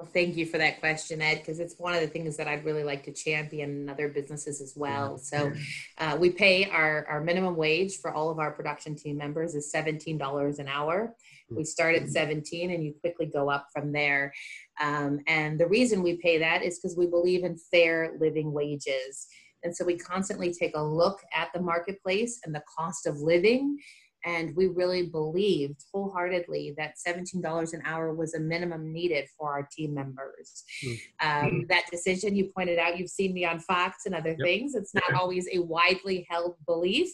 Well, 0.03 0.11
thank 0.13 0.37
you 0.37 0.47
for 0.47 0.59
that 0.59 0.81
question, 0.81 1.23
Ed, 1.23 1.37
because 1.37 1.61
it's 1.61 1.79
one 1.79 1.95
of 1.95 2.01
the 2.01 2.09
things 2.09 2.37
that 2.37 2.49
I'd 2.49 2.65
really 2.65 2.83
like 2.83 3.05
to 3.05 3.13
champion 3.13 3.83
in 3.83 3.89
other 3.89 4.09
businesses 4.09 4.61
as 4.61 4.75
well. 4.75 5.17
So, 5.17 5.53
uh, 5.99 6.17
we 6.19 6.31
pay 6.31 6.69
our, 6.69 7.07
our 7.09 7.21
minimum 7.23 7.55
wage 7.55 7.99
for 7.99 8.13
all 8.13 8.29
of 8.29 8.41
our 8.41 8.51
production 8.51 8.97
team 8.97 9.17
members 9.17 9.55
is 9.55 9.73
$17 9.73 10.59
an 10.59 10.67
hour. 10.67 11.15
We 11.51 11.63
start 11.63 11.95
at 11.95 12.09
17 12.09 12.73
and 12.73 12.83
you 12.83 12.95
quickly 13.01 13.27
go 13.27 13.49
up 13.49 13.69
from 13.73 13.93
there. 13.93 14.33
Um, 14.81 15.21
and 15.29 15.61
the 15.61 15.69
reason 15.69 16.03
we 16.03 16.17
pay 16.17 16.37
that 16.37 16.65
is 16.65 16.81
because 16.81 16.97
we 16.97 17.07
believe 17.07 17.45
in 17.45 17.57
fair 17.57 18.17
living 18.19 18.53
wages. 18.53 19.29
And 19.63 19.77
so 19.77 19.85
we 19.85 19.97
constantly 19.97 20.53
take 20.53 20.75
a 20.75 20.83
look 20.83 21.21
at 21.33 21.53
the 21.55 21.63
marketplace 21.63 22.41
and 22.45 22.53
the 22.53 22.65
cost 22.77 23.07
of 23.07 23.21
living 23.21 23.79
and 24.25 24.55
we 24.55 24.69
really 24.69 25.09
believed 25.09 25.85
wholeheartedly 25.93 26.75
that 26.77 26.95
$17 27.07 27.73
an 27.73 27.83
hour 27.85 28.15
was 28.15 28.35
a 28.35 28.41
minimum 28.41 28.93
needed 28.93 29.29
for 29.37 29.53
our 29.53 29.69
team 29.71 29.95
members. 29.95 30.65
Mm-hmm. 30.85 31.47
Um, 31.47 31.67
that 31.69 31.85
decision 31.91 32.37
you 32.37 32.51
pointed 32.55 32.79
out, 32.79 32.99
you've 32.99 33.11
seen 33.11 33.35
me 33.35 33.45
on 33.45 33.59
Fox 33.59 34.07
and 34.07 34.15
other 34.15 34.31
yep. 34.31 34.39
things. 34.41 34.75
It's 34.75 34.95
not 34.95 35.15
always 35.15 35.49
a 35.53 35.59
widely 35.59 36.27
held 36.31 36.57
belief. 36.67 37.09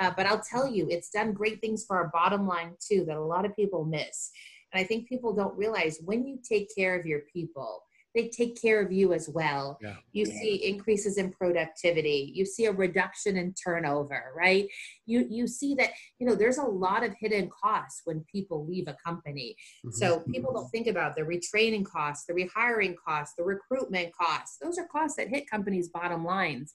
Uh, 0.00 0.10
but 0.16 0.26
I'll 0.26 0.42
tell 0.42 0.68
you, 0.68 0.88
it's 0.90 1.10
done 1.10 1.32
great 1.32 1.60
things 1.60 1.84
for 1.86 1.96
our 1.96 2.08
bottom 2.08 2.46
line 2.46 2.74
too 2.80 3.04
that 3.06 3.16
a 3.16 3.24
lot 3.24 3.44
of 3.44 3.54
people 3.56 3.84
miss. 3.84 4.30
And 4.72 4.82
I 4.82 4.84
think 4.84 5.08
people 5.08 5.32
don't 5.32 5.56
realize 5.56 5.98
when 6.04 6.26
you 6.26 6.38
take 6.46 6.68
care 6.76 6.98
of 6.98 7.06
your 7.06 7.20
people, 7.32 7.83
they 8.14 8.28
take 8.28 8.60
care 8.60 8.80
of 8.80 8.92
you 8.92 9.12
as 9.12 9.28
well. 9.28 9.78
Yeah. 9.82 9.96
You 10.12 10.26
yeah. 10.26 10.40
see 10.40 10.68
increases 10.68 11.18
in 11.18 11.32
productivity. 11.32 12.32
You 12.34 12.46
see 12.46 12.66
a 12.66 12.72
reduction 12.72 13.36
in 13.36 13.54
turnover, 13.54 14.32
right? 14.36 14.68
You 15.06 15.26
you 15.28 15.46
see 15.46 15.74
that 15.76 15.90
you 16.18 16.26
know 16.26 16.34
there's 16.34 16.58
a 16.58 16.62
lot 16.62 17.04
of 17.04 17.12
hidden 17.18 17.50
costs 17.50 18.02
when 18.04 18.24
people 18.30 18.66
leave 18.66 18.88
a 18.88 18.96
company. 19.04 19.56
Mm-hmm. 19.84 19.90
So 19.92 20.20
people 20.32 20.52
don't 20.52 20.70
think 20.70 20.86
about 20.86 21.16
the 21.16 21.22
retraining 21.22 21.84
costs, 21.84 22.26
the 22.26 22.34
rehiring 22.34 22.94
costs, 23.04 23.34
the 23.36 23.44
recruitment 23.44 24.14
costs. 24.16 24.58
Those 24.62 24.78
are 24.78 24.86
costs 24.86 25.16
that 25.16 25.28
hit 25.28 25.50
companies' 25.50 25.88
bottom 25.88 26.24
lines. 26.24 26.72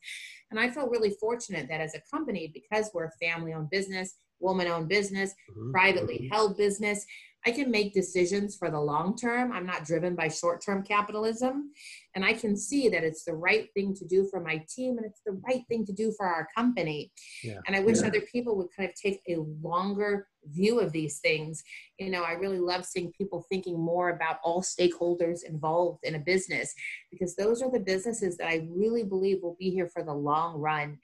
And 0.52 0.60
I 0.60 0.70
feel 0.70 0.88
really 0.88 1.12
fortunate 1.12 1.68
that 1.70 1.82
as 1.82 1.96
a 1.96 2.02
company, 2.12 2.52
because 2.54 2.90
we're 2.94 3.06
a 3.06 3.12
family-owned 3.26 3.70
business, 3.70 4.16
woman-owned 4.40 4.90
business, 4.90 5.34
mm-hmm. 5.52 5.72
privately 5.72 6.16
mm-hmm. 6.16 6.34
held 6.34 6.58
business, 6.58 7.06
I 7.46 7.52
can 7.52 7.72
make 7.72 7.94
decisions 7.94 8.58
for 8.58 8.70
the 8.70 8.80
long 8.80 9.16
term. 9.16 9.52
I'm 9.52 9.66
not 9.66 9.86
driven 9.86 10.16
by 10.16 10.28
short 10.28 10.62
term 10.64 10.84
capitalism. 10.84 11.72
And 12.16 12.26
I 12.26 12.34
can 12.34 12.58
see 12.58 12.90
that 12.90 13.04
it's 13.04 13.24
the 13.24 13.36
right 13.36 13.70
thing 13.74 13.96
to 13.96 14.06
do 14.06 14.28
for 14.30 14.42
my 14.42 14.64
team 14.70 14.98
and 14.98 15.06
it's 15.06 15.22
the 15.26 15.40
right 15.48 15.64
thing 15.70 15.86
to 15.86 15.94
do 15.94 16.12
for 16.18 16.26
our 16.26 16.48
company. 16.56 17.12
Yeah. 17.44 17.60
And 17.66 17.76
I 17.76 17.80
wish 17.80 18.02
yeah. 18.02 18.08
other 18.08 18.22
people 18.22 18.58
would 18.58 18.68
kind 18.76 18.90
of 18.90 18.96
take 18.96 19.22
a 19.30 19.38
longer 19.62 20.28
view 20.46 20.80
of 20.80 20.92
these 20.92 21.20
things. 21.20 21.64
You 21.98 22.10
know, 22.10 22.24
I 22.24 22.34
really 22.34 22.60
love 22.60 22.86
seeing 22.86 23.12
people 23.14 23.46
thinking 23.50 23.80
more 23.80 24.10
about 24.10 24.38
all 24.44 24.62
stakeholders 24.62 25.44
involved 25.48 26.00
in 26.04 26.16
a 26.16 26.20
business 26.20 26.74
because 27.12 27.36
those 27.36 27.62
are 27.62 27.72
the 27.72 27.80
businesses 27.80 28.38
that 28.38 28.48
I 28.48 28.68
really 28.70 29.04
believe 29.04 29.42
will 29.42 29.58
be 29.60 29.70
here 29.70 29.88
for 29.88 30.04
the 30.04 30.14
long 30.14 30.60
run 30.60 30.98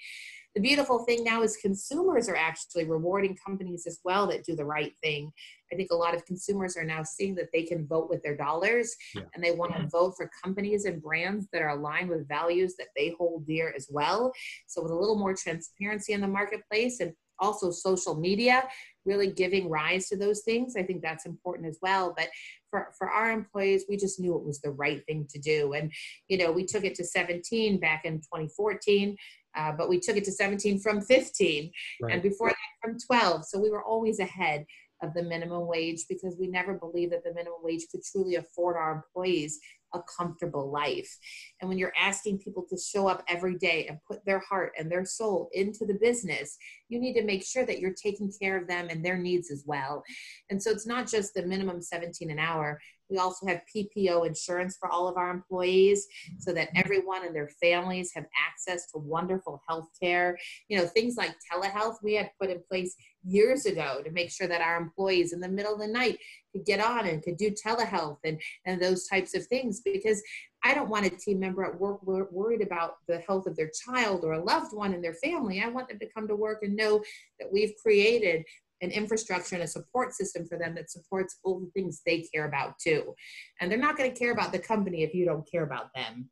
the 0.56 0.62
beautiful 0.62 1.00
thing 1.00 1.24
now 1.24 1.44
is 1.44 1.58
consumers 1.58 2.30
are 2.30 2.36
actually 2.36 2.86
rewarding 2.86 3.38
companies 3.46 3.86
as 3.86 4.00
well 4.06 4.26
that 4.28 4.46
do 4.46 4.56
the 4.56 4.64
right 4.64 4.94
thing. 5.04 5.32
I 5.72 5.76
think 5.76 5.92
a 5.92 5.96
lot 5.96 6.16
of 6.16 6.26
consumers 6.26 6.78
are 6.78 6.86
now 6.86 7.04
seeing 7.04 7.36
that 7.36 7.50
they 7.52 7.64
can 7.64 7.86
vote 7.86 8.10
with 8.10 8.24
their 8.24 8.38
dollars 8.38 8.96
yeah. 9.14 9.24
and 9.34 9.44
they 9.44 9.52
want 9.52 9.76
to 9.76 9.88
vote 9.88 10.14
for 10.16 10.32
companies 10.42 10.86
and 10.86 11.02
brands 11.02 11.48
that 11.52 11.62
are 11.62 11.70
aligned 11.70 12.10
with 12.10 12.28
values 12.28 12.76
that 12.78 12.88
they 12.96 13.14
hold 13.18 13.46
dear 13.46 13.74
as 13.76 13.88
well. 13.92 14.32
So, 14.68 14.82
with 14.82 14.92
a 14.92 14.96
little 14.96 15.20
more 15.20 15.36
transparency 15.36 16.14
in 16.14 16.22
the 16.22 16.28
marketplace 16.28 17.02
and 17.02 17.14
also 17.40 17.72
social 17.72 18.16
media 18.16 18.64
really 19.06 19.32
giving 19.32 19.70
rise 19.70 20.08
to 20.08 20.16
those 20.16 20.42
things 20.44 20.76
i 20.78 20.84
think 20.84 21.02
that's 21.02 21.26
important 21.26 21.68
as 21.68 21.78
well 21.82 22.14
but 22.18 22.30
for, 22.70 22.94
for 22.98 23.10
our 23.10 23.32
employees 23.32 23.86
we 23.90 23.98
just 23.98 24.20
knew 24.20 24.36
it 24.36 24.46
was 24.46 24.62
the 24.62 24.72
right 24.72 25.06
thing 25.06 25.28
to 25.30 25.40
do 25.40 25.74
and 25.74 25.92
you 26.28 26.38
know 26.38 26.52
we 26.52 26.66
took 26.66 26.84
it 26.84 26.96
to 26.96 27.04
17 27.04 27.80
back 27.80 28.06
in 28.06 28.20
2014 28.20 29.16
uh, 29.56 29.72
but 29.72 29.90
we 29.90 30.00
took 30.00 30.18
it 30.18 30.24
to 30.24 30.32
17 30.32 30.80
from 30.80 31.02
15 31.02 31.72
right. 32.02 32.14
and 32.14 32.22
before 32.22 32.50
that 32.50 32.56
from 32.82 32.98
12 33.00 33.46
so 33.46 33.60
we 33.60 33.70
were 33.70 33.84
always 33.84 34.20
ahead 34.20 34.66
of 35.02 35.14
the 35.14 35.24
minimum 35.24 35.68
wage 35.68 36.06
because 36.08 36.38
we 36.40 36.48
never 36.48 36.74
believed 36.74 37.12
that 37.12 37.24
the 37.24 37.34
minimum 37.34 37.60
wage 37.62 37.86
could 37.92 38.02
truly 38.04 38.36
afford 38.36 38.78
our 38.78 38.94
employees 38.94 39.60
a 39.94 40.02
comfortable 40.18 40.70
life. 40.72 41.18
And 41.60 41.70
when 41.70 41.78
you're 41.78 41.94
asking 41.98 42.40
people 42.40 42.66
to 42.70 42.78
show 42.78 43.08
up 43.08 43.24
every 43.28 43.58
day 43.58 43.88
and 43.88 43.98
put 44.08 44.26
their 44.26 44.40
heart 44.40 44.74
and 44.78 44.92
their 44.92 45.06
soul 45.06 45.50
into 45.54 45.86
the 45.86 45.94
business, 45.94 46.58
you 46.90 47.00
need 47.00 47.14
to 47.14 47.24
make 47.24 47.46
sure 47.46 47.66
that 47.66 47.80
you're 47.80 47.94
taking 47.94 48.32
care 48.42 48.58
of 48.58 48.68
them 48.68 48.88
and 48.90 49.04
their 49.04 49.18
needs 49.18 49.52
as 49.52 49.64
well. 49.66 50.04
And 50.50 50.62
so 50.62 50.72
it's 50.72 50.88
not 50.88 51.08
just 51.08 51.34
the 51.34 51.44
minimum 51.44 51.82
17 51.82 52.30
an 52.30 52.40
hour. 52.40 52.80
We 53.10 53.18
also 53.18 53.48
have 53.48 53.62
PPO 53.76 54.26
insurance 54.26 54.78
for 54.80 54.90
all 54.90 55.08
of 55.08 55.18
our 55.18 55.32
employees 55.32 56.08
so 56.40 56.54
that 56.54 56.70
everyone 56.76 57.26
and 57.26 57.36
their 57.36 57.50
families 57.62 58.12
have 58.16 58.26
access 58.48 58.92
to 58.92 58.98
wonderful 58.98 59.62
health 59.68 59.90
care. 60.02 60.38
You 60.70 60.78
know, 60.78 60.86
things 60.86 61.16
like 61.18 61.36
telehealth 61.52 61.98
we 62.04 62.14
had 62.16 62.32
put 62.40 62.50
in 62.50 62.62
place 62.70 62.96
years 63.24 63.66
ago 63.66 64.02
to 64.04 64.12
make 64.12 64.32
sure 64.32 64.48
that 64.48 64.62
our 64.62 64.78
employees 64.78 65.34
in 65.34 65.40
the 65.40 65.50
middle 65.50 65.74
of 65.74 65.80
the 65.80 65.88
night 65.88 66.20
could 66.52 66.66
get 66.66 66.80
on 66.80 67.08
and 67.08 67.24
could 67.24 67.38
do 67.38 67.52
telehealth 67.52 68.18
and, 68.24 68.40
and 68.66 68.82
those 68.82 69.08
types 69.08 69.36
of 69.36 69.46
things 69.48 69.82
because 69.82 70.22
I 70.64 70.74
don't 70.74 70.90
want 70.90 71.06
a 71.06 71.10
team 71.10 71.40
member 71.40 71.64
at 71.64 71.80
work 71.80 72.02
worried 72.04 72.62
about 72.62 72.96
the 73.08 73.20
health 73.20 73.46
of 73.46 73.56
their 73.56 73.70
child 73.86 74.24
or 74.24 74.34
a 74.34 74.44
loved 74.44 74.74
one 74.74 74.94
in 74.94 75.02
their 75.02 75.14
family. 75.14 75.62
I 75.62 75.70
want 75.70 75.90
them 75.90 76.00
to 76.00 76.10
come 76.10 76.28
to 76.28 76.36
work 76.36 76.64
and 76.64 76.76
know 76.76 77.04
that 77.40 77.52
we've 77.52 77.74
created 77.82 78.46
an 78.86 78.92
infrastructure 78.92 79.56
and 79.56 79.64
a 79.64 79.68
support 79.68 80.14
system 80.14 80.46
for 80.46 80.58
them 80.58 80.76
that 80.76 80.90
supports 80.90 81.40
all 81.44 81.60
the 81.60 81.70
things 81.72 82.02
they 82.06 82.22
care 82.34 82.46
about 82.46 82.80
too. 82.80 83.14
And 83.60 83.70
they're 83.70 83.78
not 83.78 83.98
going 83.98 84.12
to 84.12 84.18
care 84.18 84.32
about 84.32 84.52
the 84.52 84.60
company 84.60 85.04
if 85.04 85.14
you 85.14 85.26
don't 85.26 85.50
care 85.50 85.64
about 85.64 85.90
them. 85.94 86.30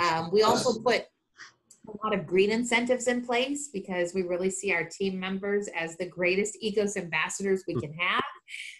Um, 0.00 0.30
we 0.32 0.42
also 0.42 0.80
put 0.80 1.04
a 1.88 2.06
lot 2.06 2.14
of 2.14 2.26
green 2.26 2.50
incentives 2.50 3.08
in 3.08 3.24
place 3.24 3.68
because 3.72 4.14
we 4.14 4.22
really 4.22 4.50
see 4.50 4.72
our 4.72 4.84
team 4.84 5.18
members 5.18 5.68
as 5.68 5.96
the 5.96 6.06
greatest 6.06 6.56
ecos 6.62 6.96
ambassadors 6.96 7.64
we 7.66 7.74
hmm. 7.74 7.80
can 7.80 7.92
have. 7.94 8.24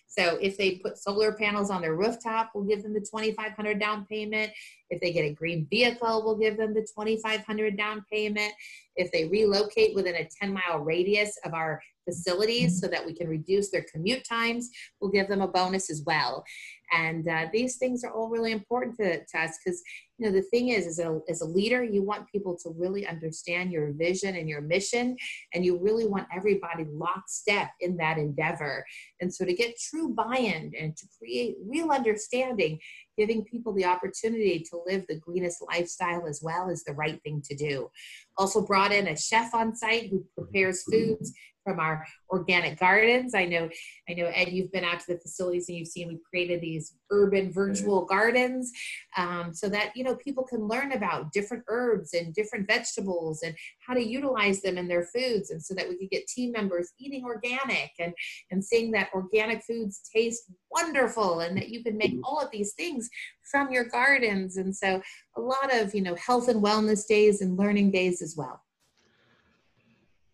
So 0.07 0.37
if 0.41 0.57
they 0.57 0.77
put 0.77 0.99
solar 0.99 1.33
panels 1.33 1.71
on 1.71 1.81
their 1.81 1.95
rooftop, 1.95 2.51
we'll 2.55 2.65
give 2.65 2.83
them 2.83 2.93
the 2.93 3.01
2500 3.01 3.79
down 3.79 4.05
payment. 4.11 4.51
If 4.91 5.01
they 5.01 5.13
get 5.13 5.23
a 5.23 5.33
green 5.33 5.67
vehicle, 5.71 6.25
we'll 6.25 6.39
give 6.39 6.57
them 6.57 6.75
the 6.75 6.81
2500 6.81 7.77
down 7.77 8.05
payment. 8.11 8.53
If 8.97 9.13
they 9.13 9.29
relocate 9.29 9.95
within 9.95 10.17
a 10.17 10.29
10 10.41 10.53
mile 10.53 10.81
radius 10.81 11.39
of 11.45 11.55
our 11.55 11.81
facilities 12.09 12.81
so 12.81 12.87
that 12.89 13.05
we 13.05 13.13
can 13.15 13.29
reduce 13.29 13.71
their 13.71 13.85
commute 13.93 14.25
times, 14.25 14.71
we'll 15.01 15.11
give 15.11 15.29
them 15.29 15.43
a 15.43 15.49
bonus 15.49 15.91
as 15.91 16.03
well. 16.07 16.45
And 16.93 17.29
uh, 17.29 17.47
these 17.53 17.77
things 17.77 18.03
are 18.05 18.13
all 18.13 18.31
really 18.31 18.53
important 18.53 18.97
to, 18.97 19.25
to 19.25 19.39
us 19.39 19.59
because 19.59 19.83
you 20.19 20.27
know 20.27 20.33
the 20.33 20.43
thing 20.43 20.71
is 20.71 20.87
as 20.87 20.99
a, 20.99 21.21
as 21.29 21.41
a 21.41 21.47
leader 21.47 21.83
you 21.83 22.03
want 22.03 22.31
people 22.31 22.57
to 22.63 22.71
really 22.77 23.07
understand 23.07 23.71
your 23.71 23.93
vision 23.93 24.37
and 24.37 24.49
your 24.49 24.61
mission 24.61 25.17
and 25.55 25.65
you 25.65 25.79
really 25.79 26.07
want 26.07 26.27
everybody 26.35 26.85
lockstep 26.91 27.71
in 27.81 27.97
that 27.97 28.19
endeavor. 28.19 28.85
And 29.21 29.33
so 29.33 29.45
to 29.45 29.55
get 29.55 29.79
true 29.79 30.11
buy-in 30.11 30.73
and 30.79 30.97
to 30.97 31.07
create 31.19 31.57
real 31.65 31.91
understanding 31.91 32.79
giving 33.17 33.45
people 33.45 33.75
the 33.75 33.85
opportunity 33.85 34.65
to 34.71 34.81
live 34.87 35.05
the 35.09 35.19
greenest 35.19 35.59
lifestyle 35.67 36.27
as 36.27 36.41
well 36.43 36.69
is 36.69 36.85
the 36.85 36.93
right 36.93 37.21
thing 37.25 37.43
to 37.45 37.57
do. 37.57 37.91
Also 38.37 38.65
brought 38.65 38.93
in 38.93 39.09
a 39.09 39.17
chef 39.17 39.55
on 39.55 39.75
site 39.75 40.09
who 40.09 40.25
prepares 40.37 40.85
foods 40.85 41.33
from 41.69 41.81
our 41.81 42.07
organic 42.31 42.79
gardens. 42.79 43.35
I 43.35 43.45
know, 43.45 43.69
I 44.09 44.15
know, 44.15 44.27
Ed, 44.27 44.49
you've 44.51 44.73
been 44.73 44.85
out 44.85 45.01
to 45.01 45.15
the 45.15 45.21
facilities 45.21 45.69
and 45.69 45.77
you've 45.77 45.89
seen 45.89 46.09
we've 46.09 46.23
created 46.31 46.61
these 46.61 46.95
urban 47.11 47.53
virtual 47.53 48.07
gardens, 48.07 48.73
um, 49.17 49.53
so 49.53 49.69
that 49.69 49.95
you 49.95 50.05
know 50.05 50.08
people 50.17 50.45
can 50.45 50.67
learn 50.67 50.93
about 50.93 51.33
different 51.33 51.65
herbs 51.69 52.15
and 52.15 52.35
different 52.35 52.67
vegetables 52.67 53.43
and 53.43 53.55
how 53.87 53.95
to 53.95 54.03
utilize 54.03 54.61
them 54.61 54.79
in 54.79 54.89
their 54.89 55.05
foods, 55.05 55.51
and 55.51 55.63
so 55.63 55.75
that 55.75 55.89
we 55.89 55.97
could 55.97 56.11
get 56.11 56.27
team 56.27 56.53
members 56.53 56.93
eating 56.99 57.25
organic 57.25 57.91
and 57.99 58.13
and 58.51 58.65
seeing 58.65 58.91
that 58.93 59.11
organic 59.15 59.63
foods 59.65 60.01
taste 60.15 60.45
wonderful 60.71 61.41
and 61.41 61.57
that 61.57 61.69
you 61.69 61.83
can 61.83 61.97
make 61.97 62.13
mm-hmm. 62.13 62.25
all 62.25 62.41
of 62.41 62.51
these 62.51 62.75
things 62.75 63.09
from 63.51 63.71
your 63.73 63.85
gardens. 63.85 64.57
And 64.57 64.75
so 64.75 65.01
a 65.37 65.41
lot 65.41 65.75
of 65.75 65.95
you 65.95 66.03
know 66.03 66.15
health 66.17 66.49
and 66.49 66.63
wellness 66.63 67.07
days 67.07 67.41
and 67.41 67.59
learning 67.59 67.91
days 67.91 68.23
as 68.23 68.35
well. 68.37 68.61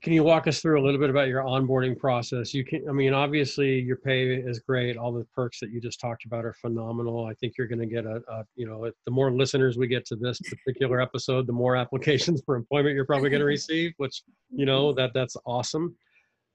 Can 0.05 0.13
you 0.13 0.23
walk 0.23 0.47
us 0.47 0.61
through 0.61 0.79
a 0.79 0.85
little 0.85 1.01
bit 1.01 1.09
about 1.09 1.29
your 1.29 1.43
onboarding 1.45 1.99
process? 1.99 2.53
You 2.53 2.63
can, 2.63 2.87
I 2.87 2.93
mean, 2.93 3.15
obviously 3.15 3.81
your 3.81 3.97
pay 3.97 4.35
is 4.35 4.59
great. 4.59 4.99
All 4.99 5.11
the 5.11 5.25
perks 5.35 5.59
that 5.61 5.71
you 5.71 5.81
just 5.81 5.99
talked 5.99 6.27
about 6.27 6.45
are 6.45 6.53
phenomenal. 6.53 7.25
I 7.25 7.33
think 7.33 7.55
you're 7.57 7.67
going 7.67 7.79
to 7.79 7.87
get 7.87 8.05
a, 8.05 8.21
a, 8.29 8.45
you 8.55 8.67
know, 8.67 8.91
the 9.07 9.11
more 9.11 9.33
listeners 9.33 9.79
we 9.79 9.87
get 9.87 10.05
to 10.09 10.17
this 10.17 10.39
particular 10.41 11.01
episode, 11.01 11.47
the 11.47 11.55
more 11.55 11.75
applications 11.85 12.43
for 12.45 12.55
employment 12.55 12.95
you're 12.95 13.07
probably 13.07 13.31
going 13.31 13.41
to 13.41 13.47
receive, 13.47 13.95
which, 13.97 14.21
you 14.51 14.67
know, 14.67 14.93
that 14.93 15.13
that's 15.15 15.39
awesome. 15.47 15.97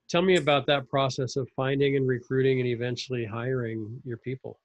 Tell 0.09 0.21
me 0.21 0.35
about 0.35 0.67
that 0.67 0.87
process 0.87 1.35
of 1.35 1.49
finding 1.55 1.95
and 1.95 2.07
recruiting 2.07 2.59
and 2.59 2.69
eventually 2.69 3.25
hiring 3.25 3.99
your 4.05 4.17
people. 4.17 4.59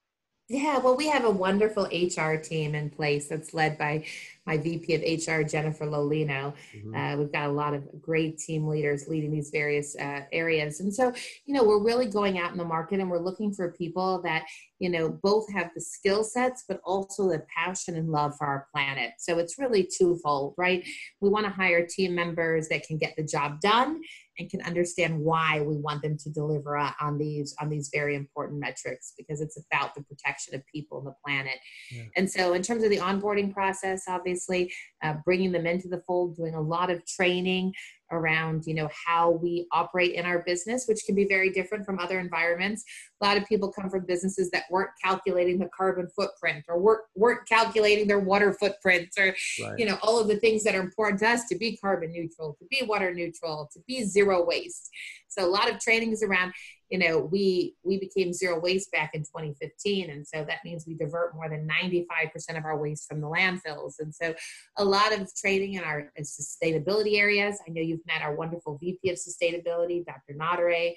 Yeah, 0.47 0.77
well, 0.77 0.95
we 0.95 1.09
have 1.09 1.25
a 1.25 1.31
wonderful 1.31 1.85
HR 1.85 2.35
team 2.35 2.75
in 2.75 2.91
place 2.91 3.27
that's 3.27 3.55
led 3.55 3.79
by 3.79 4.05
my 4.45 4.59
VP 4.59 4.93
of 4.93 5.01
HR, 5.01 5.41
Jennifer 5.41 5.87
Lolino. 5.87 6.53
Mm-hmm. 6.71 6.95
Uh, 6.95 7.17
we've 7.17 7.31
got 7.31 7.49
a 7.49 7.51
lot 7.51 7.73
of 7.73 7.83
great 7.99 8.37
team 8.37 8.67
leaders 8.67 9.07
leading 9.07 9.31
these 9.31 9.49
various 9.49 9.95
uh, 9.95 10.21
areas. 10.31 10.81
And 10.81 10.93
so, 10.93 11.11
you 11.45 11.55
know, 11.55 11.63
we're 11.63 11.83
really 11.83 12.05
going 12.05 12.37
out 12.37 12.51
in 12.51 12.59
the 12.59 12.65
market 12.65 12.99
and 12.99 13.09
we're 13.09 13.17
looking 13.17 13.51
for 13.55 13.71
people 13.71 14.21
that, 14.21 14.45
you 14.77 14.89
know, 14.89 15.09
both 15.09 15.51
have 15.51 15.71
the 15.73 15.81
skill 15.81 16.23
sets, 16.23 16.63
but 16.67 16.79
also 16.83 17.27
the 17.27 17.43
passion 17.55 17.95
and 17.95 18.11
love 18.11 18.37
for 18.37 18.45
our 18.45 18.67
planet. 18.71 19.13
So 19.17 19.39
it's 19.39 19.57
really 19.57 19.83
twofold, 19.83 20.53
right? 20.59 20.87
We 21.21 21.29
want 21.29 21.47
to 21.47 21.51
hire 21.51 21.87
team 21.87 22.13
members 22.13 22.67
that 22.67 22.85
can 22.85 22.99
get 22.99 23.15
the 23.15 23.23
job 23.23 23.61
done 23.61 24.01
and 24.37 24.49
can 24.49 24.61
understand 24.61 25.17
why 25.17 25.61
we 25.61 25.77
want 25.77 26.01
them 26.01 26.17
to 26.17 26.29
deliver 26.29 26.77
on 26.77 27.17
these 27.17 27.55
on 27.59 27.69
these 27.69 27.89
very 27.93 28.15
important 28.15 28.59
metrics 28.59 29.13
because 29.17 29.41
it's 29.41 29.57
about 29.57 29.95
the 29.95 30.03
protection 30.03 30.55
of 30.55 30.61
people 30.67 30.97
and 30.99 31.07
the 31.07 31.15
planet 31.25 31.57
yeah. 31.91 32.03
and 32.15 32.29
so 32.29 32.53
in 32.53 32.61
terms 32.61 32.83
of 32.83 32.89
the 32.89 32.97
onboarding 32.97 33.53
process 33.53 34.03
obviously 34.07 34.71
uh, 35.03 35.13
bringing 35.23 35.51
them 35.51 35.65
into 35.65 35.87
the 35.87 36.01
fold 36.05 36.35
doing 36.35 36.55
a 36.55 36.61
lot 36.61 36.89
of 36.89 37.05
training 37.05 37.71
around 38.15 38.65
you 38.65 38.73
know 38.73 38.89
how 39.05 39.31
we 39.31 39.67
operate 39.71 40.13
in 40.13 40.25
our 40.25 40.39
business 40.39 40.85
which 40.87 41.03
can 41.05 41.15
be 41.15 41.25
very 41.25 41.51
different 41.51 41.85
from 41.85 41.99
other 41.99 42.19
environments 42.19 42.83
a 43.21 43.25
lot 43.25 43.37
of 43.37 43.45
people 43.45 43.71
come 43.71 43.89
from 43.89 44.05
businesses 44.05 44.49
that 44.51 44.63
weren't 44.71 44.89
calculating 45.03 45.59
the 45.59 45.69
carbon 45.75 46.07
footprint 46.15 46.63
or 46.67 46.79
weren't, 46.79 47.01
weren't 47.15 47.47
calculating 47.47 48.07
their 48.07 48.19
water 48.19 48.53
footprints 48.53 49.17
or 49.17 49.35
right. 49.61 49.77
you 49.77 49.85
know 49.85 49.97
all 50.01 50.19
of 50.19 50.27
the 50.27 50.37
things 50.37 50.63
that 50.63 50.75
are 50.75 50.81
important 50.81 51.19
to 51.19 51.27
us 51.27 51.45
to 51.45 51.57
be 51.57 51.77
carbon 51.77 52.11
neutral 52.11 52.55
to 52.57 52.65
be 52.69 52.85
water 52.85 53.13
neutral 53.13 53.69
to 53.71 53.79
be 53.87 54.03
zero 54.03 54.45
waste 54.45 54.89
so 55.27 55.45
a 55.45 55.49
lot 55.49 55.69
of 55.69 55.79
trainings 55.79 56.23
around 56.23 56.53
you 56.89 56.99
know 56.99 57.19
we 57.19 57.75
we 57.83 57.99
became 57.99 58.31
zero 58.33 58.59
waste 58.59 58.91
back 58.91 59.11
in 59.13 59.21
2015 59.21 60.09
and 60.09 60.25
so 60.25 60.43
that 60.47 60.59
means 60.63 60.85
we 60.87 60.95
divert 60.95 61.35
more 61.35 61.49
than 61.49 61.67
95% 61.67 62.57
of 62.57 62.65
our 62.65 62.77
waste 62.77 63.07
from 63.07 63.21
the 63.21 63.27
landfills 63.27 63.93
and 63.99 64.13
so 64.13 64.33
a 64.77 64.85
lot 64.85 65.13
of 65.13 65.29
training 65.35 65.73
in 65.73 65.83
our 65.83 66.11
in 66.15 66.23
sustainability 66.23 67.17
areas 67.17 67.59
i 67.67 67.71
know 67.71 67.81
you've 67.81 68.05
met 68.05 68.21
our 68.21 68.35
wonderful 68.35 68.77
vp 68.77 69.09
of 69.09 69.17
sustainability 69.17 70.05
dr 70.05 70.33
Nadare, 70.37 70.93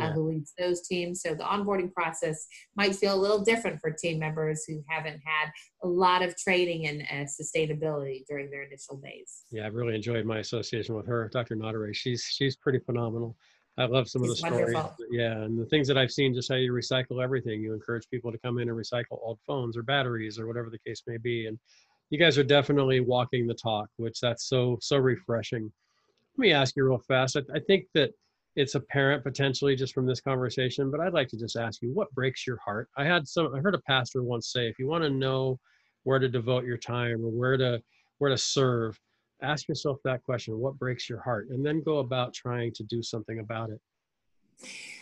uh, 0.00 0.12
who 0.12 0.28
leads 0.28 0.52
those 0.58 0.86
teams. 0.86 1.22
So 1.22 1.34
the 1.34 1.44
onboarding 1.44 1.92
process 1.92 2.46
might 2.76 2.96
feel 2.96 3.14
a 3.14 3.20
little 3.20 3.40
different 3.40 3.80
for 3.80 3.90
team 3.90 4.18
members 4.18 4.64
who 4.66 4.82
haven't 4.88 5.20
had 5.24 5.50
a 5.82 5.88
lot 5.88 6.22
of 6.22 6.36
training 6.36 6.84
in 6.84 7.02
uh, 7.02 7.24
sustainability 7.24 8.24
during 8.26 8.50
their 8.50 8.62
initial 8.62 8.96
days. 8.96 9.44
Yeah, 9.50 9.66
I've 9.66 9.74
really 9.74 9.94
enjoyed 9.94 10.24
my 10.24 10.38
association 10.38 10.94
with 10.94 11.06
her, 11.06 11.28
Dr. 11.32 11.56
Nadare. 11.56 11.94
She's 11.94 12.22
she's 12.22 12.56
pretty 12.56 12.78
phenomenal. 12.78 13.36
I 13.80 13.86
love 13.86 14.08
some 14.08 14.22
of 14.22 14.28
the 14.28 14.36
stories. 14.36 14.76
Yeah, 15.10 15.32
and 15.32 15.58
the 15.58 15.64
things 15.64 15.88
that 15.88 15.96
I've 15.96 16.12
seen, 16.12 16.34
just 16.34 16.50
how 16.50 16.56
you 16.56 16.72
recycle 16.72 17.22
everything. 17.22 17.62
You 17.62 17.72
encourage 17.72 18.08
people 18.10 18.30
to 18.30 18.38
come 18.38 18.58
in 18.58 18.68
and 18.68 18.76
recycle 18.76 19.18
old 19.22 19.38
phones 19.46 19.76
or 19.76 19.82
batteries 19.82 20.38
or 20.38 20.46
whatever 20.46 20.68
the 20.68 20.78
case 20.78 21.02
may 21.06 21.16
be. 21.16 21.46
And 21.46 21.58
you 22.10 22.18
guys 22.18 22.36
are 22.36 22.44
definitely 22.44 23.00
walking 23.00 23.46
the 23.46 23.54
talk, 23.54 23.88
which 23.96 24.20
that's 24.20 24.44
so 24.44 24.78
so 24.82 24.98
refreshing. 24.98 25.72
Let 26.36 26.42
me 26.42 26.52
ask 26.52 26.76
you 26.76 26.84
real 26.84 26.98
fast. 26.98 27.36
I, 27.36 27.40
I 27.54 27.60
think 27.60 27.86
that 27.94 28.10
it's 28.56 28.74
apparent 28.74 29.22
potentially 29.22 29.76
just 29.76 29.94
from 29.94 30.06
this 30.06 30.20
conversation, 30.20 30.90
but 30.90 31.00
I'd 31.00 31.14
like 31.14 31.28
to 31.28 31.38
just 31.38 31.56
ask 31.56 31.80
you, 31.82 31.90
what 31.94 32.12
breaks 32.12 32.46
your 32.46 32.58
heart? 32.58 32.88
I 32.98 33.04
had 33.04 33.26
some. 33.26 33.54
I 33.54 33.60
heard 33.60 33.74
a 33.74 33.80
pastor 33.86 34.22
once 34.22 34.52
say, 34.52 34.68
if 34.68 34.78
you 34.78 34.88
want 34.88 35.04
to 35.04 35.10
know 35.10 35.58
where 36.02 36.18
to 36.18 36.28
devote 36.28 36.64
your 36.64 36.76
time 36.76 37.24
or 37.24 37.30
where 37.30 37.56
to 37.56 37.80
where 38.18 38.30
to 38.30 38.38
serve, 38.38 39.00
ask 39.42 39.68
yourself 39.68 39.98
that 40.04 40.22
question 40.22 40.58
what 40.58 40.78
breaks 40.78 41.08
your 41.08 41.20
heart 41.20 41.48
and 41.50 41.64
then 41.64 41.82
go 41.82 41.98
about 41.98 42.34
trying 42.34 42.72
to 42.72 42.82
do 42.84 43.02
something 43.02 43.40
about 43.40 43.70
it 43.70 43.80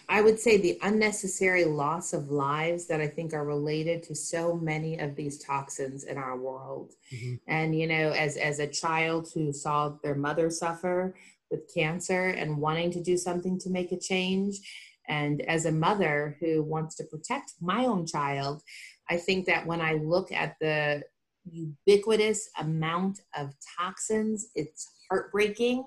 i 0.08 0.20
would 0.20 0.38
say 0.38 0.56
the 0.56 0.78
unnecessary 0.82 1.64
loss 1.64 2.12
of 2.12 2.30
lives 2.30 2.86
that 2.86 3.00
i 3.00 3.06
think 3.06 3.32
are 3.32 3.44
related 3.44 4.02
to 4.02 4.14
so 4.14 4.54
many 4.54 4.98
of 4.98 5.16
these 5.16 5.38
toxins 5.38 6.04
in 6.04 6.16
our 6.16 6.36
world 6.36 6.94
mm-hmm. 7.12 7.34
and 7.46 7.78
you 7.78 7.86
know 7.86 8.10
as 8.10 8.36
as 8.36 8.58
a 8.58 8.66
child 8.66 9.28
who 9.34 9.52
saw 9.52 9.92
their 10.02 10.14
mother 10.14 10.50
suffer 10.50 11.14
with 11.50 11.72
cancer 11.72 12.28
and 12.28 12.56
wanting 12.56 12.90
to 12.90 13.02
do 13.02 13.16
something 13.16 13.58
to 13.58 13.70
make 13.70 13.92
a 13.92 13.98
change 13.98 14.60
and 15.08 15.40
as 15.42 15.64
a 15.64 15.72
mother 15.72 16.36
who 16.40 16.62
wants 16.62 16.94
to 16.94 17.04
protect 17.04 17.54
my 17.60 17.86
own 17.86 18.06
child 18.06 18.62
i 19.10 19.16
think 19.16 19.46
that 19.46 19.66
when 19.66 19.80
i 19.80 19.94
look 19.94 20.30
at 20.30 20.56
the 20.60 21.02
ubiquitous 21.52 22.48
amount 22.58 23.20
of 23.36 23.54
toxins. 23.78 24.48
It's 24.54 24.86
heartbreaking. 25.10 25.84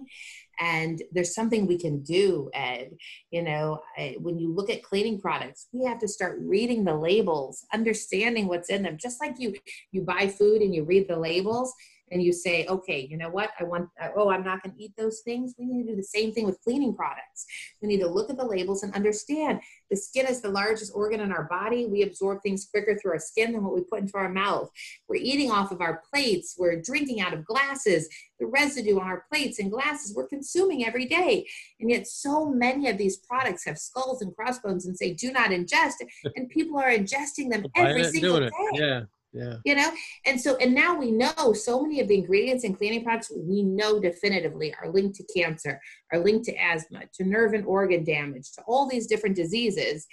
And 0.59 1.01
there's 1.11 1.33
something 1.33 1.65
we 1.65 1.77
can 1.77 2.03
do, 2.03 2.49
Ed. 2.53 2.91
You 3.31 3.43
know, 3.43 3.81
when 4.19 4.37
you 4.37 4.53
look 4.53 4.69
at 4.69 4.83
cleaning 4.83 5.19
products, 5.19 5.67
we 5.71 5.85
have 5.85 5.99
to 5.99 6.07
start 6.07 6.39
reading 6.41 6.83
the 6.83 6.95
labels, 6.95 7.65
understanding 7.73 8.47
what's 8.47 8.69
in 8.69 8.83
them. 8.83 8.97
Just 9.01 9.19
like 9.21 9.35
you, 9.39 9.55
you 9.91 10.01
buy 10.01 10.27
food 10.27 10.61
and 10.61 10.73
you 10.73 10.83
read 10.83 11.07
the 11.07 11.17
labels, 11.17 11.73
and 12.11 12.21
you 12.21 12.33
say, 12.33 12.65
okay, 12.67 13.07
you 13.09 13.17
know 13.17 13.29
what? 13.29 13.51
I 13.59 13.63
want, 13.63 13.89
uh, 14.01 14.09
oh, 14.15 14.29
I'm 14.29 14.43
not 14.43 14.61
going 14.61 14.75
to 14.75 14.81
eat 14.81 14.93
those 14.97 15.21
things. 15.21 15.55
We 15.57 15.65
need 15.65 15.83
to 15.83 15.91
do 15.91 15.95
the 15.95 16.03
same 16.03 16.33
thing 16.33 16.45
with 16.45 16.61
cleaning 16.61 16.95
products. 16.95 17.45
We 17.81 17.87
need 17.87 18.01
to 18.01 18.07
look 18.07 18.29
at 18.29 18.37
the 18.37 18.45
labels 18.45 18.83
and 18.83 18.93
understand 18.93 19.61
the 19.89 19.95
skin 19.97 20.27
is 20.27 20.41
the 20.41 20.49
largest 20.49 20.91
organ 20.93 21.21
in 21.21 21.31
our 21.31 21.43
body. 21.43 21.85
We 21.85 22.03
absorb 22.03 22.41
things 22.41 22.67
quicker 22.69 22.97
through 22.97 23.13
our 23.13 23.19
skin 23.19 23.53
than 23.53 23.63
what 23.63 23.73
we 23.73 23.81
put 23.81 23.99
into 23.99 24.17
our 24.17 24.29
mouth. 24.29 24.69
We're 25.07 25.15
eating 25.15 25.51
off 25.51 25.71
of 25.71 25.81
our 25.81 26.01
plates. 26.11 26.55
We're 26.57 26.81
drinking 26.81 27.21
out 27.21 27.33
of 27.33 27.45
glasses. 27.45 28.07
The 28.39 28.47
residue 28.47 28.99
on 28.99 29.07
our 29.07 29.25
plates 29.31 29.59
and 29.59 29.71
glasses 29.71 30.15
we're 30.15 30.27
consuming 30.27 30.85
every 30.85 31.05
day. 31.05 31.47
And 31.79 31.89
yet, 31.89 32.07
so 32.07 32.49
many 32.49 32.89
of 32.89 32.97
these 32.97 33.17
products 33.17 33.65
have 33.65 33.77
skulls 33.77 34.21
and 34.21 34.35
crossbones 34.35 34.85
and 34.85 34.97
say, 34.97 35.13
do 35.13 35.31
not 35.31 35.51
ingest. 35.51 35.93
And 36.35 36.49
people 36.49 36.79
are 36.79 36.89
ingesting 36.89 37.49
them 37.51 37.65
every 37.75 38.03
single 38.05 38.39
day. 38.39 38.49
Yeah. 38.73 39.01
Yeah. 39.33 39.55
You 39.63 39.75
know, 39.75 39.91
and 40.25 40.39
so, 40.39 40.57
and 40.57 40.73
now 40.73 40.97
we 40.97 41.11
know 41.11 41.53
so 41.53 41.81
many 41.81 42.01
of 42.01 42.09
the 42.09 42.17
ingredients 42.17 42.65
in 42.65 42.75
cleaning 42.75 43.03
products 43.03 43.31
we 43.33 43.63
know 43.63 43.99
definitively 43.99 44.73
are 44.81 44.91
linked 44.91 45.15
to 45.15 45.23
cancer, 45.33 45.79
are 46.11 46.19
linked 46.19 46.45
to 46.45 46.55
asthma, 46.55 47.03
to 47.13 47.23
nerve 47.23 47.53
and 47.53 47.65
organ 47.65 48.03
damage, 48.03 48.51
to 48.53 48.61
all 48.67 48.89
these 48.89 49.07
different 49.07 49.35
diseases. 49.35 50.05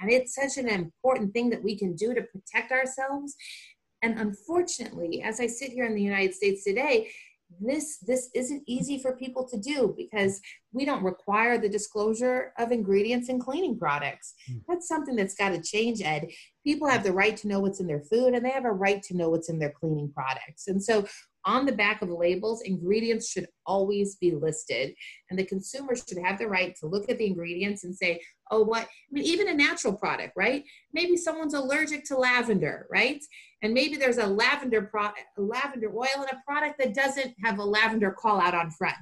And 0.00 0.10
it's 0.10 0.34
such 0.34 0.58
an 0.58 0.68
important 0.68 1.32
thing 1.32 1.50
that 1.50 1.62
we 1.62 1.78
can 1.78 1.94
do 1.94 2.14
to 2.14 2.22
protect 2.22 2.72
ourselves. 2.72 3.36
And 4.02 4.18
unfortunately, 4.18 5.22
as 5.22 5.40
I 5.40 5.46
sit 5.46 5.70
here 5.70 5.86
in 5.86 5.94
the 5.94 6.02
United 6.02 6.34
States 6.34 6.64
today, 6.64 7.10
this 7.60 7.98
this 7.98 8.30
isn't 8.34 8.62
easy 8.66 8.98
for 8.98 9.16
people 9.16 9.46
to 9.46 9.58
do 9.58 9.94
because 9.96 10.40
we 10.72 10.84
don't 10.84 11.04
require 11.04 11.58
the 11.58 11.68
disclosure 11.68 12.52
of 12.58 12.72
ingredients 12.72 13.28
in 13.28 13.38
cleaning 13.38 13.78
products 13.78 14.34
hmm. 14.48 14.58
that's 14.66 14.88
something 14.88 15.14
that's 15.14 15.34
got 15.34 15.50
to 15.50 15.62
change 15.62 16.00
ed 16.02 16.26
people 16.64 16.88
have 16.88 17.04
the 17.04 17.12
right 17.12 17.36
to 17.36 17.48
know 17.48 17.60
what's 17.60 17.80
in 17.80 17.86
their 17.86 18.00
food 18.00 18.34
and 18.34 18.44
they 18.44 18.50
have 18.50 18.64
a 18.64 18.72
right 18.72 19.02
to 19.02 19.16
know 19.16 19.30
what's 19.30 19.48
in 19.48 19.58
their 19.58 19.72
cleaning 19.78 20.10
products 20.12 20.66
and 20.68 20.82
so 20.82 21.04
on 21.46 21.66
the 21.66 21.72
back 21.72 22.02
of 22.02 22.10
labels, 22.10 22.62
ingredients 22.62 23.28
should 23.28 23.46
always 23.66 24.16
be 24.16 24.32
listed. 24.32 24.94
And 25.28 25.38
the 25.38 25.44
consumer 25.44 25.94
should 25.94 26.18
have 26.24 26.38
the 26.38 26.48
right 26.48 26.74
to 26.76 26.86
look 26.86 27.10
at 27.10 27.18
the 27.18 27.26
ingredients 27.26 27.84
and 27.84 27.94
say, 27.94 28.20
oh, 28.50 28.62
what? 28.62 28.82
I 28.82 28.88
mean, 29.10 29.24
even 29.24 29.48
a 29.48 29.54
natural 29.54 29.92
product, 29.92 30.32
right? 30.36 30.64
Maybe 30.92 31.16
someone's 31.16 31.54
allergic 31.54 32.04
to 32.06 32.16
lavender, 32.16 32.86
right? 32.90 33.22
And 33.62 33.74
maybe 33.74 33.96
there's 33.96 34.18
a 34.18 34.26
lavender 34.26 34.82
pro- 34.82 35.10
lavender 35.36 35.90
oil 35.94 36.22
in 36.22 36.28
a 36.36 36.42
product 36.46 36.78
that 36.78 36.94
doesn't 36.94 37.34
have 37.44 37.58
a 37.58 37.64
lavender 37.64 38.10
call 38.10 38.40
out 38.40 38.54
on 38.54 38.70
front 38.70 38.96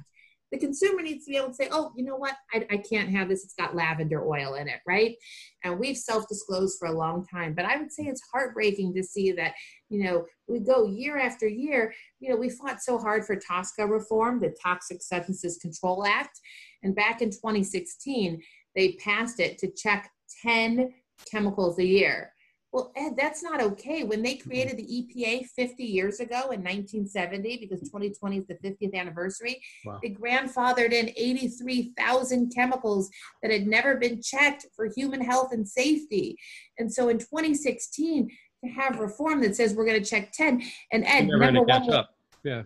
the 0.53 0.59
consumer 0.59 1.01
needs 1.01 1.25
to 1.25 1.31
be 1.31 1.37
able 1.37 1.47
to 1.47 1.55
say, 1.55 1.67
oh, 1.71 1.91
you 1.97 2.05
know 2.05 2.15
what? 2.15 2.35
I, 2.53 2.63
I 2.69 2.77
can't 2.77 3.09
have 3.09 3.27
this. 3.27 3.43
It's 3.43 3.55
got 3.55 3.75
lavender 3.75 4.23
oil 4.23 4.53
in 4.53 4.67
it, 4.67 4.81
right? 4.85 5.15
And 5.63 5.79
we've 5.79 5.97
self 5.97 6.27
disclosed 6.29 6.77
for 6.77 6.89
a 6.89 6.91
long 6.91 7.25
time. 7.25 7.55
But 7.55 7.65
I 7.65 7.77
would 7.77 7.91
say 7.91 8.03
it's 8.03 8.21
heartbreaking 8.31 8.93
to 8.93 9.03
see 9.03 9.31
that, 9.31 9.55
you 9.89 10.03
know, 10.03 10.25
we 10.47 10.59
go 10.59 10.85
year 10.85 11.17
after 11.17 11.47
year. 11.47 11.91
You 12.19 12.29
know, 12.29 12.35
we 12.35 12.51
fought 12.51 12.83
so 12.83 12.99
hard 12.99 13.25
for 13.25 13.35
TSCA 13.35 13.89
reform, 13.89 14.39
the 14.39 14.55
Toxic 14.63 15.01
Substances 15.01 15.57
Control 15.57 16.05
Act. 16.05 16.39
And 16.83 16.95
back 16.95 17.23
in 17.23 17.31
2016, 17.31 18.39
they 18.75 18.91
passed 19.03 19.39
it 19.39 19.57
to 19.57 19.71
check 19.71 20.11
10 20.43 20.93
chemicals 21.31 21.79
a 21.79 21.85
year. 21.85 22.32
Well, 22.73 22.91
Ed, 22.95 23.13
that's 23.15 23.43
not 23.43 23.61
okay. 23.61 24.03
When 24.03 24.23
they 24.23 24.33
created 24.33 24.77
the 24.77 24.83
EPA 24.83 25.45
50 25.55 25.83
years 25.83 26.19
ago 26.19 26.49
in 26.49 26.63
1970, 26.63 27.57
because 27.57 27.81
2020 27.81 28.37
is 28.37 28.47
the 28.47 28.55
50th 28.55 28.95
anniversary, 28.95 29.61
wow. 29.85 29.99
they 30.01 30.09
grandfathered 30.09 30.91
in 30.91 31.11
83,000 31.15 32.51
chemicals 32.53 33.11
that 33.43 33.51
had 33.51 33.67
never 33.67 33.97
been 33.97 34.21
checked 34.23 34.65
for 34.75 34.89
human 34.95 35.21
health 35.21 35.53
and 35.53 35.67
safety. 35.67 36.35
And 36.79 36.91
so 36.91 37.09
in 37.09 37.19
2016, 37.19 38.27
to 38.65 38.69
have 38.71 38.99
reform 38.99 39.41
that 39.41 39.55
says 39.55 39.75
we're 39.75 39.85
going 39.85 40.01
to 40.01 40.09
check 40.09 40.31
10, 40.31 40.63
and 40.91 41.05
Ed, 41.05 41.27
number 41.27 41.61
one, 41.61 42.05
yeah 42.43 42.63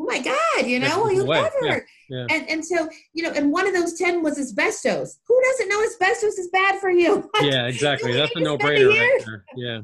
oh 0.00 0.04
my 0.04 0.18
God, 0.18 0.66
you 0.66 0.78
know, 0.78 1.08
you 1.10 1.24
never. 1.24 1.50
Yeah, 1.62 1.78
yeah. 2.08 2.26
And 2.30 2.48
and 2.48 2.64
so, 2.64 2.88
you 3.12 3.22
know, 3.22 3.30
and 3.32 3.52
one 3.52 3.66
of 3.66 3.74
those 3.74 3.94
10 3.94 4.22
was 4.22 4.38
asbestos. 4.38 5.18
Who 5.26 5.40
doesn't 5.50 5.68
know 5.68 5.82
asbestos 5.82 6.38
is 6.38 6.48
bad 6.48 6.80
for 6.80 6.90
you? 6.90 7.30
yeah, 7.42 7.66
exactly. 7.66 8.12
That's 8.12 8.34
a 8.34 8.40
no 8.40 8.56
brainer 8.56 8.88
right 8.88 9.22
there. 9.24 9.44
Yeah. 9.56 9.80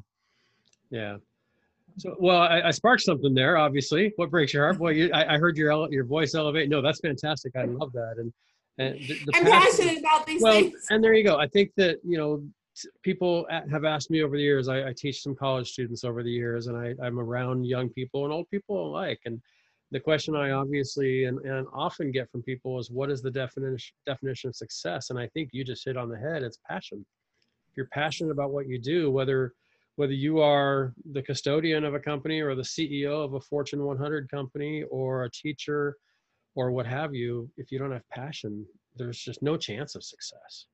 Yeah. 0.91 1.17
So, 1.99 2.15
well, 2.19 2.43
I, 2.43 2.61
I, 2.61 2.71
sparked 2.73 3.03
something 3.03 3.33
there. 3.33 3.57
Obviously, 3.57 4.13
what 4.17 4.31
breaks 4.31 4.53
your 4.53 4.65
heart? 4.65 4.79
Boy, 4.79 4.91
you, 4.91 5.11
I, 5.15 5.35
I, 5.35 5.39
heard 5.39 5.57
your 5.57 5.91
your 5.91 6.05
voice 6.05 6.35
elevate. 6.35 6.69
No, 6.69 6.83
that's 6.83 7.01
fantastic. 7.01 7.57
I 7.57 7.65
love 7.65 7.91
that. 7.93 8.17
And 8.19 8.33
and 8.79 9.01
the, 9.01 9.19
the 9.25 9.33
I'm 9.35 9.45
passion, 9.45 9.61
passionate 9.63 9.99
about 10.01 10.27
these 10.27 10.43
well, 10.43 10.53
things. 10.53 10.87
And 10.91 11.03
there 11.03 11.15
you 11.15 11.25
go. 11.25 11.39
I 11.39 11.47
think 11.47 11.73
that 11.79 11.99
you 12.05 12.19
know 12.19 12.43
people 13.03 13.47
have 13.51 13.87
asked 13.87 14.11
me 14.11 14.23
over 14.23 14.37
the 14.37 14.43
years. 14.43 14.69
I, 14.69 14.89
I, 14.89 14.93
teach 14.95 15.23
some 15.23 15.35
college 15.35 15.71
students 15.71 16.05
over 16.05 16.23
the 16.23 16.31
years, 16.31 16.67
and 16.67 16.77
I, 16.77 16.95
I'm 17.03 17.19
around 17.19 17.65
young 17.65 17.89
people 17.89 18.25
and 18.25 18.33
old 18.33 18.51
people 18.51 18.89
alike. 18.89 19.21
And 19.25 19.41
the 19.93 20.01
question 20.01 20.35
I 20.35 20.51
obviously 20.51 21.25
and, 21.25 21.39
and 21.41 21.67
often 21.73 22.11
get 22.11 22.31
from 22.31 22.43
people 22.43 22.79
is 22.79 22.91
what 22.91 23.11
is 23.11 23.23
the 23.23 23.31
definition 23.31 23.95
definition 24.05 24.49
of 24.49 24.57
success? 24.57 25.11
And 25.11 25.19
I 25.19 25.29
think 25.29 25.51
you 25.53 25.65
just 25.65 25.85
hit 25.85 25.97
on 25.97 26.09
the 26.09 26.19
head. 26.19 26.43
It's 26.43 26.59
passion. 26.69 27.05
If 27.71 27.77
you're 27.77 27.89
passionate 27.93 28.33
about 28.33 28.53
what 28.53 28.69
you 28.69 28.81
do, 28.81 29.11
whether 29.11 29.53
whether 29.97 30.13
you 30.13 30.41
are 30.41 30.93
the 31.13 31.23
custodian 31.23 31.85
of 31.85 31.95
a 31.95 32.01
company 32.01 32.41
or 32.41 32.55
the 32.55 32.63
CEO 32.63 33.25
of 33.25 33.35
a 33.35 33.41
Fortune 33.41 33.83
100 33.85 34.31
company 34.31 34.83
or 34.91 35.25
a 35.25 35.31
teacher 35.31 35.97
or 36.55 36.71
what 36.71 36.87
have 36.87 37.15
you, 37.15 37.51
if 37.57 37.73
you 37.73 37.79
don't 37.79 37.93
have 37.93 38.07
passion, 38.11 38.67
there's 38.97 39.19
just 39.19 39.43
no 39.43 39.57
chance 39.57 39.95
of 39.95 40.05
success. 40.05 40.67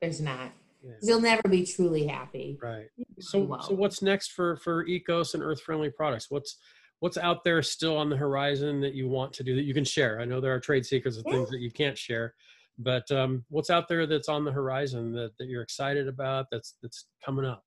There's 0.00 0.20
not. 0.20 0.52
Yeah. 0.82 0.92
You'll 1.02 1.20
never 1.20 1.42
be 1.48 1.66
truly 1.66 2.06
happy. 2.06 2.58
Right. 2.62 2.86
So, 3.20 3.40
well. 3.40 3.62
so 3.62 3.74
what's 3.74 4.00
next 4.00 4.32
for 4.32 4.56
for 4.56 4.84
Ecos 4.86 5.34
and 5.34 5.42
Earth 5.42 5.60
Friendly 5.60 5.90
products? 5.90 6.26
What's 6.28 6.56
what's 7.00 7.16
out 7.16 7.44
there 7.44 7.62
still 7.62 7.96
on 7.96 8.10
the 8.10 8.16
horizon 8.16 8.80
that 8.80 8.94
you 8.94 9.08
want 9.08 9.32
to 9.34 9.44
do 9.44 9.54
that 9.56 9.64
you 9.64 9.74
can 9.74 9.84
share? 9.84 10.20
I 10.20 10.24
know 10.24 10.40
there 10.40 10.54
are 10.54 10.60
trade 10.60 10.84
secrets 10.84 11.16
and 11.16 11.26
things 11.26 11.50
that 11.50 11.60
you 11.60 11.70
can't 11.70 11.96
share, 11.96 12.34
but 12.78 13.10
um, 13.10 13.44
what's 13.48 13.70
out 13.70 13.88
there 13.88 14.06
that's 14.06 14.28
on 14.28 14.44
the 14.44 14.52
horizon 14.52 15.12
that, 15.12 15.32
that 15.38 15.46
you're 15.46 15.62
excited 15.62 16.08
about 16.08 16.46
that's 16.50 16.76
that's 16.82 17.06
coming 17.24 17.44
up? 17.44 17.64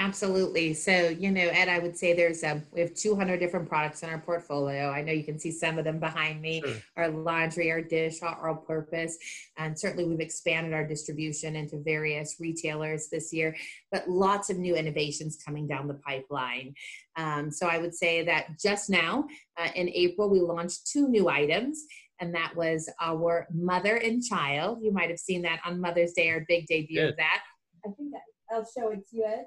Absolutely. 0.00 0.72
So, 0.72 1.10
you 1.10 1.30
know, 1.30 1.42
Ed, 1.42 1.68
I 1.68 1.78
would 1.78 1.94
say 1.94 2.14
there's 2.14 2.42
a, 2.42 2.62
we 2.72 2.80
have 2.80 2.94
200 2.94 3.38
different 3.38 3.68
products 3.68 4.02
in 4.02 4.08
our 4.08 4.18
portfolio. 4.18 4.88
I 4.88 5.02
know 5.02 5.12
you 5.12 5.24
can 5.24 5.38
see 5.38 5.50
some 5.50 5.76
of 5.78 5.84
them 5.84 6.00
behind 6.00 6.40
me, 6.40 6.62
sure. 6.64 6.76
our 6.96 7.08
laundry, 7.10 7.70
our 7.70 7.82
dish, 7.82 8.22
our 8.22 8.48
all 8.48 8.56
purpose. 8.56 9.18
And 9.58 9.78
certainly 9.78 10.06
we've 10.06 10.20
expanded 10.20 10.72
our 10.72 10.86
distribution 10.86 11.54
into 11.54 11.82
various 11.82 12.36
retailers 12.40 13.08
this 13.08 13.30
year, 13.30 13.54
but 13.92 14.08
lots 14.08 14.48
of 14.48 14.56
new 14.56 14.74
innovations 14.74 15.36
coming 15.36 15.68
down 15.68 15.86
the 15.86 16.00
pipeline. 16.08 16.72
Um, 17.16 17.50
so 17.50 17.66
I 17.66 17.76
would 17.76 17.94
say 17.94 18.24
that 18.24 18.58
just 18.58 18.88
now 18.88 19.26
uh, 19.58 19.68
in 19.74 19.90
April, 19.90 20.30
we 20.30 20.40
launched 20.40 20.86
two 20.86 21.08
new 21.08 21.28
items 21.28 21.84
and 22.20 22.34
that 22.34 22.56
was 22.56 22.88
our 23.02 23.46
mother 23.52 23.96
and 23.96 24.24
child. 24.24 24.78
You 24.80 24.92
might 24.92 25.10
have 25.10 25.18
seen 25.18 25.42
that 25.42 25.60
on 25.66 25.78
Mother's 25.78 26.12
Day, 26.12 26.30
our 26.30 26.44
big 26.48 26.66
debut 26.68 27.06
of 27.06 27.16
that. 27.18 27.42
I 27.84 27.88
think 27.96 28.12
that 28.12 28.20
I'll 28.52 28.64
show 28.64 28.90
it 28.90 29.08
to 29.10 29.16
you. 29.16 29.24
Ed. 29.24 29.46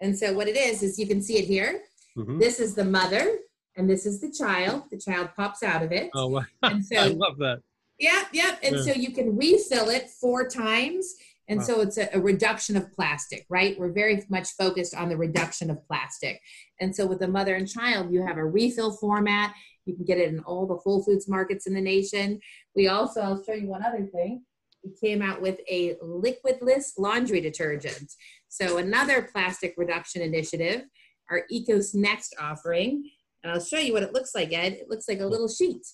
And 0.00 0.16
so 0.18 0.32
what 0.32 0.48
it 0.48 0.56
is, 0.56 0.82
is 0.82 0.98
you 0.98 1.06
can 1.06 1.22
see 1.22 1.38
it 1.38 1.44
here. 1.44 1.82
Mm-hmm. 2.16 2.38
This 2.38 2.58
is 2.58 2.74
the 2.74 2.84
mother 2.84 3.36
and 3.76 3.88
this 3.88 4.06
is 4.06 4.20
the 4.20 4.30
child. 4.30 4.84
The 4.90 4.98
child 4.98 5.30
pops 5.36 5.62
out 5.62 5.82
of 5.82 5.92
it. 5.92 6.10
Oh, 6.14 6.26
wow. 6.28 6.44
And 6.62 6.84
so, 6.84 6.96
I 6.96 7.08
love 7.08 7.38
that. 7.38 7.60
Yeah, 7.98 8.24
yeah. 8.32 8.56
And 8.62 8.76
yeah. 8.76 8.82
so 8.82 8.92
you 8.92 9.12
can 9.12 9.36
refill 9.36 9.90
it 9.90 10.08
four 10.08 10.48
times. 10.48 11.14
And 11.48 11.58
wow. 11.58 11.64
so 11.64 11.80
it's 11.80 11.98
a, 11.98 12.08
a, 12.14 12.20
reduction 12.20 12.76
of 12.76 12.92
plastic, 12.92 13.44
right? 13.50 13.78
We're 13.78 13.92
very 13.92 14.24
much 14.28 14.50
focused 14.50 14.94
on 14.94 15.08
the 15.08 15.16
reduction 15.16 15.68
of 15.68 15.84
plastic. 15.86 16.40
And 16.80 16.94
so 16.94 17.06
with 17.06 17.18
the 17.18 17.28
mother 17.28 17.56
and 17.56 17.68
child, 17.68 18.12
you 18.12 18.24
have 18.24 18.36
a 18.36 18.44
refill 18.44 18.92
format. 18.92 19.52
You 19.84 19.96
can 19.96 20.04
get 20.04 20.18
it 20.18 20.28
in 20.28 20.40
all 20.40 20.66
the 20.66 20.76
Whole 20.76 21.02
Foods 21.02 21.28
markets 21.28 21.66
in 21.66 21.74
the 21.74 21.80
nation. 21.80 22.38
We 22.76 22.88
also, 22.88 23.20
I'll 23.20 23.42
show 23.42 23.54
you 23.54 23.66
one 23.66 23.84
other 23.84 24.06
thing. 24.06 24.44
We 24.82 24.92
came 25.00 25.22
out 25.22 25.42
with 25.42 25.60
a 25.70 25.96
liquidless 26.02 26.92
laundry 26.98 27.40
detergent. 27.40 28.12
So 28.48 28.78
another 28.78 29.28
plastic 29.30 29.74
reduction 29.76 30.22
initiative, 30.22 30.82
our 31.30 31.42
Ecos 31.52 31.94
Next 31.94 32.34
offering. 32.40 33.10
And 33.42 33.52
I'll 33.52 33.60
show 33.60 33.78
you 33.78 33.92
what 33.92 34.02
it 34.02 34.12
looks 34.12 34.34
like, 34.34 34.52
Ed. 34.52 34.74
It 34.74 34.88
looks 34.88 35.08
like 35.08 35.20
a 35.20 35.26
little 35.26 35.48
sheet. 35.48 35.86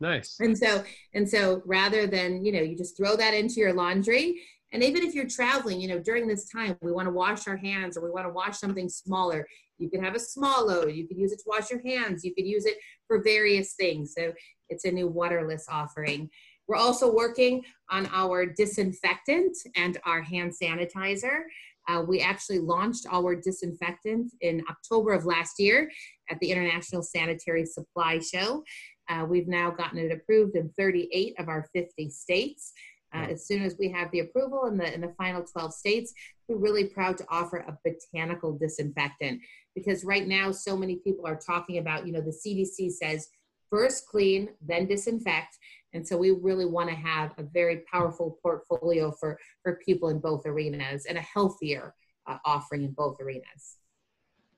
Nice. 0.00 0.36
And 0.40 0.56
so, 0.56 0.82
and 1.14 1.28
so 1.28 1.62
rather 1.66 2.06
than, 2.06 2.44
you 2.44 2.52
know, 2.52 2.60
you 2.60 2.76
just 2.76 2.96
throw 2.96 3.16
that 3.16 3.34
into 3.34 3.56
your 3.56 3.74
laundry. 3.74 4.40
And 4.72 4.82
even 4.82 5.02
if 5.02 5.14
you're 5.14 5.28
traveling, 5.28 5.80
you 5.80 5.88
know, 5.88 5.98
during 5.98 6.26
this 6.26 6.48
time, 6.48 6.76
we 6.80 6.92
want 6.92 7.06
to 7.06 7.12
wash 7.12 7.46
our 7.48 7.56
hands 7.56 7.96
or 7.96 8.04
we 8.04 8.10
want 8.10 8.26
to 8.26 8.32
wash 8.32 8.58
something 8.58 8.88
smaller. 8.88 9.46
You 9.78 9.90
can 9.90 10.02
have 10.02 10.14
a 10.14 10.20
small 10.20 10.66
load. 10.66 10.94
You 10.94 11.08
could 11.08 11.16
use 11.16 11.32
it 11.32 11.38
to 11.38 11.44
wash 11.46 11.70
your 11.70 11.82
hands. 11.82 12.24
You 12.24 12.34
could 12.34 12.46
use 12.46 12.66
it 12.66 12.76
for 13.06 13.22
various 13.22 13.74
things. 13.74 14.14
So 14.16 14.32
it's 14.68 14.84
a 14.84 14.90
new 14.90 15.08
waterless 15.08 15.66
offering. 15.68 16.30
We're 16.70 16.76
also 16.76 17.12
working 17.12 17.64
on 17.90 18.08
our 18.12 18.46
disinfectant 18.46 19.56
and 19.74 19.98
our 20.04 20.22
hand 20.22 20.52
sanitizer. 20.52 21.40
Uh, 21.88 22.04
we 22.06 22.20
actually 22.20 22.60
launched 22.60 23.06
our 23.10 23.34
disinfectant 23.34 24.30
in 24.40 24.62
October 24.70 25.12
of 25.12 25.24
last 25.24 25.58
year 25.58 25.90
at 26.30 26.38
the 26.38 26.52
International 26.52 27.02
Sanitary 27.02 27.66
Supply 27.66 28.20
Show. 28.20 28.62
Uh, 29.08 29.26
we've 29.28 29.48
now 29.48 29.72
gotten 29.72 29.98
it 29.98 30.12
approved 30.12 30.54
in 30.54 30.70
38 30.78 31.34
of 31.40 31.48
our 31.48 31.66
50 31.72 32.08
states. 32.08 32.72
Uh, 33.12 33.26
as 33.30 33.48
soon 33.48 33.64
as 33.64 33.74
we 33.76 33.90
have 33.90 34.08
the 34.12 34.20
approval 34.20 34.66
in 34.66 34.76
the 34.76 34.94
in 34.94 35.00
the 35.00 35.12
final 35.18 35.42
12 35.42 35.74
states, 35.74 36.14
we're 36.46 36.56
really 36.56 36.84
proud 36.84 37.18
to 37.18 37.26
offer 37.28 37.64
a 37.66 37.76
botanical 37.84 38.56
disinfectant 38.56 39.40
because 39.74 40.04
right 40.04 40.28
now 40.28 40.52
so 40.52 40.76
many 40.76 41.00
people 41.02 41.26
are 41.26 41.40
talking 41.44 41.78
about, 41.78 42.06
you 42.06 42.12
know, 42.12 42.20
the 42.20 42.30
CDC 42.30 42.92
says 42.92 43.26
first 43.70 44.06
clean, 44.06 44.50
then 44.60 44.86
disinfect. 44.86 45.56
And 45.92 46.06
so 46.06 46.16
we 46.16 46.30
really 46.30 46.66
want 46.66 46.88
to 46.88 46.94
have 46.94 47.32
a 47.38 47.42
very 47.42 47.82
powerful 47.90 48.38
portfolio 48.42 49.10
for, 49.10 49.38
for 49.62 49.80
people 49.84 50.08
in 50.08 50.20
both 50.20 50.46
arenas 50.46 51.06
and 51.06 51.18
a 51.18 51.22
healthier 51.22 51.94
uh, 52.26 52.38
offering 52.44 52.84
in 52.84 52.92
both 52.92 53.20
arenas. 53.20 53.78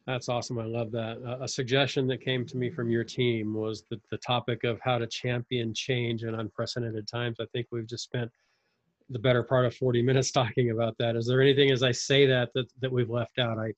That's 0.06 0.28
awesome. 0.28 0.58
I 0.58 0.64
love 0.64 0.90
that. 0.92 1.18
Uh, 1.24 1.44
a 1.44 1.48
suggestion 1.48 2.08
that 2.08 2.20
came 2.20 2.44
to 2.46 2.56
me 2.56 2.70
from 2.70 2.90
your 2.90 3.04
team 3.04 3.54
was 3.54 3.84
the, 3.88 4.00
the 4.10 4.18
topic 4.18 4.64
of 4.64 4.80
how 4.82 4.98
to 4.98 5.06
champion 5.06 5.72
change 5.72 6.24
in 6.24 6.34
unprecedented 6.34 7.06
times. 7.06 7.36
I 7.40 7.46
think 7.52 7.68
we've 7.70 7.86
just 7.86 8.04
spent 8.04 8.30
the 9.10 9.18
better 9.18 9.42
part 9.42 9.64
of 9.64 9.74
40 9.76 10.02
minutes 10.10 10.32
talking 10.32 10.70
about 10.70 10.96
that. 10.98 11.14
Is 11.14 11.26
there 11.26 11.40
anything 11.40 11.70
as 11.70 11.82
I 11.82 11.92
say 11.92 12.26
that 12.26 12.50
that, 12.54 12.66
that 12.80 12.90
we've 12.90 13.10
left 13.10 13.38
out? 13.38 13.58
I, 13.58 13.72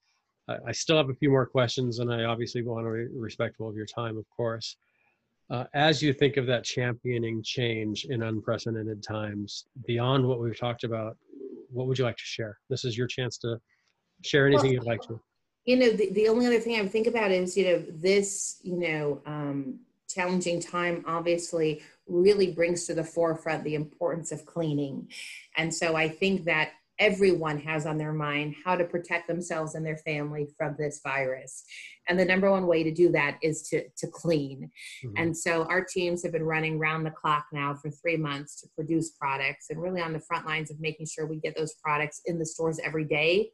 I 0.66 0.72
still 0.72 0.96
have 0.96 1.10
a 1.10 1.14
few 1.14 1.30
more 1.30 1.46
questions 1.46 1.98
and 1.98 2.12
I 2.12 2.24
obviously 2.24 2.62
want 2.62 2.86
to 2.86 2.92
be 2.92 3.18
respectful 3.18 3.68
of 3.68 3.76
your 3.76 3.86
time, 3.86 4.16
of 4.16 4.24
course. 4.34 4.76
Uh, 5.50 5.64
as 5.74 6.02
you 6.02 6.12
think 6.12 6.36
of 6.36 6.46
that 6.46 6.64
championing 6.64 7.42
change 7.42 8.06
in 8.06 8.22
unprecedented 8.22 9.02
times, 9.02 9.66
beyond 9.86 10.26
what 10.26 10.40
we've 10.40 10.58
talked 10.58 10.84
about, 10.84 11.16
what 11.70 11.86
would 11.86 11.98
you 11.98 12.04
like 12.04 12.16
to 12.16 12.24
share? 12.24 12.58
This 12.70 12.84
is 12.84 12.96
your 12.96 13.06
chance 13.06 13.36
to 13.38 13.58
share 14.22 14.46
anything 14.46 14.66
well, 14.66 14.74
you'd 14.74 14.84
like 14.84 15.02
to. 15.02 15.20
You 15.64 15.76
know, 15.76 15.90
the, 15.90 16.10
the 16.12 16.28
only 16.28 16.46
other 16.46 16.60
thing 16.60 16.78
I 16.78 16.82
would 16.82 16.92
think 16.92 17.06
about 17.06 17.30
is, 17.30 17.56
you 17.56 17.64
know, 17.66 17.84
this, 17.88 18.58
you 18.62 18.76
know, 18.76 19.22
um, 19.26 19.80
challenging 20.08 20.60
time 20.60 21.04
obviously 21.06 21.82
really 22.06 22.52
brings 22.52 22.86
to 22.86 22.94
the 22.94 23.04
forefront 23.04 23.64
the 23.64 23.74
importance 23.74 24.32
of 24.32 24.46
cleaning. 24.46 25.08
And 25.56 25.74
so 25.74 25.96
I 25.96 26.08
think 26.08 26.44
that 26.44 26.70
everyone 26.98 27.58
has 27.58 27.86
on 27.86 27.98
their 27.98 28.12
mind 28.12 28.54
how 28.64 28.76
to 28.76 28.84
protect 28.84 29.26
themselves 29.26 29.74
and 29.74 29.84
their 29.84 29.96
family 29.98 30.48
from 30.56 30.76
this 30.78 31.00
virus. 31.02 31.64
And 32.08 32.18
the 32.18 32.24
number 32.24 32.50
one 32.50 32.66
way 32.66 32.82
to 32.82 32.92
do 32.92 33.10
that 33.12 33.38
is 33.42 33.62
to, 33.70 33.88
to 33.96 34.06
clean. 34.06 34.70
Mm-hmm. 35.04 35.14
And 35.16 35.36
so 35.36 35.64
our 35.64 35.84
teams 35.84 36.22
have 36.22 36.32
been 36.32 36.44
running 36.44 36.78
round 36.78 37.04
the 37.04 37.10
clock 37.10 37.46
now 37.52 37.74
for 37.74 37.90
three 37.90 38.16
months 38.16 38.60
to 38.60 38.68
produce 38.74 39.10
products 39.10 39.66
and 39.70 39.80
really 39.80 40.00
on 40.00 40.12
the 40.12 40.20
front 40.20 40.46
lines 40.46 40.70
of 40.70 40.80
making 40.80 41.06
sure 41.06 41.26
we 41.26 41.40
get 41.40 41.56
those 41.56 41.74
products 41.82 42.20
in 42.26 42.38
the 42.38 42.46
stores 42.46 42.78
every 42.84 43.04
day. 43.04 43.50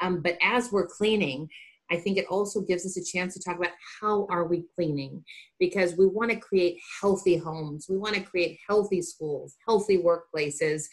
Um, 0.00 0.20
but 0.22 0.36
as 0.42 0.70
we're 0.70 0.86
cleaning, 0.86 1.48
I 1.90 1.96
think 1.96 2.18
it 2.18 2.26
also 2.28 2.60
gives 2.60 2.84
us 2.84 2.96
a 2.96 3.04
chance 3.04 3.34
to 3.34 3.40
talk 3.40 3.56
about 3.56 3.72
how 4.00 4.26
are 4.30 4.44
we 4.44 4.64
cleaning 4.74 5.24
because 5.58 5.96
we 5.96 6.06
want 6.06 6.30
to 6.30 6.36
create 6.36 6.78
healthy 7.00 7.36
homes. 7.36 7.86
We 7.88 7.96
want 7.96 8.14
to 8.14 8.20
create 8.20 8.58
healthy 8.66 9.02
schools, 9.02 9.56
healthy 9.66 9.98
workplaces. 9.98 10.84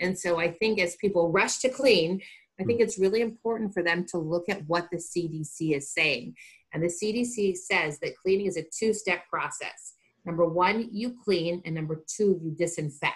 And 0.00 0.18
so 0.18 0.38
I 0.38 0.50
think 0.50 0.80
as 0.80 0.96
people 0.96 1.32
rush 1.32 1.58
to 1.58 1.68
clean, 1.68 2.20
I 2.60 2.64
think 2.64 2.80
it's 2.80 2.98
really 2.98 3.20
important 3.20 3.74
for 3.74 3.82
them 3.82 4.06
to 4.10 4.18
look 4.18 4.48
at 4.48 4.66
what 4.68 4.88
the 4.90 4.98
CDC 4.98 5.76
is 5.76 5.92
saying. 5.92 6.34
And 6.72 6.82
the 6.82 6.88
CDC 6.88 7.56
says 7.56 7.98
that 8.00 8.16
cleaning 8.16 8.46
is 8.46 8.56
a 8.56 8.64
two 8.76 8.92
step 8.92 9.28
process. 9.28 9.94
Number 10.24 10.46
one, 10.46 10.88
you 10.90 11.16
clean, 11.24 11.60
and 11.64 11.74
number 11.74 12.02
two, 12.08 12.40
you 12.42 12.54
disinfect. 12.56 13.14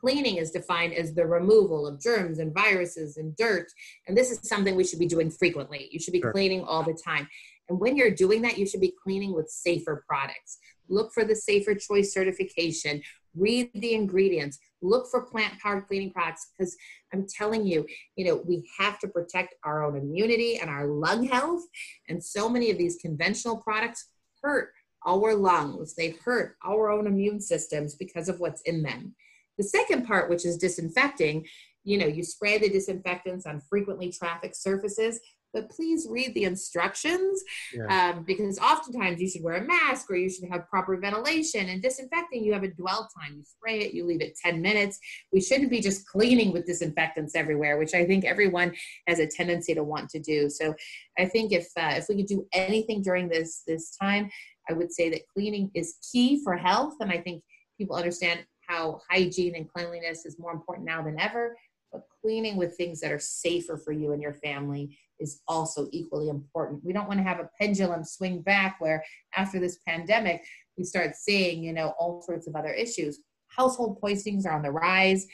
Cleaning 0.00 0.36
is 0.36 0.50
defined 0.50 0.94
as 0.94 1.14
the 1.14 1.26
removal 1.26 1.86
of 1.86 2.00
germs 2.00 2.38
and 2.38 2.54
viruses 2.54 3.18
and 3.18 3.36
dirt. 3.36 3.66
And 4.08 4.16
this 4.16 4.30
is 4.30 4.40
something 4.48 4.74
we 4.74 4.84
should 4.84 4.98
be 4.98 5.06
doing 5.06 5.30
frequently. 5.30 5.88
You 5.90 6.00
should 6.00 6.12
be 6.12 6.20
sure. 6.20 6.32
cleaning 6.32 6.64
all 6.64 6.82
the 6.82 6.98
time. 7.04 7.28
And 7.68 7.78
when 7.78 7.96
you're 7.96 8.10
doing 8.10 8.42
that, 8.42 8.58
you 8.58 8.66
should 8.66 8.80
be 8.80 8.94
cleaning 9.02 9.34
with 9.34 9.48
safer 9.48 10.04
products. 10.08 10.58
Look 10.88 11.12
for 11.12 11.24
the 11.24 11.36
Safer 11.36 11.74
Choice 11.74 12.12
certification. 12.12 13.02
Read 13.36 13.70
the 13.74 13.94
ingredients. 13.94 14.58
Look 14.82 15.08
for 15.08 15.22
plant 15.22 15.58
powered 15.60 15.86
cleaning 15.86 16.10
products 16.10 16.50
because 16.50 16.76
I'm 17.12 17.26
telling 17.28 17.66
you, 17.66 17.86
you 18.16 18.24
know, 18.24 18.42
we 18.46 18.68
have 18.78 18.98
to 19.00 19.08
protect 19.08 19.54
our 19.64 19.84
own 19.84 19.96
immunity 19.96 20.58
and 20.58 20.68
our 20.68 20.86
lung 20.86 21.28
health. 21.28 21.62
And 22.08 22.22
so 22.22 22.48
many 22.48 22.70
of 22.70 22.78
these 22.78 22.96
conventional 22.96 23.58
products 23.58 24.08
hurt 24.42 24.72
our 25.06 25.34
lungs, 25.34 25.94
they 25.94 26.10
hurt 26.24 26.56
our 26.64 26.90
own 26.90 27.06
immune 27.06 27.40
systems 27.40 27.94
because 27.94 28.28
of 28.28 28.40
what's 28.40 28.62
in 28.62 28.82
them. 28.82 29.14
The 29.60 29.68
second 29.68 30.06
part, 30.06 30.30
which 30.30 30.46
is 30.46 30.56
disinfecting, 30.56 31.46
you 31.84 31.98
know, 31.98 32.06
you 32.06 32.24
spray 32.24 32.56
the 32.56 32.70
disinfectants 32.70 33.44
on 33.44 33.60
frequently 33.60 34.10
trafficked 34.10 34.56
surfaces, 34.56 35.20
but 35.52 35.68
please 35.68 36.06
read 36.08 36.32
the 36.32 36.44
instructions 36.44 37.42
yeah. 37.74 38.14
um, 38.14 38.24
because 38.24 38.58
oftentimes 38.58 39.20
you 39.20 39.28
should 39.28 39.42
wear 39.42 39.56
a 39.56 39.66
mask 39.66 40.10
or 40.10 40.16
you 40.16 40.30
should 40.30 40.48
have 40.48 40.66
proper 40.70 40.96
ventilation 40.96 41.68
and 41.68 41.82
disinfecting 41.82 42.42
you 42.42 42.54
have 42.54 42.62
a 42.62 42.68
dwell 42.68 43.06
time. 43.20 43.36
You 43.36 43.44
spray 43.44 43.80
it 43.80 43.92
you 43.92 44.06
leave 44.06 44.22
it 44.22 44.38
10 44.42 44.62
minutes. 44.62 44.98
We 45.30 45.42
shouldn't 45.42 45.68
be 45.68 45.82
just 45.82 46.06
cleaning 46.06 46.54
with 46.54 46.64
disinfectants 46.64 47.34
everywhere 47.34 47.76
which 47.76 47.92
i 47.92 48.06
think 48.06 48.24
everyone 48.24 48.72
has 49.08 49.18
a 49.18 49.26
tendency 49.26 49.74
to 49.74 49.84
want 49.84 50.08
to 50.10 50.20
do. 50.20 50.48
So 50.48 50.74
i 51.18 51.26
think 51.26 51.52
if 51.52 51.66
uh, 51.76 51.96
if 51.96 52.06
we 52.08 52.16
could 52.16 52.28
do 52.28 52.46
anything 52.54 53.02
during 53.02 53.28
this 53.28 53.62
this 53.66 53.94
time 53.96 54.30
i 54.70 54.72
would 54.72 54.90
say 54.90 55.10
that 55.10 55.28
cleaning 55.34 55.70
is 55.74 55.96
key 56.10 56.42
for 56.44 56.56
health 56.56 56.94
and 57.00 57.10
i 57.10 57.18
think 57.18 57.42
people 57.76 57.96
understand 57.96 58.44
how 58.70 59.00
hygiene 59.10 59.56
and 59.56 59.70
cleanliness 59.70 60.24
is 60.24 60.38
more 60.38 60.52
important 60.52 60.86
now 60.86 61.02
than 61.02 61.18
ever, 61.18 61.56
but 61.92 62.02
cleaning 62.22 62.56
with 62.56 62.76
things 62.76 63.00
that 63.00 63.12
are 63.12 63.18
safer 63.18 63.76
for 63.76 63.92
you 63.92 64.12
and 64.12 64.22
your 64.22 64.34
family 64.34 64.96
is 65.18 65.42
also 65.48 65.88
equally 65.92 66.28
important. 66.28 66.84
We 66.84 66.92
don't 66.92 67.08
want 67.08 67.18
to 67.18 67.24
have 67.24 67.40
a 67.40 67.50
pendulum 67.60 68.04
swing 68.04 68.42
back 68.42 68.76
where 68.78 69.04
after 69.36 69.58
this 69.58 69.78
pandemic, 69.86 70.44
we 70.78 70.84
start 70.84 71.16
seeing, 71.16 71.62
you 71.62 71.72
know, 71.72 71.94
all 71.98 72.22
sorts 72.22 72.46
of 72.46 72.54
other 72.54 72.72
issues. 72.72 73.20
Household 73.48 74.00
poisonings 74.00 74.46
are 74.46 74.54
on 74.54 74.62
the 74.62 74.70
rise, 74.70 75.26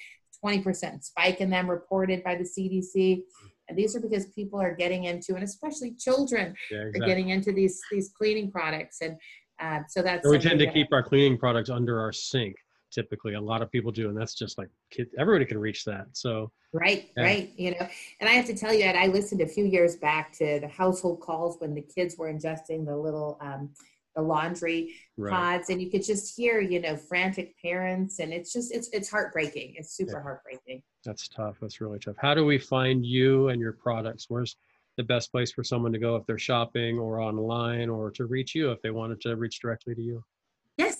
20% 0.44 1.04
spike 1.04 1.40
in 1.40 1.50
them 1.50 1.70
reported 1.70 2.24
by 2.24 2.34
the 2.34 2.44
CDC. 2.44 3.22
And 3.68 3.76
these 3.76 3.94
are 3.94 4.00
because 4.00 4.26
people 4.26 4.60
are 4.60 4.74
getting 4.74 5.04
into, 5.04 5.34
and 5.34 5.44
especially 5.44 5.94
children 5.98 6.54
yeah, 6.70 6.78
exactly. 6.78 7.00
are 7.00 7.06
getting 7.06 7.28
into 7.30 7.52
these 7.52 7.80
these 7.90 8.12
cleaning 8.16 8.50
products. 8.50 9.00
And 9.00 9.16
uh, 9.60 9.80
so 9.88 10.02
that's. 10.02 10.24
So 10.24 10.30
we 10.30 10.38
tend 10.38 10.60
to 10.60 10.70
keep 10.70 10.86
our 10.92 11.02
cleaning 11.02 11.36
products 11.36 11.68
under 11.68 12.00
our 12.00 12.12
sink 12.12 12.54
typically 12.96 13.34
a 13.34 13.40
lot 13.40 13.60
of 13.60 13.70
people 13.70 13.92
do 13.92 14.08
and 14.08 14.16
that's 14.16 14.34
just 14.34 14.56
like 14.56 14.70
kid, 14.90 15.06
everybody 15.18 15.44
can 15.44 15.58
reach 15.58 15.84
that 15.84 16.06
so 16.12 16.50
right 16.72 17.10
yeah. 17.14 17.22
right 17.22 17.52
you 17.56 17.70
know 17.72 17.86
and 18.20 18.30
i 18.30 18.32
have 18.32 18.46
to 18.46 18.56
tell 18.56 18.72
you 18.72 18.82
that 18.82 18.96
i 18.96 19.06
listened 19.06 19.42
a 19.42 19.46
few 19.46 19.66
years 19.66 19.96
back 19.96 20.32
to 20.32 20.58
the 20.60 20.68
household 20.68 21.20
calls 21.20 21.60
when 21.60 21.74
the 21.74 21.82
kids 21.82 22.16
were 22.16 22.32
ingesting 22.32 22.86
the 22.86 22.96
little 22.96 23.36
um, 23.42 23.68
the 24.14 24.22
laundry 24.22 24.94
right. 25.18 25.30
pods 25.30 25.68
and 25.68 25.82
you 25.82 25.90
could 25.90 26.02
just 26.02 26.34
hear 26.34 26.58
you 26.58 26.80
know 26.80 26.96
frantic 26.96 27.54
parents 27.60 28.18
and 28.18 28.32
it's 28.32 28.50
just 28.50 28.74
it's 28.74 28.88
it's 28.94 29.10
heartbreaking 29.10 29.74
it's 29.76 29.94
super 29.94 30.16
yeah. 30.16 30.22
heartbreaking 30.22 30.82
that's 31.04 31.28
tough 31.28 31.56
that's 31.60 31.82
really 31.82 31.98
tough 31.98 32.16
how 32.18 32.32
do 32.32 32.46
we 32.46 32.58
find 32.58 33.04
you 33.04 33.50
and 33.50 33.60
your 33.60 33.74
products 33.74 34.24
where's 34.30 34.56
the 34.96 35.02
best 35.02 35.30
place 35.30 35.52
for 35.52 35.62
someone 35.62 35.92
to 35.92 35.98
go 35.98 36.16
if 36.16 36.24
they're 36.24 36.38
shopping 36.38 36.98
or 36.98 37.20
online 37.20 37.90
or 37.90 38.10
to 38.10 38.24
reach 38.24 38.54
you 38.54 38.70
if 38.70 38.80
they 38.80 38.90
wanted 38.90 39.20
to 39.20 39.36
reach 39.36 39.60
directly 39.60 39.94
to 39.94 40.00
you 40.00 40.24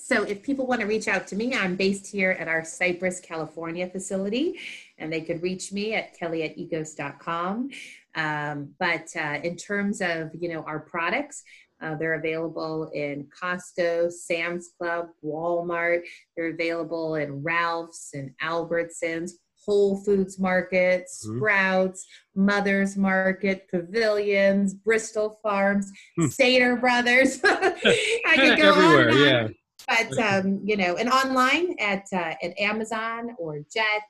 so 0.07 0.23
if 0.23 0.41
people 0.41 0.69
want 0.69 0.81
to 0.83 0.87
reach 0.87 1.09
out 1.09 1.27
to 1.29 1.35
me, 1.35 1.53
I'm 1.53 1.75
based 1.75 2.07
here 2.07 2.31
at 2.31 2.47
our 2.47 2.65
Cypress, 2.65 3.19
California 3.19 3.89
facility, 3.89 4.57
and 4.99 5.13
they 5.13 5.21
could 5.21 5.43
reach 5.43 5.73
me 5.73 5.95
at 5.95 6.17
kelly 6.17 6.45
at 6.45 6.57
ecos.com. 6.57 7.71
Um, 8.15 8.71
but 8.79 9.09
uh, 9.17 9.41
in 9.43 9.57
terms 9.57 10.01
of, 10.01 10.31
you 10.33 10.49
know, 10.49 10.63
our 10.63 10.79
products, 10.79 11.43
uh, 11.83 11.97
they're 11.97 12.15
available 12.15 12.89
in 12.95 13.27
Costco, 13.37 14.13
Sam's 14.13 14.71
Club, 14.79 15.09
Walmart. 15.25 16.03
They're 16.37 16.55
available 16.55 17.17
in 17.17 17.43
Ralph's 17.43 18.11
and 18.15 18.31
Albertsons, 18.41 19.33
Whole 19.65 19.97
Foods 20.05 20.39
Market, 20.39 21.07
mm-hmm. 21.07 21.39
Sprouts, 21.39 22.07
Mother's 22.37 22.97
Market, 22.97 23.69
Pavilions, 23.69 24.73
Bristol 24.73 25.41
Farms, 25.43 25.91
hmm. 26.17 26.29
Stater 26.29 26.77
Brothers. 26.77 27.41
I 27.45 28.37
could 28.37 28.57
go 28.57 28.69
Everywhere, 28.73 29.11
on. 29.11 29.19
yeah 29.19 29.49
but 29.87 30.19
um, 30.19 30.61
you 30.65 30.77
know, 30.77 30.97
and 30.97 31.09
online 31.09 31.77
at 31.79 32.05
uh, 32.13 32.35
at 32.43 32.59
Amazon 32.59 33.37
or 33.39 33.61
Jet, 33.73 34.03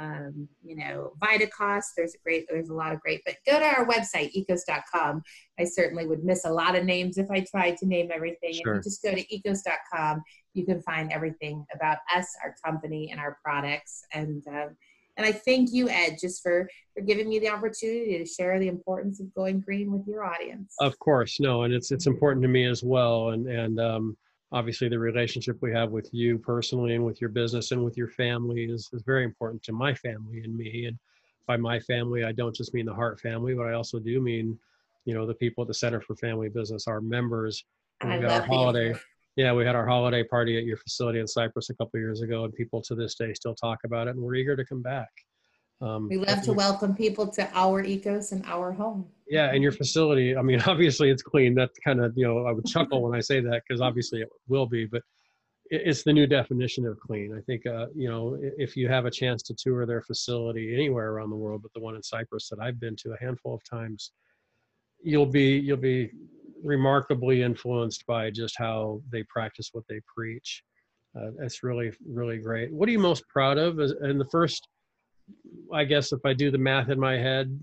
um, 0.00 0.48
you 0.64 0.76
know, 0.76 1.12
Vitacost. 1.18 1.94
There's 1.96 2.14
a 2.14 2.18
great, 2.24 2.46
there's 2.48 2.70
a 2.70 2.74
lot 2.74 2.92
of 2.92 3.00
great. 3.00 3.20
But 3.24 3.36
go 3.46 3.58
to 3.58 3.64
our 3.64 3.86
website, 3.86 4.32
ecos.com. 4.34 5.22
I 5.58 5.64
certainly 5.64 6.06
would 6.06 6.24
miss 6.24 6.46
a 6.46 6.50
lot 6.50 6.74
of 6.74 6.84
names 6.84 7.18
if 7.18 7.30
I 7.30 7.40
tried 7.40 7.76
to 7.78 7.86
name 7.86 8.10
everything. 8.12 8.54
Sure. 8.54 8.74
If 8.74 8.78
you 8.78 8.82
just 8.82 9.02
go 9.02 9.14
to 9.14 9.26
ecos.com, 9.26 10.22
you 10.54 10.64
can 10.64 10.82
find 10.82 11.12
everything 11.12 11.66
about 11.74 11.98
us, 12.14 12.34
our 12.42 12.54
company, 12.64 13.10
and 13.10 13.20
our 13.20 13.38
products. 13.44 14.04
And 14.12 14.42
uh, 14.48 14.68
and 15.16 15.26
I 15.26 15.32
thank 15.32 15.70
you, 15.72 15.88
Ed, 15.90 16.16
just 16.18 16.42
for 16.42 16.68
for 16.94 17.02
giving 17.02 17.28
me 17.28 17.38
the 17.38 17.50
opportunity 17.50 18.18
to 18.18 18.24
share 18.24 18.58
the 18.58 18.68
importance 18.68 19.20
of 19.20 19.32
going 19.34 19.60
green 19.60 19.92
with 19.92 20.06
your 20.06 20.24
audience. 20.24 20.74
Of 20.80 20.98
course, 20.98 21.40
no, 21.40 21.64
and 21.64 21.74
it's 21.74 21.90
it's 21.90 22.06
important 22.06 22.42
to 22.42 22.48
me 22.48 22.64
as 22.64 22.82
well. 22.82 23.30
And 23.30 23.46
and 23.46 23.78
um, 23.78 24.16
obviously 24.52 24.88
the 24.88 24.98
relationship 24.98 25.56
we 25.60 25.72
have 25.72 25.90
with 25.90 26.08
you 26.12 26.38
personally 26.38 26.94
and 26.94 27.04
with 27.04 27.20
your 27.20 27.30
business 27.30 27.70
and 27.70 27.84
with 27.84 27.96
your 27.96 28.08
family 28.08 28.64
is, 28.64 28.90
is 28.92 29.02
very 29.02 29.24
important 29.24 29.62
to 29.62 29.72
my 29.72 29.94
family 29.94 30.40
and 30.42 30.56
me. 30.56 30.86
And 30.86 30.98
by 31.50 31.56
my 31.56 31.80
family 31.80 32.22
i 32.22 32.30
don't 32.30 32.54
just 32.54 32.72
mean 32.74 32.86
the 32.86 32.94
hart 32.94 33.18
family 33.18 33.54
but 33.54 33.66
i 33.66 33.72
also 33.72 33.98
do 33.98 34.20
mean 34.20 34.56
you 35.04 35.14
know 35.14 35.26
the 35.26 35.34
people 35.34 35.62
at 35.62 35.68
the 35.68 35.74
center 35.74 36.00
for 36.00 36.14
family 36.14 36.48
business 36.48 36.86
our 36.86 37.00
members. 37.00 37.64
We 38.04 38.24
our 38.24 38.42
holiday 38.42 38.94
yeah 39.34 39.52
we 39.52 39.64
had 39.64 39.74
our 39.74 39.84
holiday 39.84 40.22
party 40.22 40.56
at 40.58 40.64
your 40.64 40.76
facility 40.76 41.18
in 41.18 41.26
Cypress 41.26 41.68
a 41.70 41.74
couple 41.74 41.98
years 41.98 42.22
ago 42.22 42.44
and 42.44 42.54
people 42.54 42.80
to 42.82 42.94
this 42.94 43.16
day 43.16 43.34
still 43.34 43.56
talk 43.56 43.80
about 43.84 44.06
it 44.06 44.14
and 44.14 44.22
we're 44.22 44.36
eager 44.36 44.54
to 44.54 44.64
come 44.64 44.80
back 44.80 45.10
um, 45.80 46.08
we 46.08 46.18
love 46.18 46.42
to 46.42 46.52
welcome 46.52 46.94
people 46.94 47.26
to 47.26 47.48
our 47.54 47.82
ecos 47.82 48.32
and 48.32 48.44
our 48.46 48.72
home. 48.72 49.06
Yeah, 49.28 49.50
and 49.52 49.62
your 49.62 49.72
facility. 49.72 50.36
I 50.36 50.42
mean, 50.42 50.60
obviously 50.66 51.10
it's 51.10 51.22
clean. 51.22 51.54
That's 51.54 51.78
kind 51.78 52.00
of 52.00 52.12
you 52.16 52.26
know 52.26 52.46
I 52.46 52.52
would 52.52 52.66
chuckle 52.66 53.02
when 53.02 53.16
I 53.16 53.20
say 53.20 53.40
that 53.40 53.62
because 53.66 53.80
obviously 53.80 54.20
it 54.20 54.28
will 54.48 54.66
be, 54.66 54.84
but 54.84 55.02
it's 55.72 56.02
the 56.02 56.12
new 56.12 56.26
definition 56.26 56.84
of 56.86 56.98
clean. 56.98 57.34
I 57.36 57.40
think 57.42 57.64
uh, 57.66 57.86
you 57.94 58.10
know 58.10 58.36
if 58.40 58.76
you 58.76 58.88
have 58.88 59.06
a 59.06 59.10
chance 59.10 59.42
to 59.44 59.54
tour 59.54 59.86
their 59.86 60.02
facility 60.02 60.74
anywhere 60.74 61.12
around 61.12 61.30
the 61.30 61.36
world, 61.36 61.62
but 61.62 61.72
the 61.72 61.80
one 61.80 61.94
in 61.94 62.02
Cypress 62.02 62.48
that 62.50 62.60
I've 62.60 62.78
been 62.78 62.96
to 62.96 63.12
a 63.12 63.24
handful 63.24 63.54
of 63.54 63.62
times, 63.64 64.12
you'll 65.02 65.26
be 65.26 65.58
you'll 65.58 65.78
be 65.78 66.10
remarkably 66.62 67.42
influenced 67.42 68.04
by 68.06 68.30
just 68.30 68.54
how 68.58 69.00
they 69.10 69.22
practice 69.30 69.70
what 69.72 69.84
they 69.88 70.00
preach. 70.14 70.62
Uh, 71.16 71.30
it's 71.40 71.62
really 71.62 71.90
really 72.06 72.36
great. 72.36 72.70
What 72.70 72.86
are 72.86 72.92
you 72.92 72.98
most 72.98 73.26
proud 73.28 73.56
of? 73.56 73.78
In 73.78 74.18
the 74.18 74.28
first 74.30 74.68
I 75.72 75.84
guess 75.84 76.12
if 76.12 76.20
I 76.24 76.32
do 76.32 76.50
the 76.50 76.58
math 76.58 76.88
in 76.90 76.98
my 76.98 77.14
head, 77.14 77.58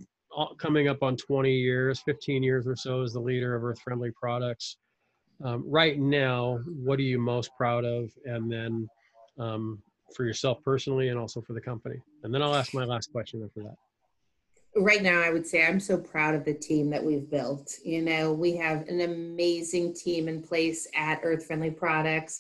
coming 0.58 0.88
up 0.88 1.04
on 1.04 1.16
20 1.18 1.52
years, 1.52 2.02
15 2.06 2.44
years 2.44 2.68
or 2.68 2.76
so 2.76 3.02
as 3.02 3.14
the 3.14 3.20
leader 3.20 3.56
of 3.56 3.64
Earth 3.64 3.80
Friendly 3.82 4.12
Products. 4.12 4.78
Um, 5.44 5.64
right 5.68 6.00
now, 6.00 6.60
what 6.66 7.00
are 7.00 7.04
you 7.04 7.20
most 7.20 7.52
proud 7.58 7.86
of? 7.86 8.12
And 8.26 8.52
then 8.52 8.88
um, 9.40 9.82
for 10.16 10.26
yourself 10.26 10.60
personally 10.64 11.10
and 11.10 11.20
also 11.20 11.42
for 11.42 11.54
the 11.54 11.62
company. 11.62 11.98
And 12.24 12.34
then 12.34 12.42
I'll 12.42 12.56
ask 12.56 12.74
my 12.74 12.86
last 12.86 13.12
question 13.12 13.44
after 13.44 13.64
that. 13.64 13.76
Right 14.76 15.02
now, 15.02 15.22
I 15.22 15.32
would 15.32 15.46
say 15.46 15.66
I'm 15.66 15.80
so 15.80 15.98
proud 15.98 16.36
of 16.36 16.46
the 16.46 16.54
team 16.54 16.90
that 16.92 17.04
we've 17.04 17.30
built. 17.30 17.74
You 17.84 18.04
know, 18.04 18.32
we 18.32 18.56
have 18.58 18.88
an 18.88 19.02
amazing 19.02 19.96
team 19.96 20.28
in 20.28 20.42
place 20.42 20.88
at 20.96 21.22
Earth 21.24 21.46
Friendly 21.46 21.72
Products, 21.72 22.40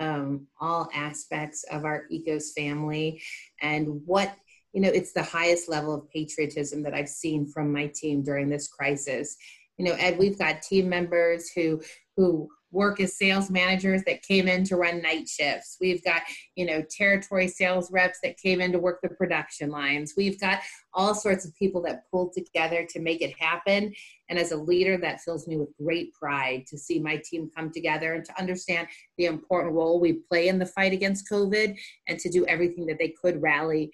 um, 0.00 0.46
all 0.60 0.88
aspects 0.92 1.64
of 1.70 1.84
our 1.84 2.06
Ecos 2.12 2.52
family. 2.54 3.22
And 3.62 4.02
what 4.04 4.34
you 4.76 4.82
know, 4.82 4.90
it's 4.90 5.14
the 5.14 5.22
highest 5.22 5.70
level 5.70 5.94
of 5.94 6.06
patriotism 6.10 6.82
that 6.82 6.92
I've 6.92 7.08
seen 7.08 7.46
from 7.46 7.72
my 7.72 7.86
team 7.94 8.22
during 8.22 8.50
this 8.50 8.68
crisis. 8.68 9.34
You 9.78 9.86
know, 9.86 9.94
Ed, 9.94 10.18
we've 10.18 10.38
got 10.38 10.60
team 10.60 10.86
members 10.90 11.50
who 11.56 11.80
who 12.14 12.50
work 12.72 13.00
as 13.00 13.16
sales 13.16 13.48
managers 13.48 14.02
that 14.04 14.22
came 14.22 14.48
in 14.48 14.64
to 14.64 14.76
run 14.76 15.00
night 15.00 15.26
shifts. 15.28 15.78
We've 15.80 16.04
got, 16.04 16.22
you 16.56 16.66
know, 16.66 16.82
territory 16.90 17.48
sales 17.48 17.90
reps 17.90 18.18
that 18.22 18.36
came 18.36 18.60
in 18.60 18.72
to 18.72 18.78
work 18.78 19.00
the 19.02 19.08
production 19.08 19.70
lines. 19.70 20.12
We've 20.14 20.38
got 20.38 20.60
all 20.92 21.14
sorts 21.14 21.46
of 21.46 21.54
people 21.56 21.80
that 21.82 22.02
pulled 22.10 22.34
together 22.34 22.86
to 22.90 23.00
make 23.00 23.22
it 23.22 23.34
happen. 23.38 23.94
And 24.28 24.38
as 24.38 24.52
a 24.52 24.56
leader, 24.56 24.98
that 24.98 25.20
fills 25.22 25.46
me 25.48 25.56
with 25.56 25.74
great 25.82 26.12
pride 26.12 26.66
to 26.68 26.76
see 26.76 26.98
my 26.98 27.22
team 27.24 27.50
come 27.56 27.70
together 27.70 28.12
and 28.14 28.24
to 28.26 28.38
understand 28.38 28.88
the 29.16 29.26
important 29.26 29.72
role 29.72 30.00
we 30.00 30.14
play 30.28 30.48
in 30.48 30.58
the 30.58 30.66
fight 30.66 30.92
against 30.92 31.30
COVID 31.30 31.78
and 32.08 32.18
to 32.18 32.28
do 32.28 32.44
everything 32.46 32.84
that 32.86 32.98
they 32.98 33.14
could 33.22 33.40
rally 33.40 33.90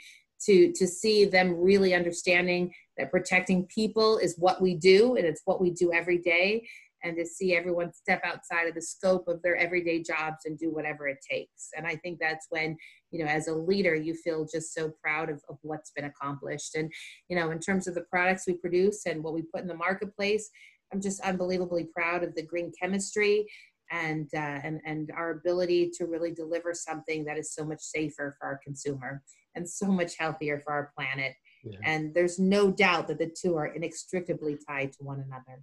to 0.47 0.73
to 0.73 0.87
see 0.87 1.25
them 1.25 1.55
really 1.55 1.95
understanding 1.95 2.73
that 2.97 3.11
protecting 3.11 3.67
people 3.67 4.19
is 4.19 4.37
what 4.39 4.61
we 4.61 4.75
do 4.75 5.17
and 5.17 5.27
it's 5.27 5.43
what 5.45 5.61
we 5.61 5.71
do 5.71 5.93
every 5.93 6.19
day 6.19 6.67
and 7.05 7.17
to 7.17 7.27
see 7.27 7.55
everyone 7.55 7.93
step 7.93 8.23
outside 8.25 8.69
of 8.69 8.75
the 8.75 8.83
scope 8.83 9.27
of 9.27 9.43
their 9.43 9.57
everyday 9.57 10.03
jobs 10.03 10.45
and 10.45 10.59
do 10.59 10.73
whatever 10.73 11.09
it 11.09 11.19
takes. 11.29 11.71
And 11.77 11.87
i 11.87 11.97
think 11.97 12.19
that's 12.21 12.47
when 12.51 12.77
you 13.11 13.25
know 13.25 13.31
as 13.31 13.49
a 13.49 13.55
leader 13.55 13.95
you 13.95 14.15
feel 14.15 14.47
just 14.47 14.75
so 14.75 14.93
proud 15.03 15.31
of, 15.31 15.41
of 15.49 15.59
what's 15.63 15.91
been 15.91 16.05
accomplished. 16.05 16.75
And 16.75 16.93
you 17.29 17.37
know 17.37 17.51
in 17.51 17.59
terms 17.59 17.87
of 17.87 17.95
the 17.95 18.05
products 18.11 18.47
we 18.47 18.55
produce 18.55 19.07
and 19.07 19.23
what 19.23 19.35
we 19.35 19.43
put 19.43 19.63
in 19.63 19.69
the 19.69 19.75
marketplace 19.75 20.51
i'm 20.93 21.01
just 21.01 21.21
unbelievably 21.21 21.89
proud 21.95 22.23
of 22.23 22.35
the 22.35 22.43
green 22.43 22.73
chemistry 22.81 23.47
and 23.91 24.29
uh, 24.35 24.61
and 24.65 24.81
and 24.87 25.11
our 25.17 25.31
ability 25.31 25.91
to 25.95 26.07
really 26.07 26.33
deliver 26.33 26.73
something 26.75 27.25
that 27.25 27.39
is 27.39 27.55
so 27.55 27.65
much 27.65 27.81
safer 27.81 28.35
for 28.39 28.47
our 28.47 28.61
consumer 28.65 29.23
and 29.55 29.69
so 29.69 29.87
much 29.87 30.17
healthier 30.19 30.61
for 30.61 30.73
our 30.73 30.93
planet. 30.97 31.35
Yeah. 31.65 31.79
And 31.85 32.15
there's 32.15 32.39
no 32.39 32.71
doubt 32.71 33.09
that 33.09 33.19
the 33.19 33.31
two 33.31 33.57
are 33.57 33.67
inextricably 33.67 34.59
tied 34.67 34.93
to 34.93 35.05
one 35.05 35.21
another. 35.21 35.63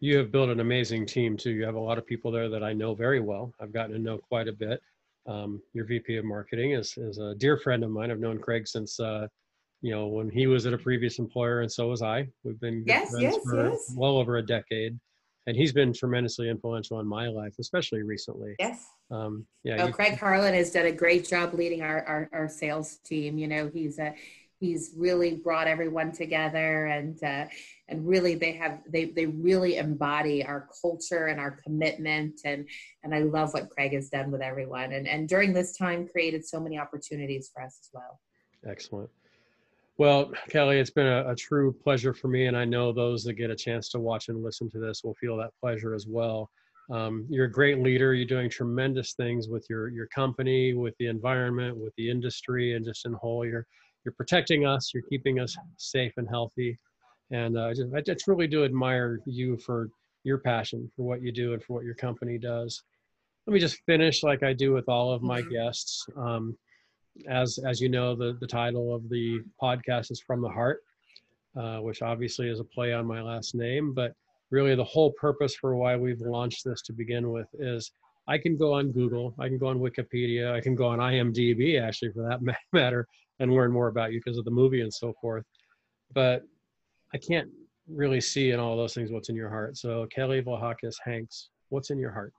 You 0.00 0.18
have 0.18 0.30
built 0.30 0.50
an 0.50 0.60
amazing 0.60 1.06
team 1.06 1.36
too. 1.36 1.50
You 1.50 1.64
have 1.64 1.74
a 1.74 1.80
lot 1.80 1.98
of 1.98 2.06
people 2.06 2.30
there 2.30 2.48
that 2.48 2.62
I 2.62 2.72
know 2.72 2.94
very 2.94 3.20
well. 3.20 3.52
I've 3.60 3.72
gotten 3.72 3.92
to 3.92 3.98
know 3.98 4.18
quite 4.18 4.48
a 4.48 4.52
bit. 4.52 4.80
Um, 5.26 5.60
your 5.72 5.84
VP 5.84 6.16
of 6.16 6.24
marketing 6.24 6.72
is, 6.72 6.96
is 6.96 7.18
a 7.18 7.34
dear 7.34 7.58
friend 7.58 7.82
of 7.82 7.90
mine. 7.90 8.10
I've 8.10 8.20
known 8.20 8.38
Craig 8.38 8.68
since, 8.68 8.98
uh, 9.00 9.26
you 9.82 9.90
know, 9.90 10.06
when 10.06 10.30
he 10.30 10.46
was 10.46 10.66
at 10.66 10.72
a 10.72 10.78
previous 10.78 11.18
employer 11.18 11.60
and 11.60 11.70
so 11.70 11.88
was 11.88 12.02
I. 12.02 12.28
We've 12.44 12.60
been 12.60 12.84
yes, 12.86 13.10
friends 13.10 13.22
yes, 13.22 13.38
for 13.44 13.70
yes. 13.70 13.94
well 13.96 14.16
over 14.18 14.36
a 14.36 14.46
decade 14.46 14.98
and 15.48 15.56
he's 15.56 15.72
been 15.72 15.94
tremendously 15.94 16.50
influential 16.50 17.00
in 17.00 17.06
my 17.06 17.26
life, 17.28 17.54
especially 17.58 18.02
recently. 18.02 18.54
Yes. 18.58 18.86
Um, 19.10 19.46
yeah. 19.64 19.82
Oh, 19.82 19.86
you, 19.86 19.92
Craig 19.94 20.18
Harlan 20.18 20.52
has 20.52 20.70
done 20.70 20.84
a 20.84 20.92
great 20.92 21.26
job 21.26 21.54
leading 21.54 21.80
our, 21.80 22.02
our, 22.02 22.28
our 22.34 22.48
sales 22.50 22.98
team. 22.98 23.38
You 23.38 23.48
know, 23.48 23.70
he's 23.72 23.98
a, 23.98 24.14
he's 24.60 24.92
really 24.94 25.36
brought 25.36 25.66
everyone 25.66 26.12
together 26.12 26.86
and 26.86 27.22
uh, 27.22 27.46
and 27.88 28.06
really 28.06 28.34
they 28.34 28.52
have 28.52 28.80
they 28.92 29.06
they 29.06 29.24
really 29.24 29.78
embody 29.78 30.44
our 30.44 30.68
culture 30.82 31.28
and 31.28 31.40
our 31.40 31.58
commitment 31.64 32.40
and 32.44 32.68
and 33.02 33.14
I 33.14 33.20
love 33.20 33.54
what 33.54 33.70
Craig 33.70 33.94
has 33.94 34.10
done 34.10 34.30
with 34.30 34.42
everyone 34.42 34.92
and 34.92 35.08
and 35.08 35.28
during 35.28 35.54
this 35.54 35.76
time 35.76 36.08
created 36.08 36.44
so 36.44 36.60
many 36.60 36.78
opportunities 36.78 37.50
for 37.54 37.62
us 37.62 37.78
as 37.80 37.90
well. 37.94 38.20
Excellent. 38.68 39.08
Well, 39.98 40.30
Kelly, 40.48 40.78
it's 40.78 40.90
been 40.90 41.08
a, 41.08 41.28
a, 41.28 41.34
true 41.34 41.72
pleasure 41.72 42.14
for 42.14 42.28
me, 42.28 42.46
and 42.46 42.56
I 42.56 42.64
know 42.64 42.92
those 42.92 43.24
that 43.24 43.32
get 43.32 43.50
a 43.50 43.56
chance 43.56 43.88
to 43.88 43.98
watch 43.98 44.28
and 44.28 44.44
listen 44.44 44.70
to 44.70 44.78
this 44.78 45.02
will 45.02 45.14
feel 45.14 45.36
that 45.38 45.50
pleasure 45.60 45.92
as 45.92 46.06
well. 46.06 46.48
Um, 46.88 47.26
you're 47.28 47.46
a 47.46 47.50
great 47.50 47.80
leader. 47.80 48.14
You're 48.14 48.24
doing 48.24 48.48
tremendous 48.48 49.14
things 49.14 49.48
with 49.48 49.66
your 49.68 49.88
your 49.88 50.06
company, 50.06 50.72
with 50.72 50.94
the 51.00 51.08
environment, 51.08 51.76
with 51.76 51.92
the 51.96 52.08
industry, 52.08 52.76
and 52.76 52.84
just 52.84 53.06
in 53.06 53.12
whole. 53.12 53.44
You're 53.44 53.66
you're 54.04 54.14
protecting 54.14 54.64
us. 54.64 54.92
You're 54.94 55.02
keeping 55.02 55.40
us 55.40 55.56
safe 55.78 56.12
and 56.16 56.28
healthy, 56.28 56.78
and 57.32 57.58
uh, 57.58 57.66
I 57.66 57.74
just 57.74 57.92
I 57.92 58.00
just 58.00 58.28
really 58.28 58.46
do 58.46 58.64
admire 58.64 59.18
you 59.26 59.58
for 59.58 59.90
your 60.22 60.38
passion 60.38 60.88
for 60.94 61.02
what 61.02 61.22
you 61.22 61.32
do 61.32 61.54
and 61.54 61.62
for 61.62 61.72
what 61.72 61.84
your 61.84 61.96
company 61.96 62.38
does. 62.38 62.84
Let 63.48 63.54
me 63.54 63.58
just 63.58 63.82
finish 63.84 64.22
like 64.22 64.44
I 64.44 64.52
do 64.52 64.72
with 64.72 64.88
all 64.88 65.12
of 65.12 65.22
my 65.22 65.40
mm-hmm. 65.40 65.54
guests. 65.54 66.06
Um, 66.16 66.56
as 67.26 67.58
as 67.64 67.80
you 67.80 67.88
know, 67.88 68.14
the 68.14 68.36
the 68.40 68.46
title 68.46 68.94
of 68.94 69.08
the 69.08 69.40
podcast 69.60 70.10
is 70.10 70.20
from 70.20 70.40
the 70.40 70.48
heart, 70.48 70.82
uh, 71.56 71.78
which 71.78 72.02
obviously 72.02 72.48
is 72.48 72.60
a 72.60 72.64
play 72.64 72.92
on 72.92 73.06
my 73.06 73.20
last 73.22 73.54
name. 73.54 73.92
But 73.92 74.14
really, 74.50 74.74
the 74.74 74.84
whole 74.84 75.12
purpose 75.12 75.54
for 75.54 75.76
why 75.76 75.96
we've 75.96 76.20
launched 76.20 76.64
this 76.64 76.82
to 76.82 76.92
begin 76.92 77.30
with 77.30 77.48
is 77.58 77.90
I 78.26 78.38
can 78.38 78.56
go 78.56 78.74
on 78.74 78.92
Google, 78.92 79.34
I 79.38 79.48
can 79.48 79.58
go 79.58 79.68
on 79.68 79.78
Wikipedia, 79.78 80.52
I 80.52 80.60
can 80.60 80.74
go 80.74 80.86
on 80.86 80.98
IMDb 80.98 81.80
actually 81.80 82.12
for 82.12 82.28
that 82.28 82.40
matter, 82.72 83.06
and 83.40 83.52
learn 83.52 83.72
more 83.72 83.88
about 83.88 84.12
you 84.12 84.20
because 84.22 84.38
of 84.38 84.44
the 84.44 84.50
movie 84.50 84.82
and 84.82 84.92
so 84.92 85.14
forth. 85.20 85.44
But 86.14 86.42
I 87.14 87.18
can't 87.18 87.48
really 87.88 88.20
see 88.20 88.50
in 88.50 88.60
all 88.60 88.76
those 88.76 88.94
things 88.94 89.10
what's 89.10 89.30
in 89.30 89.36
your 89.36 89.48
heart. 89.48 89.78
So 89.78 90.06
Kelly 90.14 90.42
Vlahakis 90.42 90.96
Hanks, 91.04 91.48
what's 91.70 91.90
in 91.90 91.98
your 91.98 92.12
heart? 92.12 92.34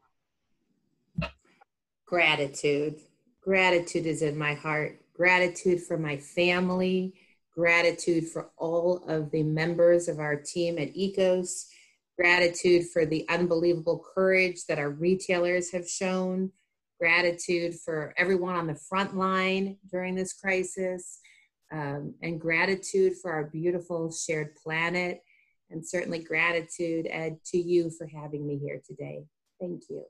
Gratitude 2.05 2.99
Gratitude 3.41 4.05
is 4.05 4.21
in 4.21 4.37
my 4.37 4.53
heart. 4.53 4.99
Gratitude 5.13 5.81
for 5.81 5.97
my 5.97 6.17
family. 6.17 7.13
Gratitude 7.53 8.27
for 8.27 8.51
all 8.57 9.03
of 9.07 9.31
the 9.31 9.43
members 9.43 10.07
of 10.07 10.19
our 10.19 10.35
team 10.35 10.77
at 10.77 10.93
ECOS. 10.93 11.67
Gratitude 12.17 12.87
for 12.89 13.05
the 13.05 13.27
unbelievable 13.29 14.03
courage 14.13 14.65
that 14.65 14.79
our 14.79 14.89
retailers 14.89 15.71
have 15.71 15.87
shown. 15.87 16.51
Gratitude 16.99 17.75
for 17.75 18.13
everyone 18.17 18.55
on 18.55 18.67
the 18.67 18.75
front 18.75 19.15
line 19.15 19.77
during 19.89 20.15
this 20.15 20.33
crisis. 20.33 21.19
Um, 21.71 22.15
and 22.21 22.41
gratitude 22.41 23.13
for 23.21 23.31
our 23.31 23.45
beautiful 23.45 24.11
shared 24.11 24.55
planet. 24.55 25.21
And 25.69 25.87
certainly 25.87 26.19
gratitude, 26.19 27.07
Ed, 27.09 27.37
to 27.47 27.57
you 27.57 27.91
for 27.91 28.07
having 28.07 28.45
me 28.45 28.57
here 28.57 28.81
today. 28.85 29.23
Thank 29.59 29.83
you. 29.89 30.03